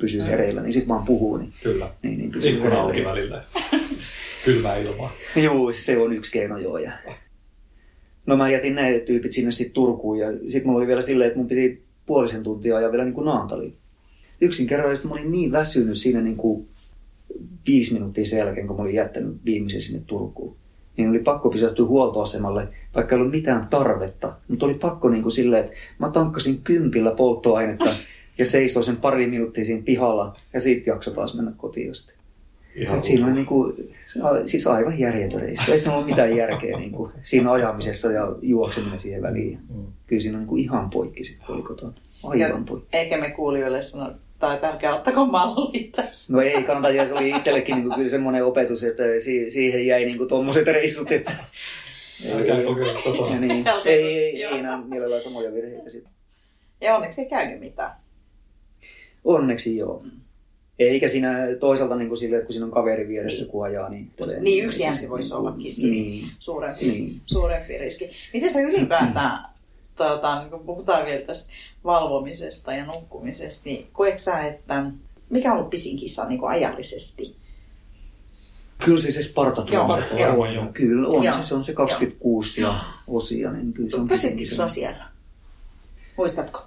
[0.00, 1.36] pysyy hereillä, niin sitten vaan puhuu.
[1.36, 1.90] Niin, Kyllä.
[2.02, 3.42] Niin, niin pysyy Ikkuna auki välillä.
[4.44, 5.12] Kylmää ilmaa.
[5.36, 6.78] Joo, se on yksi keino joo.
[6.78, 6.92] Ja...
[8.26, 11.38] No mä jätin näitä tyypit sinne sitten Turkuun ja sitten mulla oli vielä silleen, että
[11.38, 13.76] mun piti puolisen tuntia ajaa vielä niin kuin Naantaliin.
[14.40, 16.68] Yksinkertaisesti mä olin niin väsynyt siinä niin kuin
[17.66, 20.56] viisi minuuttia sen jälkeen, kun mä olin jättänyt viimeisen sinne Turkuun.
[20.96, 24.36] Niin oli pakko pysähtyä huoltoasemalle, vaikka ei ollut mitään tarvetta.
[24.48, 27.90] Mutta oli pakko niin kuin silleen, että mä tankkasin kympillä polttoainetta
[28.38, 32.21] ja seisoin sen pari minuuttia siinä pihalla ja siitä jakso taas mennä kotiin asti.
[32.74, 33.94] Ihan siinä on niin kuin,
[34.44, 35.72] siis aivan järjetön reissu.
[35.72, 39.58] Ei siinä ole mitään järkeä niin kuin, siinä ajamisessa ja juokseminen siihen väliin.
[39.74, 39.86] Mm.
[40.06, 41.92] Kyllä siinä on niin kuin ihan poikki sitten, kotona.
[42.22, 42.96] Aivan ja, poikki.
[42.96, 46.32] Eikä me kuulijoille sano, tai tärkeää ottako malli tästä.
[46.32, 49.86] No ei kannata, ja se oli itsellekin niin kuin, kyllä semmoinen opetus, että si- siihen
[49.86, 51.12] jäi niin tuommoiset reissut.
[51.12, 51.32] Että,
[52.34, 53.40] Älkää kokeilla kotona.
[53.40, 56.12] Niin, ei, ei, ei, ei enää mielellään samoja virheitä sitten.
[56.80, 57.90] Ja onneksi ei käynyt mitään.
[59.24, 60.04] Onneksi joo.
[60.88, 64.10] Eikä siinä toisaalta niin kuin sille, että kun siinä on kaveri vieressä, kun ajaa, niin...
[64.26, 66.26] Niin, niin yksihän se voisi ollakin siinä Niin.
[66.38, 67.20] suurempi, Niin.
[67.26, 68.10] suurempi riski.
[68.32, 69.38] Miten se ylipäätään,
[69.96, 71.52] tuota, niin kun puhutaan vielä tästä
[71.84, 74.84] valvomisesta ja nukkumisesta, niin koetko sä, että
[75.30, 77.36] mikä on ollut pisin kisa niin kuin ajallisesti?
[78.84, 80.18] Kyllä se se Spartathlon Joo, on.
[80.18, 80.66] joo, joo.
[80.72, 81.24] Kyllä on.
[81.24, 81.34] Joo.
[81.34, 83.96] Se, se on se 26 ja osia, niin kyllä se
[84.62, 84.74] on se.
[84.74, 85.04] siellä?
[86.16, 86.60] Muistatko?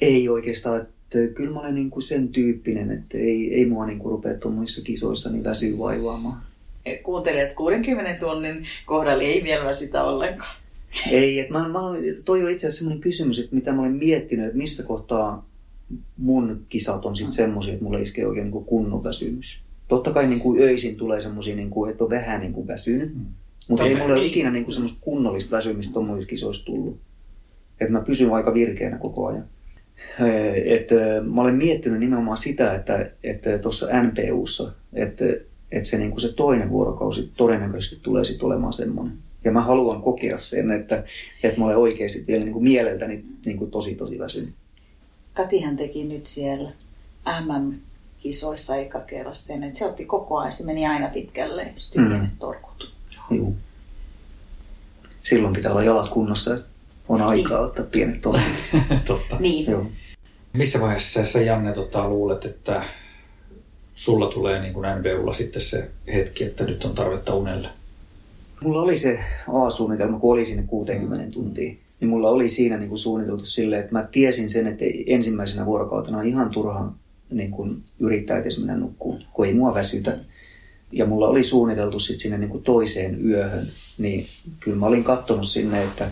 [0.00, 0.86] Ei oikeastaan.
[1.14, 4.34] Että kyllä mä olen niin kuin sen tyyppinen, että ei, ei mua niin kuin rupea
[4.34, 6.42] tuommoisissa kisoissa niin väsyä vaivaamaan.
[7.02, 10.56] Kuuntelijat 60 tunnin kohdalla ei vielä väsytä ollenkaan.
[11.10, 11.80] Ei, että mä, mä,
[12.24, 15.46] toi on itse asiassa sellainen kysymys, että mitä mä olen miettinyt, että missä kohtaa
[16.16, 19.60] mun kisat on sitten semmoisia, että mulle iskee oikein niin kuin kunnon väsymys.
[19.88, 23.14] Totta kai niin kuin öisin tulee semmoisia, niin kuin, että on vähän niin kuin väsynyt,
[23.14, 23.24] Mm.
[23.68, 26.98] mutta ei mulle ole ikinä niin kuin semmoista kunnollista väsymistä tuommoisissa kisoissa tullut.
[27.80, 29.44] Että mä pysyn aika virkeänä koko ajan.
[30.20, 35.24] Eh, Et, eh, mä olen miettinyt nimenomaan sitä, että että tuossa NPUssa, että
[35.72, 39.18] että se, niin kuin se toinen vuorokausi todennäköisesti tulee sitten olemaan semmoinen.
[39.44, 41.04] Ja mä haluan kokea sen, että,
[41.42, 44.54] että mä olen oikeasti vielä niin kuin mieleltäni niin kuin tosi tosi väsynyt.
[45.34, 46.70] Katihan teki nyt siellä
[47.46, 52.08] MM-kisoissa eka kerran sen, että se otti koko ajan, se meni aina pitkälle, sitten Mm.
[52.08, 52.92] pienet torkut.
[53.30, 53.56] Juu.
[55.22, 56.66] Silloin pitää olla jalat kunnossa, että
[57.08, 58.20] on aikaa ottaa pienet.
[59.04, 59.36] Totta.
[59.40, 59.86] Niin, Joo.
[60.52, 62.84] Missä vaiheessa sä Janne tota, luulet, että
[63.94, 67.68] sulla tulee niin kuin NBUlla sitten se hetki, että nyt on tarvetta unelle?
[68.60, 69.20] Mulla oli se
[69.52, 71.74] A-suunnitelma, kun oli sinne 60 tuntia.
[72.00, 76.18] Niin mulla oli siinä niin kuin suunniteltu silleen, että mä tiesin sen, että ensimmäisenä vuorokautena
[76.18, 76.92] on ihan turha
[77.30, 77.70] niin kuin
[78.00, 80.18] yrittää edes mennä nukkuun, kun ei mua väsytä.
[80.92, 83.66] Ja mulla oli suunniteltu sitten sinne niin kuin toiseen yöhön,
[83.98, 84.26] niin
[84.60, 86.10] kyllä mä olin kattonut sinne, että,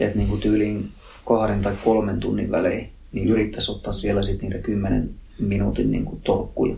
[0.00, 0.88] että niin tyyliin
[1.26, 6.20] kahden tai kolmen tunnin välein, niin yrittäisi ottaa siellä sitten niitä kymmenen minuutin niin kuin
[6.20, 6.76] tolkkuja.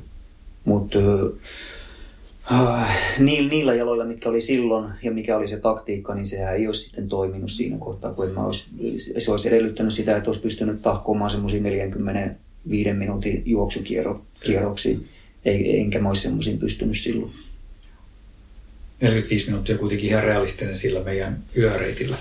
[0.64, 0.98] Mutta
[3.18, 6.82] niillä, niillä jaloilla, mitkä oli silloin ja mikä oli se taktiikka, niin sehän ei olisi
[6.82, 8.66] sitten toiminut siinä kohtaa, kun mä olisi,
[9.18, 14.98] se olisi edellyttänyt sitä, että olisi pystynyt tahkomaan semmoisia 45 minuutin juoksukierroksia,
[15.44, 17.32] enkä mä olisi semmoisiin pystynyt silloin.
[19.00, 22.16] 45 minuuttia kuitenkin ihan realistinen sillä meidän yöreitillä.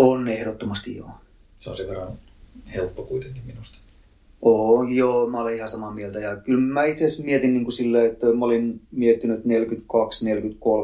[0.00, 1.10] On ehdottomasti joo.
[1.58, 2.12] Se on sen verran
[2.74, 3.78] helppo kuitenkin minusta.
[4.42, 6.18] Oo, joo, mä olen ihan samaa mieltä.
[6.18, 9.48] Ja kyllä mä itse asiassa mietin niin kuin silleen, että mä olin miettinyt, että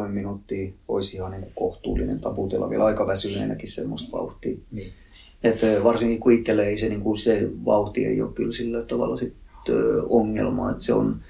[0.07, 4.57] 42-43 minuuttia olisi ihan niin kuin kohtuullinen taputella vielä aika väsyneenäkin semmoista vauhtia.
[4.73, 4.93] Niin.
[5.43, 9.17] Että varsinkin kun itselle ei se, niin kuin se vauhti ei ole kyllä sillä tavalla
[9.17, 9.35] sit,
[10.09, 11.21] ongelma, että se on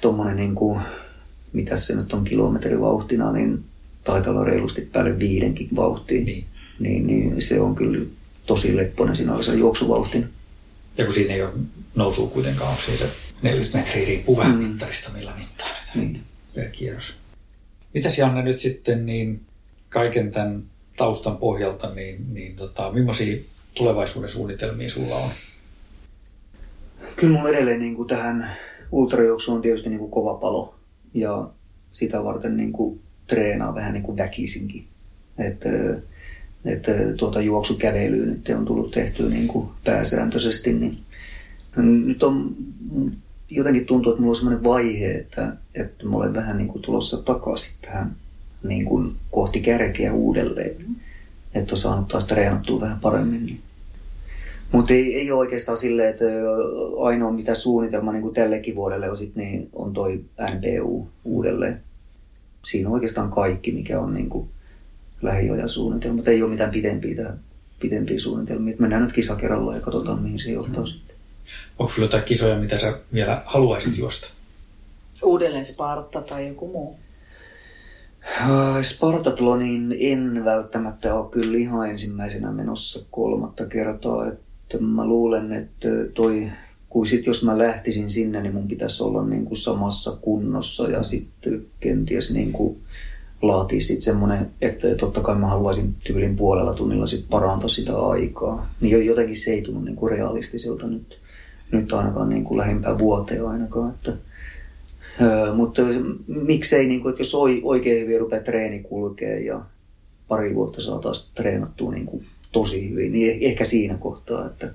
[0.00, 0.80] tuommoinen, niin kuin,
[1.52, 3.64] mitä se nyt on kilometrivauhtina, niin
[4.04, 6.24] taitaa olla reilusti päälle viidenkin vauhtia.
[6.24, 6.44] Niin.
[6.78, 8.06] Niin, niin se on kyllä
[8.46, 10.26] tosi lepponen siinä se juoksuvauhtina.
[10.98, 11.52] Ja kun siinä ei ole
[11.94, 13.08] nousua kuitenkaan, onko siinä se
[13.42, 14.62] 40 metriä riippuu vähän Mm.
[14.68, 16.12] mittarista, millä mittaa Niin.
[16.12, 16.22] niin.
[16.54, 17.14] per kierros.
[17.94, 19.40] Mitäs Janne nyt sitten niin
[19.88, 20.62] kaiken tämän
[20.96, 23.36] taustan pohjalta, niin, niin tota, millaisia
[23.74, 25.30] tulevaisuuden suunnitelmia sulla on?
[27.16, 28.56] Kyllä mulla edelleen niin kuin tähän
[28.92, 30.74] ultrajuoksuun on tietysti niin kuin kova palo
[31.14, 31.50] ja
[31.92, 34.86] sitä varten niin kuin treenaa vähän niin kuin väkisinkin.
[35.38, 35.68] Että,
[36.66, 40.98] että tuota juoksukävelyä nyt on tullut tehtyä niin kuin pääsääntöisesti, niin
[41.82, 42.56] nyt on
[43.50, 47.22] jotenkin tuntuu, että mulla on sellainen vaihe, että, että mä olen vähän niin kuin tulossa
[47.22, 48.16] takaisin tähän
[48.62, 50.76] niin kuin kohti kärkeä uudelleen.
[51.54, 53.46] Että on saanut taas treenattua vähän paremmin.
[53.46, 53.60] Niin.
[54.72, 56.24] Mutta ei, ei ole oikeastaan silleen, että
[57.00, 61.80] ainoa mitä suunnitelma niin kuin tällekin vuodelle on, sit, niin on toi NPU uudelleen.
[62.64, 64.48] Siinä on oikeastaan kaikki, mikä on niin kuin
[65.26, 66.28] lähiajan suunnitelmat.
[66.28, 67.40] Ei ole mitään pidempiä, tähän,
[67.80, 68.74] pidempiä suunnitelmia.
[68.74, 71.16] Et mennään nyt kisa kerrallaan ja katsotaan, mihin se johtaa sitten.
[71.78, 74.28] Onko sulla jotain kisoja, mitä sä vielä haluaisit juosta?
[75.22, 76.98] uudelleen Sparta tai joku muu.
[78.40, 84.28] Äh, Spartatloniin en välttämättä ole kyllä ihan ensimmäisenä menossa kolmatta kertaa.
[84.28, 86.50] Että mä luulen, että toi,
[86.88, 91.02] kun sit jos mä lähtisin sinne, niin mun pitäisi olla niin kuin samassa kunnossa ja
[91.02, 92.80] sitten kenties niin kuin
[93.42, 98.70] laatii sitten semmoinen, että totta kai mä haluaisin tyylin puolella tunnilla sit parantaa sitä aikaa.
[98.80, 101.18] Niin jotenkin se ei tunnu niin kuin realistiselta nyt,
[101.72, 103.90] nyt ainakaan niin kuin lähimpään vuoteen ainakaan.
[103.90, 104.12] Että,
[105.22, 105.82] Öö, mutta
[106.26, 109.60] miksei, niin kuin, että jos oi- oikein hyvin rupeaa treeni kulkee ja
[110.28, 114.70] pari vuotta saa taas treenattua niin kuin tosi hyvin, niin eh- ehkä siinä kohtaa, että,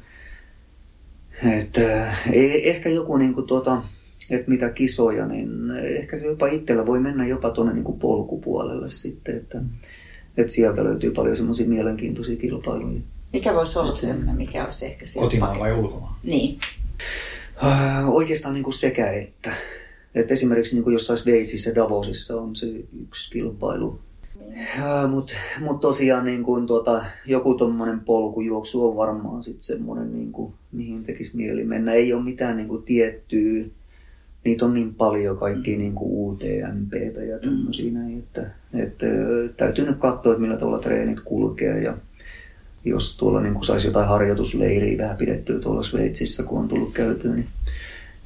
[1.60, 3.82] että eh- ehkä joku niin kuin tuota,
[4.30, 9.38] että mitä kisoja, niin ehkä se jopa itsellä voi mennä jopa tuonne niin polkupuolelle sitten,
[9.38, 9.62] että,
[10.38, 13.00] että sieltä löytyy paljon semmoisia mielenkiintoisia kilpailuja.
[13.34, 16.16] Mikä voisi olla sellainen, mikä olisi ehkä siellä Kotimaan vai ulkomaan?
[16.24, 16.60] Niin.
[17.64, 19.54] Äh, oikeastaan niin kuin sekä että.
[20.16, 22.68] Et esimerkiksi niin kuin jossain Sveitsissä Davosissa on se
[23.02, 24.00] yksi kilpailu.
[25.10, 30.54] Mutta mut tosiaan niin kuin, tuota, joku tuommoinen polkujuoksu on varmaan sitten semmoinen, niin kuin,
[30.72, 31.94] mihin tekisi mieli mennä.
[31.94, 33.66] Ei ole mitään niin kuin, tiettyä,
[34.44, 36.94] niitä on niin paljon kaikki niin kuin UTMP
[37.30, 39.06] ja tämmöisiä näin, että, että
[39.58, 41.94] täytyy nyt katsoa, että millä tavalla treenit kulkee ja
[42.86, 47.36] jos tuolla niin kuin saisi jotain harjoitusleiriä vähän pidettyä tuolla Sveitsissä, kun on tullut käytyä,
[47.36, 47.48] niin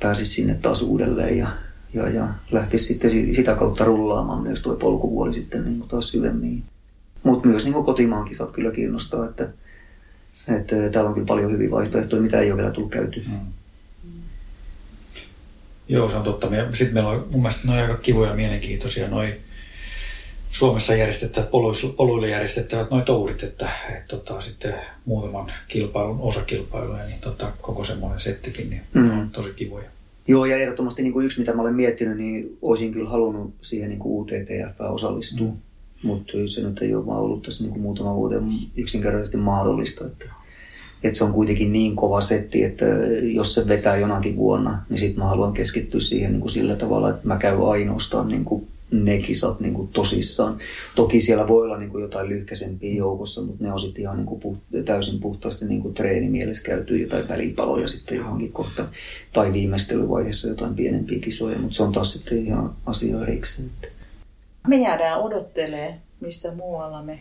[0.02, 1.48] pääsisi sinne taas uudelleen ja,
[1.94, 6.64] ja, ja lähtisi sitten sitä kautta rullaamaan myös tuo polkuvuoli sitten niin kuin taas syvemmin.
[7.24, 9.50] Mutta myös niin kuin kotimaan kisat kyllä kiinnostaa, että,
[10.48, 13.24] että täällä on kyllä paljon hyviä vaihtoehtoja, mitä ei ole vielä tullut käyty.
[13.28, 13.40] Hmm.
[15.88, 16.48] Joo, se on totta.
[16.74, 19.34] Sitten meillä on mun mielestä noin aika kivoja ja mielenkiintoisia noin
[20.52, 21.49] Suomessa järjestettävät,
[21.95, 24.74] poluille järjestettävät noin tourit, että, että tota, sitten
[25.06, 29.20] muutaman kilpailun osakilpailuja, niin tota, koko semmoinen settikin, niin mm.
[29.20, 29.90] on tosi kivoja.
[30.28, 33.90] Joo, ja ehdottomasti niin kuin yksi, mitä mä olen miettinyt, niin olisin kyllä halunnut siihen
[33.90, 35.48] niin UTTF osallistua.
[35.48, 35.57] Mm.
[36.03, 38.44] Mutta se nyt ei ole vaan ollut tässä niin kuin muutama vuoden
[38.76, 40.06] yksinkertaisesti mahdollista.
[40.06, 40.26] Että,
[41.07, 42.86] että se on kuitenkin niin kova setti, että
[43.22, 47.10] jos se vetää jonakin vuonna, niin sitten mä haluan keskittyä siihen niin kuin sillä tavalla,
[47.10, 50.57] että mä käyn ainoastaan niin kuin ne kisat niin kuin tosissaan.
[50.95, 54.26] Toki siellä voi olla niin kuin jotain lyhkäisempiä joukossa, mutta ne on sitten ihan niin
[54.26, 58.90] kuin puht- täysin puhtaasti niin kuin treenimielessä käyty jotain välipaloja sitten johonkin kohtaan.
[59.34, 63.69] Tai viimeistelyvaiheessa jotain pienempiä kisoja, mutta se on taas sitten ihan asia erikseen.
[64.68, 67.19] Me jäädään odottelee, missä muualla me...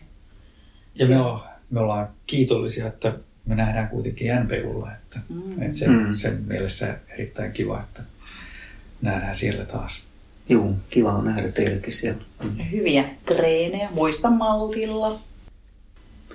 [0.99, 1.39] Ja me, on,
[1.69, 3.13] me ollaan kiitollisia, että
[3.45, 5.61] me nähdään kuitenkin NPUlla, että, mm.
[5.61, 6.13] että sen, mm.
[6.13, 8.03] sen mielessä erittäin kiva, että
[9.01, 10.03] nähdään siellä taas.
[10.49, 12.23] Joo, kiva on nähdä teillekin siellä.
[12.71, 15.19] Hyviä treenejä, muista maltilla.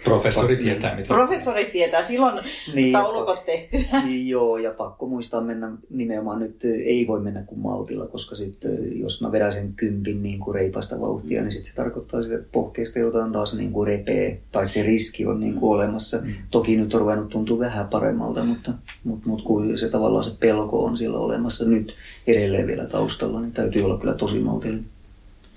[0.04, 2.44] Professori tietää, mitä Professori tietää, silloin
[2.74, 3.76] niin, taulukot tehty.
[4.04, 9.00] Niin, joo, ja pakko muistaa mennä nimenomaan nyt, ei voi mennä kuin maltilla, koska sitten
[9.00, 12.48] jos mä vedän sen kympin niin kuin reipasta vauhtia, niin sitten se tarkoittaa sitä, että
[12.52, 16.18] pohkeista jotain taas niin kuin repee, tai se riski on niin kuin olemassa.
[16.18, 16.32] Mm.
[16.50, 18.72] Toki nyt on ruvennut tuntua vähän paremmalta, mutta,
[19.04, 21.94] mutta, mutta kun se tavallaan se pelko on siellä olemassa nyt
[22.26, 24.84] edelleen vielä taustalla, niin täytyy olla kyllä tosi maltillinen.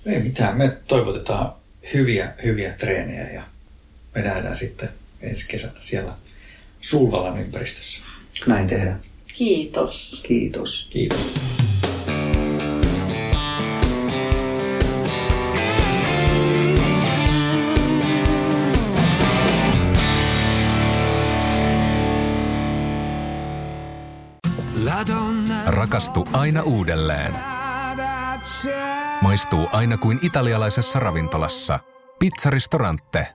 [0.05, 1.53] Ei mitään, me toivotetaan
[1.93, 3.43] hyviä, hyviä treenejä ja
[4.15, 4.89] me nähdään sitten
[5.21, 6.13] ensi kesänä siellä
[6.81, 8.03] Sulvalan ympäristössä.
[8.47, 8.99] Näin tehdään.
[9.33, 10.23] Kiitos.
[10.27, 10.87] Kiitos.
[10.89, 11.33] Kiitos.
[25.67, 27.33] Rakastu aina uudelleen.
[29.21, 31.79] Maistuu aina kuin italialaisessa ravintolassa–
[32.23, 33.27] Pizzaristorante.